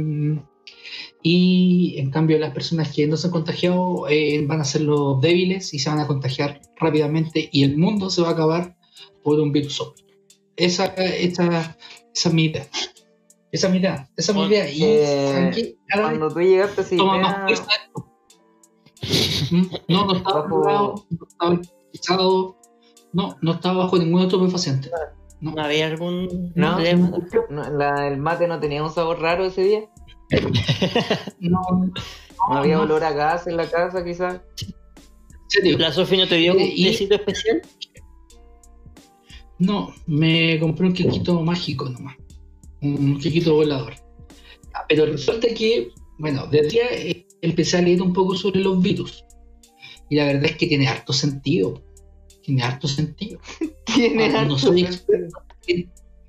[1.22, 5.20] y en cambio las personas que no se han contagiado eh, van a ser los
[5.20, 8.76] débiles y se van a contagiar rápidamente y el mundo se va a acabar
[9.22, 10.04] por un virus zombie.
[10.56, 11.76] Esa, esa,
[12.14, 12.66] esa es mi idea.
[13.52, 14.08] Esa es mi idea.
[14.16, 14.70] Esa es mi idea.
[14.70, 18.08] Y Eh, Cuando tú llegaste a esa toma idea, más fuerza esto.
[19.50, 19.66] ¿Mm?
[19.88, 21.60] No, no estaba Bajo- no
[21.92, 22.24] estaba
[23.12, 24.90] no, no estaba bajo ningún otro estupefaciente.
[25.40, 26.74] ¿No había algún ¿no?
[26.76, 27.10] problema?
[27.50, 29.80] No, la- el mate no tenía un sabor raro ese día.
[31.40, 31.92] No, no,
[32.48, 34.40] No había no, olor a gas en la casa, quizás.
[35.62, 37.62] ¿La Sofi no te dio un tecito especial?
[39.58, 42.16] No, me compré un quequito mágico nomás.
[42.80, 43.94] Un quequito volador.
[44.88, 49.24] Pero resulta que, bueno, desde día eh, empecé a leer un poco sobre los virus.
[50.08, 51.82] Y la verdad es que tiene harto sentido.
[52.42, 53.40] Tiene harto sentido.
[53.94, 55.28] Tiene Ah, no harto soy sentido.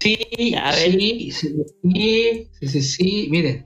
[0.04, 0.92] Sí, A ver.
[0.92, 3.66] sí, sí, sí, sí, sí, miren.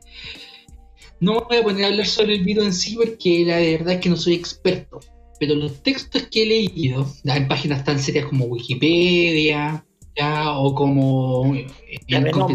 [1.19, 3.95] No me voy a poner a hablar sobre el virus en sí porque la verdad
[3.95, 4.99] es que no soy experto.
[5.39, 9.83] Pero los textos que he leído, en páginas tan serias como Wikipedia,
[10.15, 11.65] ya, o como eh,
[12.07, 12.47] en o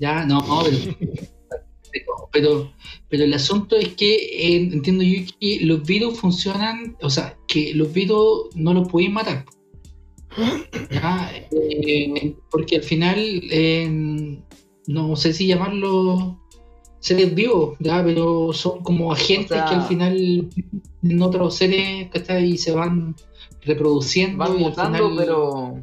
[0.00, 0.64] ya, no,
[1.92, 2.72] pero, pero,
[3.10, 7.74] pero, el asunto es que eh, entiendo yo que los virus funcionan, o sea, que
[7.74, 9.44] los virus no los pueden matar.
[10.90, 13.18] Ya, eh, porque al final,
[13.50, 14.38] eh,
[14.86, 16.38] no sé si llamarlo
[17.00, 20.48] seres vivos, ya, pero son como agentes O sea- que al final
[21.02, 22.50] en otros seres ¿cachai?
[22.50, 23.16] y se van
[23.62, 25.74] reproduciendo Van y al mutando, final, pero.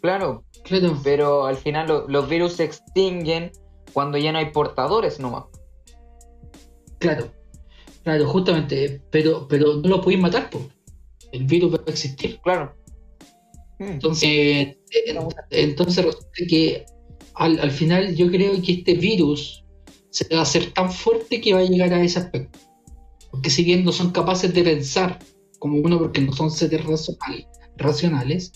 [0.00, 3.50] Claro, claro, pero al final lo- los virus se extinguen
[3.92, 5.44] cuando ya no hay portadores nomás.
[6.98, 7.28] claro,
[8.04, 10.64] claro, justamente, pero, pero no lo pueden matar, pues.
[11.32, 12.38] el virus va a existir.
[12.42, 12.74] Claro.
[13.78, 13.84] Hmm.
[13.84, 14.76] Entonces, eh,
[15.50, 16.84] entonces resulta que
[17.34, 19.64] al, al final yo creo que este virus
[20.10, 22.58] se va a hacer tan fuerte que va a llegar a ese aspecto.
[23.30, 25.18] Porque si bien no son capaces de pensar
[25.58, 27.46] como uno porque no son seres racional-
[27.76, 28.52] racionales,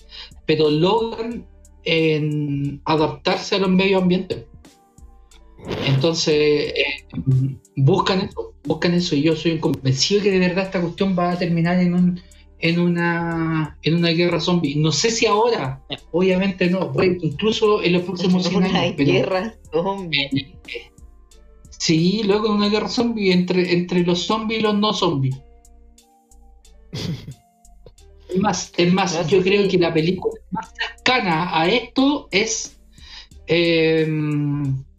[0.46, 1.46] pero logran
[1.84, 4.44] en adaptarse a los medios ambientes.
[5.86, 7.06] Entonces, eh,
[7.76, 11.38] buscan eso, buscan eso y yo soy convencido que de verdad esta cuestión va a
[11.38, 12.20] terminar en un
[12.60, 14.76] en una en una guerra zombie.
[14.76, 15.82] No sé si ahora,
[16.12, 20.54] obviamente no, incluso en los próximos 100 Una años, pero guerra zombie.
[21.70, 25.36] sí, luego en una guerra zombie entre, entre los zombies y los no zombies.
[28.30, 32.78] Es más, es más, No yo creo que la película más cercana a esto es
[33.48, 34.06] eh,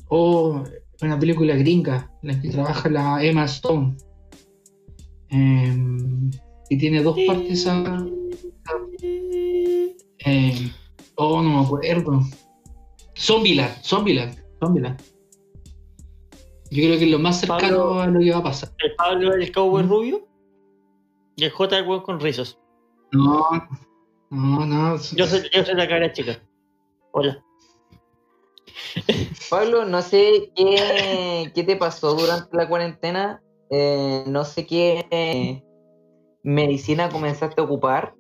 [0.09, 0.63] o
[1.01, 3.95] una película gringa, la que trabaja la Emma Stone.
[6.71, 8.01] Y tiene dos partes a.
[10.25, 10.71] Eh,
[11.15, 12.21] oh, no me acuerdo.
[13.17, 14.97] Zombieland, Zombieland, Zombieland.
[16.71, 18.69] Yo creo que es lo más cercano Pablo- a lo que va a pasar.
[18.79, 20.25] El Pablo el cowboy rubio
[21.35, 22.57] y el J con rizos.
[23.11, 23.43] No,
[24.29, 24.95] no, no.
[25.17, 26.39] Yo soy, yo soy la cara chica.
[27.11, 27.43] Hola.
[29.49, 33.43] Pablo, no sé qué, qué te pasó durante la cuarentena.
[33.69, 35.61] eh, no sé qué
[36.43, 38.13] medicina comenzaste a ocupar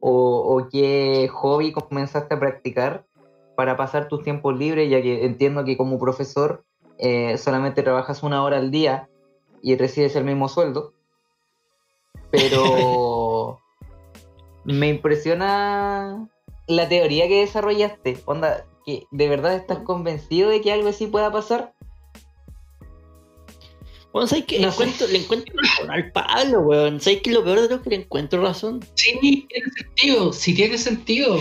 [0.00, 3.06] o, o qué hobby comenzaste a practicar
[3.56, 6.64] para pasar tus tiempos libres, ya que entiendo que como profesor
[6.98, 9.08] eh, solamente trabajas una hora al día
[9.62, 10.92] y recibes el mismo sueldo.
[12.30, 13.60] Pero
[14.64, 16.28] me impresiona
[16.66, 18.18] la teoría que desarrollaste.
[18.26, 21.73] Onda, que de verdad estás convencido de que algo así pueda pasar.
[24.14, 24.60] Bueno, ¿sabes qué?
[24.60, 27.00] No le, encuentro, le encuentro razón al Pablo, weón.
[27.00, 27.32] ¿Sabes qué?
[27.32, 28.78] Lo peor de todo es que le encuentro razón.
[28.94, 31.40] Sí, tiene sentido, sí tiene sentido.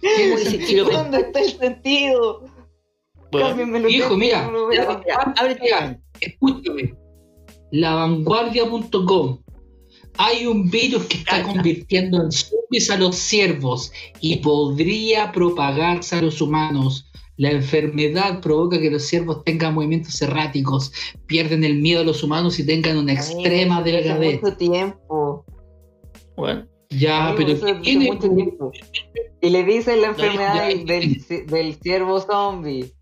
[0.00, 0.84] Tiene sentido.
[0.86, 2.44] lo- ¿Dónde está el sentido?
[3.32, 5.02] Cámbienmelo Hijo, mira, lo mira,
[6.20, 6.94] escúchame.
[7.72, 9.40] Lavanguardia.com.
[10.16, 16.22] Hay un virus que está convirtiendo en zombies a los ciervos y podría propagarse a
[16.22, 17.10] los humanos.
[17.36, 20.92] La enfermedad provoca que los ciervos tengan movimientos erráticos,
[21.26, 24.40] pierden el miedo a los humanos y tengan una extrema delgadez.
[24.42, 25.44] mucho tiempo.
[26.36, 26.68] Weón.
[26.90, 28.12] Ya, Amigo, pero eso ¿qué hace tiene?
[28.12, 28.72] mucho tiempo.
[29.40, 30.94] Y le dicen la enfermedad ya, del, ya.
[30.94, 32.92] del, del ciervo zombie.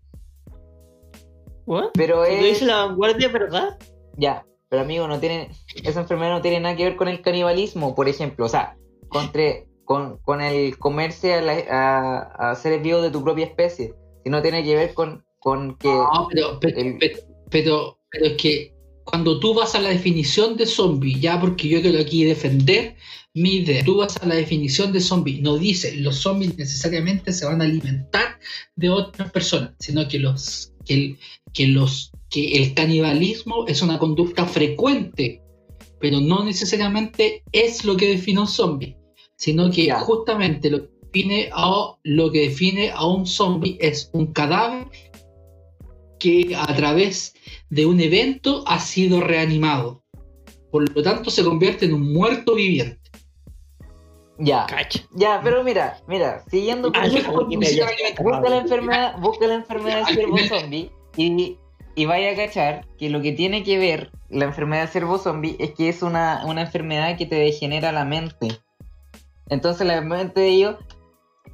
[1.65, 1.89] Weón.
[1.93, 2.43] Pero Si lo es.
[2.43, 3.77] dice la vanguardia, ¿verdad?
[4.17, 5.49] Ya, pero amigo, no tiene,
[5.83, 8.45] esa enfermedad no tiene nada que ver con el canibalismo, por ejemplo.
[8.45, 8.75] O sea,
[9.09, 13.93] contra- con, con el comerse a, la- a- a seres vivos de tu propia especie.
[14.23, 16.97] Sino tiene que ver con, con que No, pero, pero- el-
[17.49, 18.73] pero- es que
[19.03, 22.95] cuando tú vas a la definición de zombie, ya porque yo quiero aquí defender
[23.33, 27.45] mi idea, tú vas a la definición de zombie, no dice los zombies necesariamente se
[27.45, 28.39] van a alimentar
[28.75, 31.17] de otras personas, sino que los que el,
[31.53, 35.41] que los que el canibalismo es una conducta frecuente,
[35.99, 38.95] pero no necesariamente es lo que define un zombie,
[39.35, 39.99] sino que Ya.
[39.99, 44.87] justamente lo que define a, lo que define a un zombie es un cadáver
[46.19, 47.35] que a través
[47.69, 50.01] de un evento ha sido reanimado.
[50.71, 52.99] Por lo tanto, se convierte en un muerto viviente.
[54.39, 55.01] Ya, Cacha.
[55.11, 57.31] ya, pero mira, mira, siguiendo con eso,
[58.23, 61.57] busca la enfermedad, busca la enfermedad del final- zombie y,
[61.93, 65.55] y vaya a cachar que lo que tiene que ver la enfermedad del ciervo zombie
[65.59, 68.47] es que es una, una enfermedad que te degenera la mente.
[69.49, 70.75] Entonces la mente de ellos,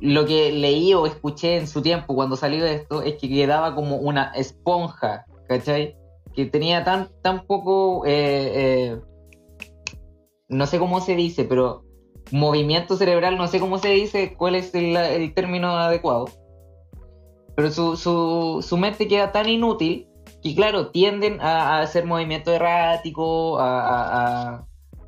[0.02, 3.98] lo que leí o escuché en su tiempo cuando salió esto, es que quedaba como
[3.98, 5.98] una esponja, ¿cachai?
[6.34, 9.02] Que tenía tan, tan poco, eh, eh,
[10.48, 11.84] no sé cómo se dice, pero
[12.32, 16.26] movimiento cerebral, no sé cómo se dice, cuál es el, término adecuado.
[17.56, 20.08] Pero su, su, su mente queda tan inútil
[20.42, 24.66] que, claro, tienden a, hacer movimiento errático, a-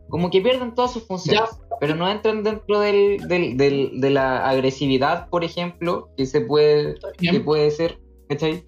[0.09, 4.47] como que pierden todas sus funciones, pero no entran dentro del, del- del- de la
[4.47, 7.97] agresividad, por ejemplo, que se puede, que puede ser,
[8.29, 8.63] ¿cachai?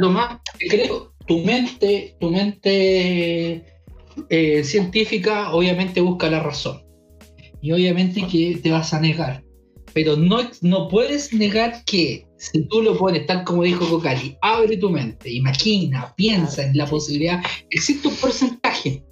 [0.00, 3.64] Tomás, creo, tu mente, tu mente
[4.28, 6.82] eh, científica obviamente busca la razón.
[7.62, 9.44] Y obviamente que te vas a negar.
[9.92, 14.76] Pero no, no puedes negar que si tú lo pones tal como dijo Cocali, abre
[14.76, 17.40] tu mente, imagina, piensa en la posibilidad,
[17.70, 19.04] existe un porcentaje.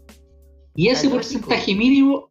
[0.74, 2.27] Y ese Algo porcentaje mínimo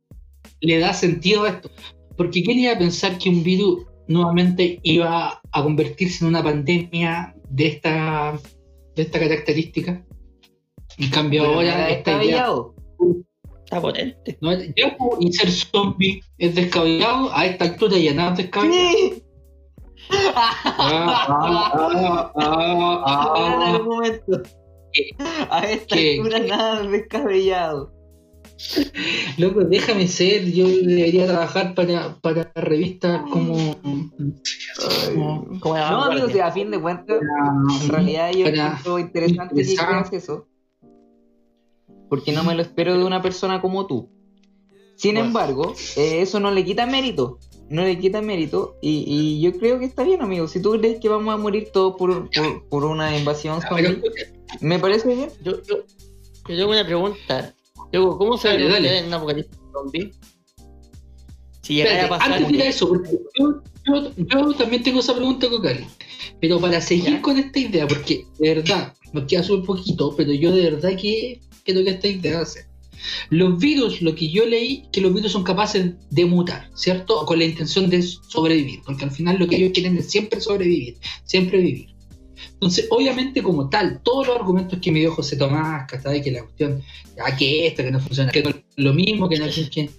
[0.62, 1.70] le da sentido a esto.
[2.16, 7.36] Porque ¿quién iba a pensar que un virus nuevamente iba a convertirse en una pandemia
[7.50, 8.40] de esta,
[8.96, 10.04] de esta característica?
[10.98, 12.76] En cambio Pero ahora esta idea, descabellado.
[13.64, 14.38] Está potente.
[14.42, 18.98] no, ya, y ser zombie es descabellado, a esta altura ya nada es descabellado.
[18.98, 19.24] Sí.
[20.10, 23.80] Ah, ah, ah, ah, ah.
[25.50, 27.97] A esta altura nada es descabellado.
[29.38, 33.78] Loco, déjame ser, yo debería trabajar para, para revistas como...
[33.82, 34.12] como-
[35.60, 36.24] Como la No, vanguardia.
[36.24, 37.20] amigo, si a fin de cuentas,
[37.82, 40.48] en realidad yo encuentro interesante que creas eso.
[42.10, 44.10] Porque no me lo espero de una persona como tú.
[44.96, 45.28] Sin Bueno.
[45.28, 47.38] embargo, eh, eso no le quita mérito.
[47.70, 48.78] No le quita mérito.
[48.82, 50.48] Y, y yo creo que está bien, amigo.
[50.48, 54.02] Si tú crees que vamos a morir todos por, por, por una invasión zombie,
[54.62, 55.30] me parece bien.
[55.44, 55.78] Yo, yo,
[56.48, 57.54] yo tengo una pregunta.
[57.94, 58.98] Yo, ¿Cómo se Dale, dale.
[59.00, 60.12] en un apocalipsis zombie?
[61.62, 62.44] Si llegara a espérate, pasar.
[62.44, 63.10] antes de eso, porque
[63.40, 65.86] yo, yo- yo también tengo esa pregunta, Cocali.
[66.40, 67.22] Pero para seguir Ya.
[67.22, 71.42] con esta idea, porque de verdad, nos queda súper poquito, pero yo de verdad que
[71.64, 72.68] quiero que esta idea hace.
[73.30, 77.26] Los virus, lo que yo leí, que los virus son capaces de mutar, ¿cierto?
[77.26, 80.98] Con la intención de sobrevivir, porque al final lo que ellos quieren es siempre sobrevivir,
[81.24, 81.90] siempre vivir.
[82.60, 86.24] Entonces, obviamente, como tal, todos los argumentos que me dio José Tomás, ¿cachai?
[86.24, 86.82] Que la cuestión,
[87.24, 89.90] ah, que esto, que no funciona, que no es lo mismo, que no que,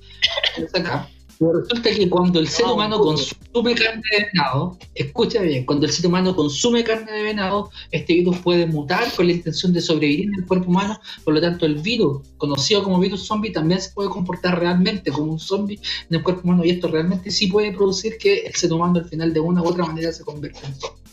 [0.75, 1.09] acá.
[1.39, 5.87] Pero resulta que cuando el ser No, humano consume carne de venado, escucha bien, cuando
[5.87, 9.81] el ser humano consume carne de venado, este virus puede mutar con la intención de
[9.81, 13.81] sobrevivir en el cuerpo humano, por lo tanto el virus, conocido como virus zombie, también
[13.81, 15.79] se puede comportar realmente como un zombie
[16.11, 19.09] en el cuerpo humano y esto realmente sí puede producir que el ser humano al
[19.09, 21.08] final de una u otra manera se convierta en zombie.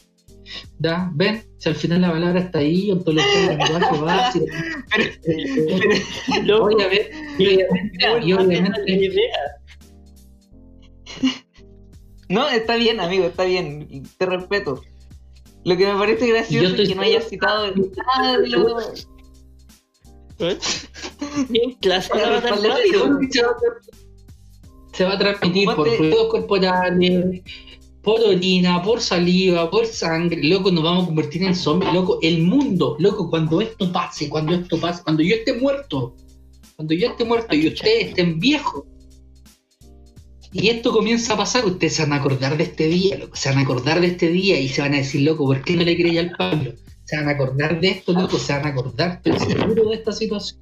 [0.78, 1.10] ¿Da?
[1.14, 1.44] ¿Ven?
[1.58, 4.46] Si al final la palabra está ahí, ontología del lenguaje básico.
[6.62, 7.12] Obviamente,
[8.22, 9.10] y obviamente, y
[12.28, 14.04] no está bien, amigo, está bien.
[14.18, 14.82] Te respeto.
[15.64, 18.80] Lo que me parece gracioso es que no hayas citado nada de lo-
[20.40, 20.58] ¿Eh?
[21.54, 22.10] ¿En clase
[24.94, 27.42] se va a transmitir por fluidos corporales,
[28.06, 30.44] por orina, por saliva, por sangre.
[30.44, 31.92] Loco, nos vamos a convertir en zombies.
[31.92, 36.16] Loco, el mundo, loco, cuando esto pase, cuando esto pase, cuando yo esté muerto,
[36.76, 38.84] cuando yo esté muerto y ustedes estén viejos,
[40.54, 43.50] y esto comienza a pasar, ustedes se van a acordar de este día, loco, se
[43.50, 45.84] van a acordar de este día y se van a decir, loco, ¿por qué no
[45.84, 46.74] le creí al Pablo?
[47.04, 50.12] Se van a acordar de esto, loco, se van a acordar, estoy seguro de esta
[50.12, 50.62] situación.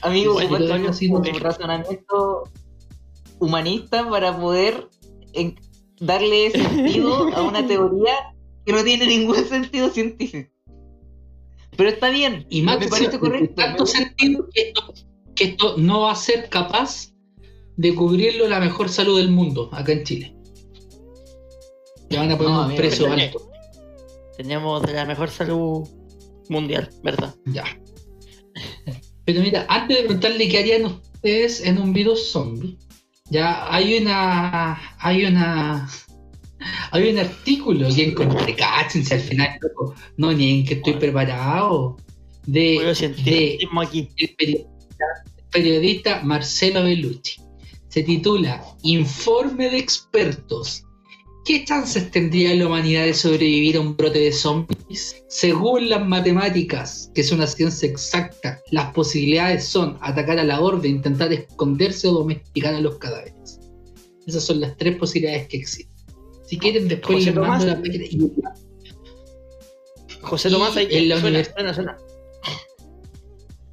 [0.00, 0.74] Amigo, supuesto,
[1.12, 2.44] un razonamiento
[3.38, 4.88] humanista para poder
[5.34, 5.54] en-
[6.02, 8.12] darle sentido a una teoría
[8.66, 10.50] que no tiene ningún sentido científico.
[11.76, 13.54] Pero está bien, Y más me que parece correcto.
[13.54, 14.94] tanto sentido que esto,
[15.34, 17.12] que esto no va a ser capaz
[17.76, 20.36] de cubrirlo la mejor salud del mundo acá en Chile.
[22.10, 23.50] Ya van a poner No, un amigo, precio alto.
[24.36, 25.88] Tenemos de la mejor salud
[26.50, 27.34] mundial, ¿verdad?
[27.46, 27.64] Ya.
[29.24, 32.76] Pero mira, antes de preguntarle qué harían ustedes en un virus zombie,
[33.32, 34.78] ya hay una.
[34.98, 35.88] Hay una.
[36.92, 39.94] Hay un artículo que encontré, cáchense al final, loco.
[40.16, 41.96] No, ni en que estoy preparado.
[42.46, 42.94] De,
[43.24, 44.08] de aquí.
[44.16, 45.04] el periodista,
[45.38, 47.40] el periodista Marcelo Bellucci.
[47.88, 50.84] Se titula Informe de expertos.
[51.44, 55.24] ¿Qué chances tendría la humanidad de sobrevivir a un brote de zombies?
[55.28, 60.86] Según las matemáticas, que es una ciencia exacta, las posibilidades son atacar a la horda,
[60.86, 63.58] intentar esconderse o domesticar a los cadáveres.
[64.26, 65.96] Esas son las tres posibilidades que existen.
[66.46, 67.64] Si quieren, después José les mando Tomás.
[67.64, 68.04] la página.
[68.04, 68.32] y-
[70.20, 71.98] José Tomás, ahí en la suena, univers- suena, suena.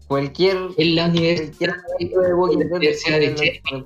[0.08, 0.58] Cualquier.
[0.78, 3.86] En la universidad cualquier de Universidad de es Sheffield.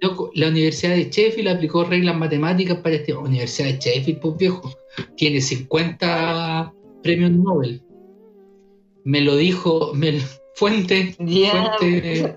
[0.00, 3.14] Loco, la Universidad de Sheffield aplicó reglas matemáticas para este.
[3.14, 4.72] Universidad de Sheffield, pues viejo.
[5.16, 6.72] Tiene 50
[7.02, 7.82] premios Nobel.
[9.04, 9.92] Me lo dijo.
[9.94, 10.18] Me,
[10.54, 11.14] fuente.
[11.18, 12.36] Ya, fuente.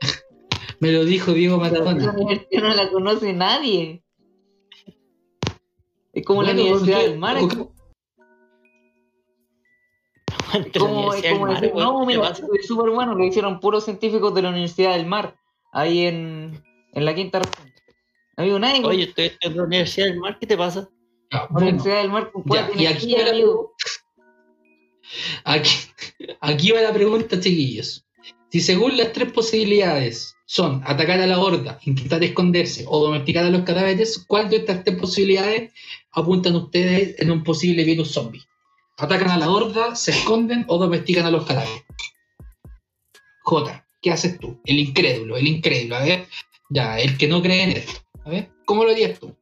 [0.80, 2.12] me lo dijo Diego Esa Maradona.
[2.12, 4.02] universidad no la conoce nadie.
[6.12, 7.36] Es como la Universidad porque- del Mar.
[7.42, 7.48] la
[10.78, 14.48] Como, es como Mar, decir, no, es súper bueno, lo hicieron puros científicos de la
[14.50, 15.36] Universidad del Mar,
[15.72, 16.62] ahí en,
[16.96, 17.72] en la quinta región.
[18.36, 20.88] Amigo, nadie Oye, estoy en la Universidad del Mar, ¿qué te pasa?
[21.30, 23.74] La bueno, Universidad del Mar ya, cuál y aquí aquí, va la- amigo.
[25.44, 25.70] Aquí,
[26.40, 28.04] aquí va la pregunta, chiquillos.
[28.50, 33.50] Si según las tres posibilidades son atacar a la horda, intentar esconderse o domesticar a
[33.50, 35.72] los cadáveres, ¿cuál de estas tres posibilidades
[36.10, 38.42] apuntan ustedes en un posible virus zombie?
[38.98, 41.84] ¿Atacan a la horda, se esconden o domestican a los cadáveres?
[43.42, 44.60] J, ¿qué haces tú?
[44.64, 46.26] El incrédulo, el incrédulo, a ver.
[46.68, 48.00] Ya, el que no cree en esto.
[48.24, 49.34] A ver, ¿cómo lo harías tú?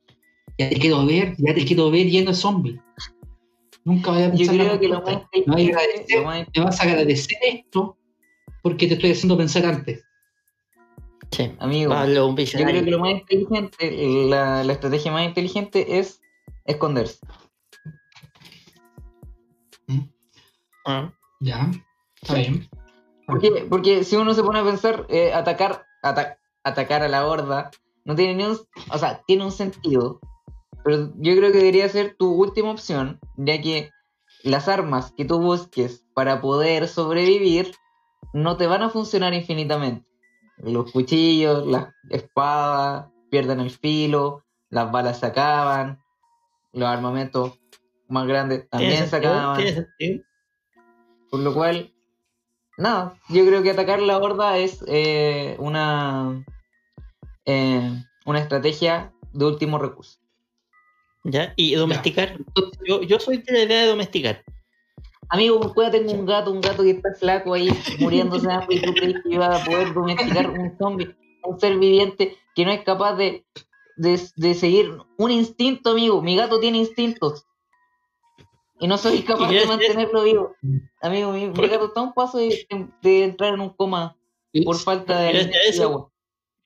[0.58, 2.80] Ya te quiero ver, ya te quiero ver lleno de zombies.
[3.84, 6.80] Nunca vaya a Yo pensar la creo que lo más agradecer lo más- me vas
[6.80, 7.98] a agradecer esto
[8.62, 10.04] porque te estoy haciendo pensar antes.
[11.30, 15.98] Sí, amigo, Pablo, un yo creo que lo más inteligente, la, la estrategia más inteligente
[15.98, 16.20] es
[16.64, 17.18] esconderse.
[20.86, 21.70] Ah, Ya,
[22.22, 22.68] está bien.
[23.26, 27.70] Porque, porque si uno se pone a pensar, eh, atacar, ata- atacar a la horda
[28.04, 28.58] no tiene ni un,
[28.90, 30.20] o sea, tiene un sentido,
[30.84, 33.90] pero yo creo que debería ser tu última opción, ya que
[34.42, 37.72] las armas que tú busques para poder sobrevivir
[38.32, 40.06] no te van a funcionar infinitamente.
[40.58, 45.98] Los cuchillos, las espadas pierden el filo, las balas se acaban,
[46.72, 47.58] los armamentos
[48.08, 49.88] más grandes ¿Tiene también se acaban.
[51.30, 51.92] Por lo cual,
[52.76, 56.44] nada, yo creo que atacar la horda es eh, una,
[57.46, 60.18] eh, una estrategia de último recurso.
[61.24, 61.54] ¿Ya?
[61.56, 62.36] ¿Y domesticar?
[62.86, 64.44] Yo, yo soy de la idea de domesticar.
[65.30, 67.68] Amigo, pues tengo un gato, un gato que está flaco ahí,
[67.98, 71.78] muriéndose de hambre, y tú crees que iba a poder domesticar un zombie, un ser
[71.78, 73.44] viviente que no es capaz de,
[73.96, 76.20] de, de seguir un instinto, amigo.
[76.20, 77.46] Mi gato tiene instintos.
[78.80, 80.56] Y no soy capaz ¿Y de mantenerlo vivo.
[81.00, 82.66] Amigo, mi, mi gato está a un paso de,
[83.00, 84.16] de entrar en un coma
[84.64, 86.12] por falta de alimento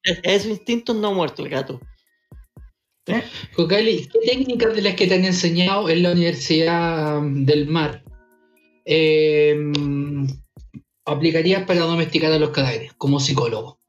[0.07, 0.21] agua.
[0.23, 1.81] Ese instinto no ha muerto el gato.
[3.55, 8.05] Cocali, ¿qué técnicas de las que te han enseñado en la Universidad del Mar
[8.85, 9.57] eh,
[11.07, 13.81] aplicarías para domesticar a los cadáveres como psicólogo?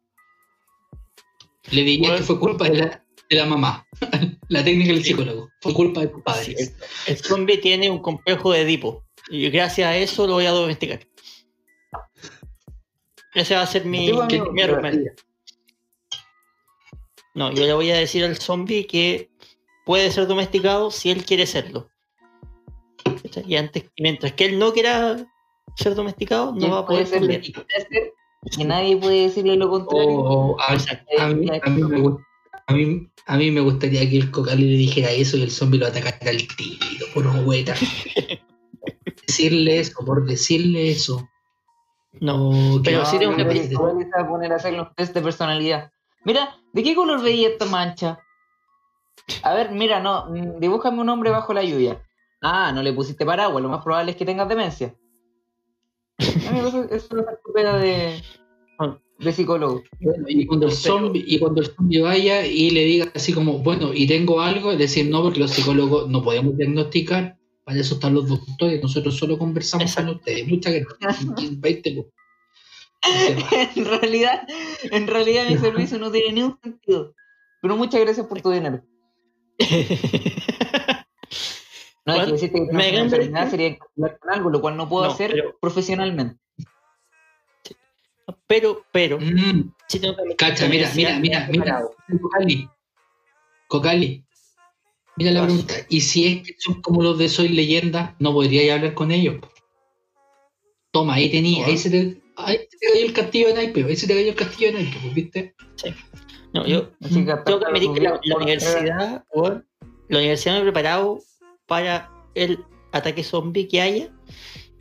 [1.71, 3.85] Le dirías que fue culpa de la, de la mamá.
[4.47, 5.49] la técnica del psicólogo.
[5.61, 6.73] Fue culpa de tus Sí, padres.
[7.07, 9.03] el, el zombie tiene un complejo de Edipo.
[9.29, 11.05] Y gracias a eso lo voy a domesticar.
[13.35, 14.11] Ese va a ser mi,
[14.53, 15.11] mi argumento.
[17.35, 19.29] No, yo le voy a decir al zombie que
[19.85, 21.89] puede ser domesticado si él quiere serlo.
[23.45, 25.17] Y antes, mientras que él no quiera
[25.75, 27.41] ser domesticado, ¿Quién no va a poder ser
[28.55, 30.55] que nadie puede decirle lo contrario.
[30.61, 32.25] A, a mí, a mí me, gu-
[32.67, 35.79] a, mí, a mí me gustaría que el Cocali le dijera eso y el zombie
[35.79, 37.75] lo atacara al tiro, por hueta.
[39.27, 41.29] decirle eso, por decirle eso.
[42.21, 43.43] No, O que pero no, sí tengo que
[44.27, 45.91] poner a hacer los test de personalidad.
[46.25, 48.19] Mira, ¿de qué color veía esta mancha?
[49.43, 52.01] A ver, mira, no, mm, dibújame un hombre bajo la lluvia.
[52.41, 54.95] Ah, no le pusiste paraguas, lo más probable es que tengas demencia.
[56.17, 58.21] Eso, es una estupenda de,
[59.19, 59.83] de psicólogo.
[59.99, 63.59] Bueno, y cuando el zombie, y cuando el zombie vaya y le diga así como,
[63.59, 67.95] bueno, y tengo algo, es decir, no, porque los psicólogos no podemos diagnosticar, para eso
[67.95, 70.47] están los doctores, nosotros solo conversamos con ustedes.
[70.47, 71.59] Muchas gracias.
[71.59, 72.13] 20 lucas.
[73.75, 74.47] en realidad,
[74.83, 77.13] en realidad mi servicio no tiene ni un sentido.
[77.61, 78.81] Pero muchas gracias por tu dinero.
[82.05, 84.89] No, hay que decirte que me una enfermedad sería encapsular con algo, lo cual no
[84.89, 86.39] puedo No, hacer pero- profesionalmente.
[88.47, 91.83] Pero, pero, Mm, si tengo que cacha, mira, mira, mira, mira.
[92.19, 92.67] Cocali.
[93.67, 94.25] Cocali.
[95.17, 95.73] Mira la pregunta.
[95.89, 99.35] ¿Y si es que son como los de Soy Leyenda, no podría hablar con ellos?
[100.91, 103.95] Toma, ahí tenía, ahí se te, ahí se te cayó el castillo de naipe, ahí
[103.95, 105.55] se te cayó el castillo de naipe, pues, ¿viste?
[106.53, 109.23] No, yo Así que tengo que admitir que la, universidad,
[110.07, 111.19] la universidad me ha preparado
[111.67, 112.59] para el
[112.91, 114.09] ataque zombie que haya.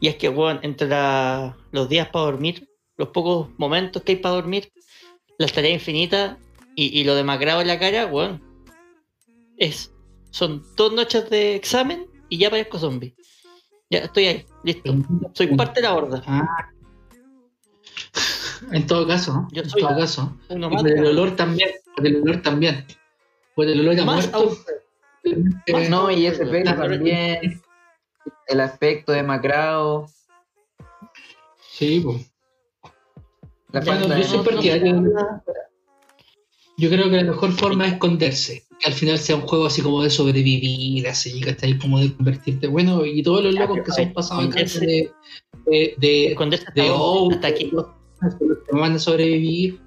[0.01, 4.19] Y es que, weón, entre la- los días para dormir, los pocos momentos que hay
[4.19, 4.73] para dormir,
[5.39, 6.37] las tareas infinitas
[6.75, 8.43] y, y lo demacrado en la cara, weón,
[9.59, 9.93] es,
[10.31, 13.15] son dos noches de examen y ya parezco zombie.
[13.91, 14.95] Ya estoy ahí, listo.
[15.35, 16.23] Soy parte de la horda.
[16.27, 16.71] Ah.
[18.73, 19.49] En todo caso, ¿no?
[19.53, 20.37] Yo en soy todo caso.
[20.49, 22.85] uno Y por el olor también, por el olor también.
[23.55, 24.57] Por el olor a Más muerto.
[25.25, 27.63] eh, No, y ese pelo también.
[28.47, 30.07] El aspecto demacrado.
[31.73, 32.31] Sí, pues.
[33.73, 35.03] La Bueno, falta yo soy partidario.
[36.77, 38.65] Yo creo que la mejor forma es esconderse.
[38.79, 42.15] Que al final sea un juego así como de sobrevivir, así, que ahí como de
[42.15, 42.69] convertirte.
[42.69, 45.13] Bueno, y todos los locos que se han pasado acá de,
[45.71, 47.71] de, de, Esconderse hasta, de oh, hasta aquí.
[48.73, 49.81] van a sobrevivir.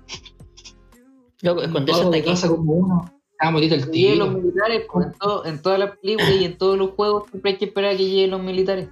[1.42, 2.30] Loco, de aquí.
[2.30, 3.14] casa como uno.
[3.40, 4.40] Ah, morito el Lleguen los tiro.
[4.42, 7.58] militares, pues, en, todo- en todas las películas y en todos los juegos siempre hay
[7.58, 8.88] que esperar a que lleguen los militares.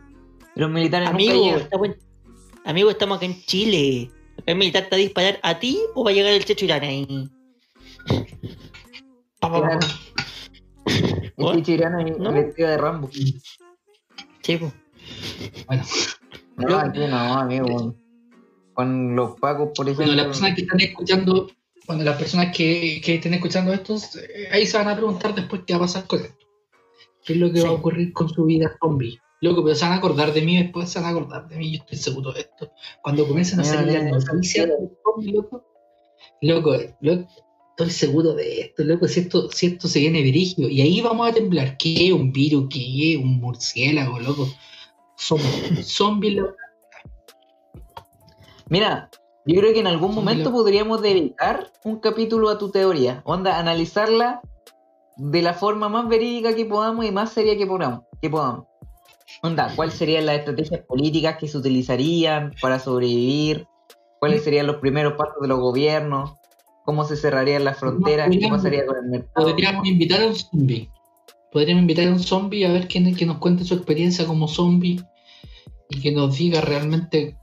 [0.56, 1.60] Los militares nunca Amigo, llegan.
[1.62, 1.98] está buen-
[2.66, 4.10] amigo, estamos acá en Chile.
[4.48, 6.82] ¿El militar te va a disparar a ti o va a llegar el Checho Irán
[6.84, 7.30] ahí?
[9.40, 9.80] Claro.
[10.86, 12.34] El Bueno, Chichirano y ¿no?
[12.34, 13.08] vestido de Rambo.
[13.08, 14.72] Po.
[15.68, 15.84] Bueno,
[16.68, 17.96] No, aquí no, amigo.
[18.74, 20.06] Con los pacos, por ejemplo.
[20.06, 21.48] bueno, las personas que están escuchando,
[21.88, 25.64] bueno, las personas que, que estén escuchando estos, eh, ahí se van a preguntar después
[25.66, 26.46] qué va a pasar con esto.
[27.26, 27.64] ¿Qué es lo que Sí.
[27.64, 29.20] va a ocurrir con su vida zombie?
[29.42, 31.72] Loco, pero se van a acordar de mí después, se van a acordar de mí,
[31.72, 32.72] yo estoy seguro de esto.
[33.02, 35.66] Cuando comiencen a salir las mira, noticias del zombie, loco,
[36.42, 37.28] loco, loco,
[37.72, 41.30] estoy seguro de esto, loco, si esto, si esto se viene virigio, y ahí vamos
[41.30, 42.68] a temblar, ¿qué es un virus?
[42.70, 44.50] ¿Qué es un murciélago, loco?
[45.20, 46.56] Zombies, loco.
[48.70, 49.10] Mira,
[49.46, 53.22] yo creo que en algún momento podríamos dedicar un capítulo a tu teoría.
[53.26, 54.42] Onda, analizarla
[55.18, 58.02] de la forma más verídica que podamos y más seria que podamos.
[58.22, 58.66] Que podamos.
[59.42, 63.68] Onda, ¿cuáles serían las estrategias políticas que se utilizarían para sobrevivir?
[64.20, 66.34] ¿Cuáles serían los primeros pasos de los gobiernos?
[66.86, 68.30] ¿Cómo se cerrarían las fronteras?
[68.32, 69.48] ¿Qué pasaría con el mercado?
[69.48, 70.90] Podríamos invitar a un zombie.
[71.52, 75.02] Podríamos invitar a un zombie a ver quién que nos cuente su experiencia como zombie
[75.90, 77.38] y que nos diga realmente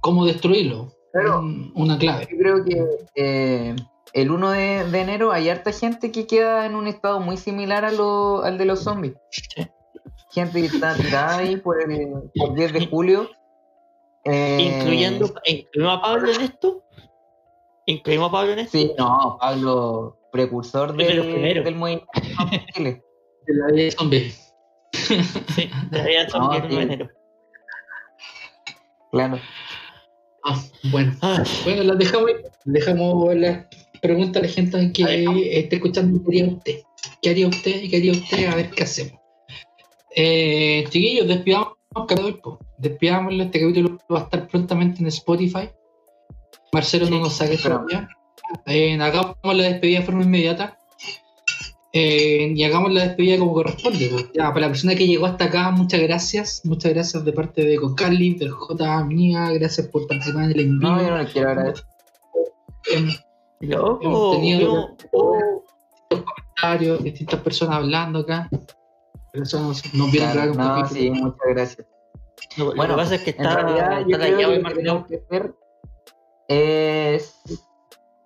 [0.00, 0.92] cómo destruirlo.
[1.12, 2.28] Pero- Un- una clave.
[2.30, 2.86] Yo creo que
[3.16, 3.76] eh,
[4.14, 7.84] el 1 de, de enero hay harta gente que queda en un estado muy similar
[7.84, 9.14] a lo- al de los zombies.
[10.32, 13.28] Gente que está tirada ahí por el por 10 de julio.
[14.24, 16.84] eh, Incluyendo, ¿Incluimos a Pablo en esto?
[17.86, 18.78] ¿Incluimos a Pablo en esto?
[18.78, 22.06] Sí, no, Pablo, precursor De los del, movimiento
[22.52, 23.02] en Chile.
[23.52, 24.32] De la vida de zombie.
[24.92, 26.76] Sí, No, 1 de sí.
[26.76, 27.08] enero.
[29.12, 29.40] Claro.
[30.44, 30.60] Ah,
[30.90, 31.16] bueno.
[31.20, 32.30] Ah, Bueno, las dejamos,
[32.64, 33.66] dejamos las
[34.00, 36.20] preguntas a la gente que La esté escuchando.
[36.22, 36.74] ¿Qué haría usted?
[37.22, 37.90] ¿Qué haría usted?
[37.90, 38.46] ¿Qué haría usted?
[38.46, 39.20] A ver qué hacemos.
[40.14, 41.74] Eh, chiquillos, despidamos.
[42.78, 43.42] Despidámoslo.
[43.44, 45.70] Este capítulo va a estar prontamente en Spotify.
[46.72, 48.08] Marcelo no nos saque todavía.
[48.66, 50.78] Eh, hagamos la despedida de forma inmediata.
[51.92, 54.08] Eh, y hagamos la despedida como corresponde.
[54.10, 54.30] pues.
[54.32, 56.60] Ya, para la persona que llegó hasta acá, muchas gracias.
[56.64, 59.04] Muchas gracias de parte de Cocali, del J.
[59.04, 59.50] Mía.
[59.52, 60.92] Gracias por participar en el en vivo.
[60.92, 61.84] No, yo no le quiero agradecer.
[62.92, 63.08] Em,
[63.60, 65.64] loco, Hemos tenido- no, oh,
[66.08, 68.48] comentarios, distintas personas hablando acá.
[69.32, 71.86] Personas nos vieron Claro, no, sí, muchas gracias.
[72.56, 75.54] no, lo Bueno, que pasa es que En está, realidad, está que que hacer
[76.48, 77.34] es.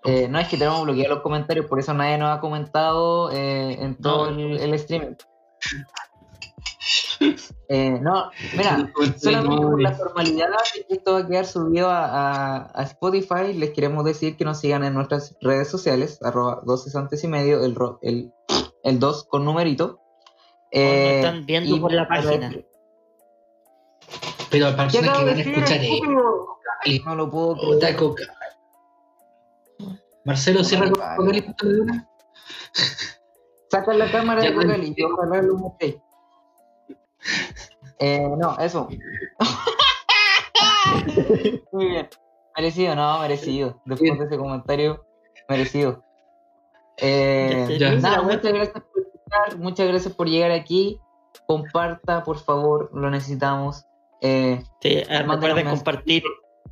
[0.05, 3.77] Eh, no es que tenemos bloqueados los comentarios, por eso nadie nos ha comentado eh,
[3.81, 5.15] en todo No, el, el streaming.
[7.69, 12.71] Eh, no, mira, solamente por la formalidad que esto va a quedar subido a, a-
[12.75, 17.25] a Spotify, les queremos decir que nos sigan en nuestras redes sociales, arroba 12 antes
[17.25, 18.33] y medio, el, el,
[18.83, 20.01] el 2 con numerito.
[20.71, 22.53] Están viendo y por la página.
[24.51, 25.81] Pero para ¿Qué personas que van a escuchar?
[27.07, 27.79] No lo puedo creer.
[30.25, 32.09] Marcelo, cierra con de una.
[33.71, 34.55] Saca la cámara Ya, de.
[34.57, 35.97] Google y ojalá lo mostréis.
[37.99, 38.89] Eh, no, eso.
[41.73, 42.09] Muy bien.
[42.57, 43.81] Merecido, no, merecido.
[43.85, 45.05] Después de ese comentario,
[45.49, 46.03] merecido.
[46.99, 48.01] Eh, Ya, ya.
[48.01, 51.01] nada, muchas gracias por escuchar, muchas gracias por llegar aquí.
[51.49, 53.85] comparta, por favor, lo necesitamos.
[54.21, 56.23] Eh, Sí, Manden recuerden compartir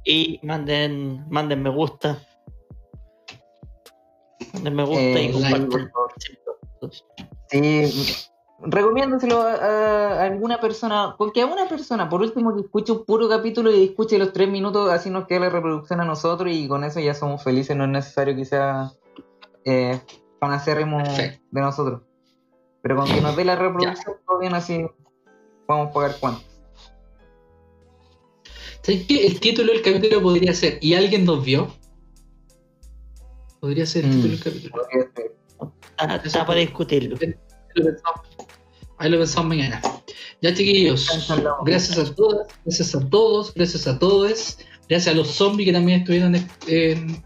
[0.05, 2.19] y manden, manden me gusta.
[4.63, 5.93] Me gusta Eh, y like, compartan.
[7.49, 8.29] Sí,
[8.61, 13.29] recomiéndoselo a, a alguna persona, porque a una persona, por último, que escuche un puro
[13.29, 16.85] capítulo y escuche los tres minutos, así nos queda la reproducción a nosotros y con
[16.85, 18.93] eso ya somos felices, no es necesario que sea
[19.65, 20.01] eh,
[20.41, 21.43] Perfecto.
[21.51, 22.03] de nosotros.
[22.83, 24.85] Pero con que nos dé la reproducción, todo bien así,
[25.69, 26.43] vamos a pagar cuánto.
[28.83, 29.27] ¿Sabes qué?
[29.27, 31.69] El título del capítulo podría ser ¿Y alguien nos vio?
[33.63, 34.15] Podría ser el Mm.
[34.15, 34.83] título del capítulo.
[35.97, 37.17] Está, está para discutirlo.
[37.21, 37.29] Ahí
[37.77, 38.21] lo pensamos.
[38.99, 39.81] Ahí lo pensamos mañana.
[40.41, 41.07] Ya chiquillos,
[41.65, 44.59] gracias a todas, gracias a todos, gracias a todos,
[44.89, 46.35] gracias a los zombies que también estuvieron
[46.67, 47.23] eh,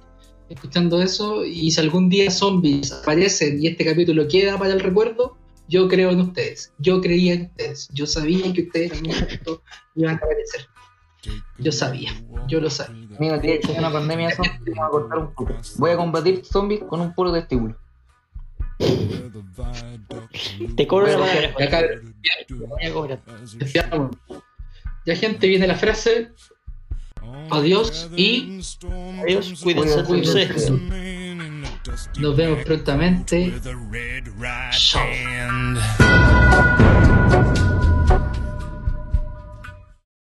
[0.51, 1.43] escuchando eso.
[1.43, 5.39] Y si algún día zombies aparecen y este capítulo queda para el recuerdo,
[5.69, 6.71] yo creo en ustedes.
[6.81, 7.89] Yo creía en ustedes.
[7.95, 9.63] Yo sabía que ustedes en algún momento
[9.95, 10.69] iban a aparecer.
[11.59, 12.13] Yo sabía,
[12.49, 13.07] yo lo sabía.
[13.19, 15.57] Día que haya una pandemia de zombies, vamos a cortar un puro.
[15.77, 17.77] Voy a combatir zombies con un puro testículo.
[20.77, 21.55] Te cobro la palabra.
[21.65, 21.83] Acá,
[25.07, 26.33] ya, gente, viene la frase.
[27.51, 28.61] Adiós y
[29.23, 30.49] Adiós, cuídense, cuídense.
[30.49, 30.73] cuídense.
[32.19, 33.53] Nos vemos prontamente.
[34.71, 36.06] Chao.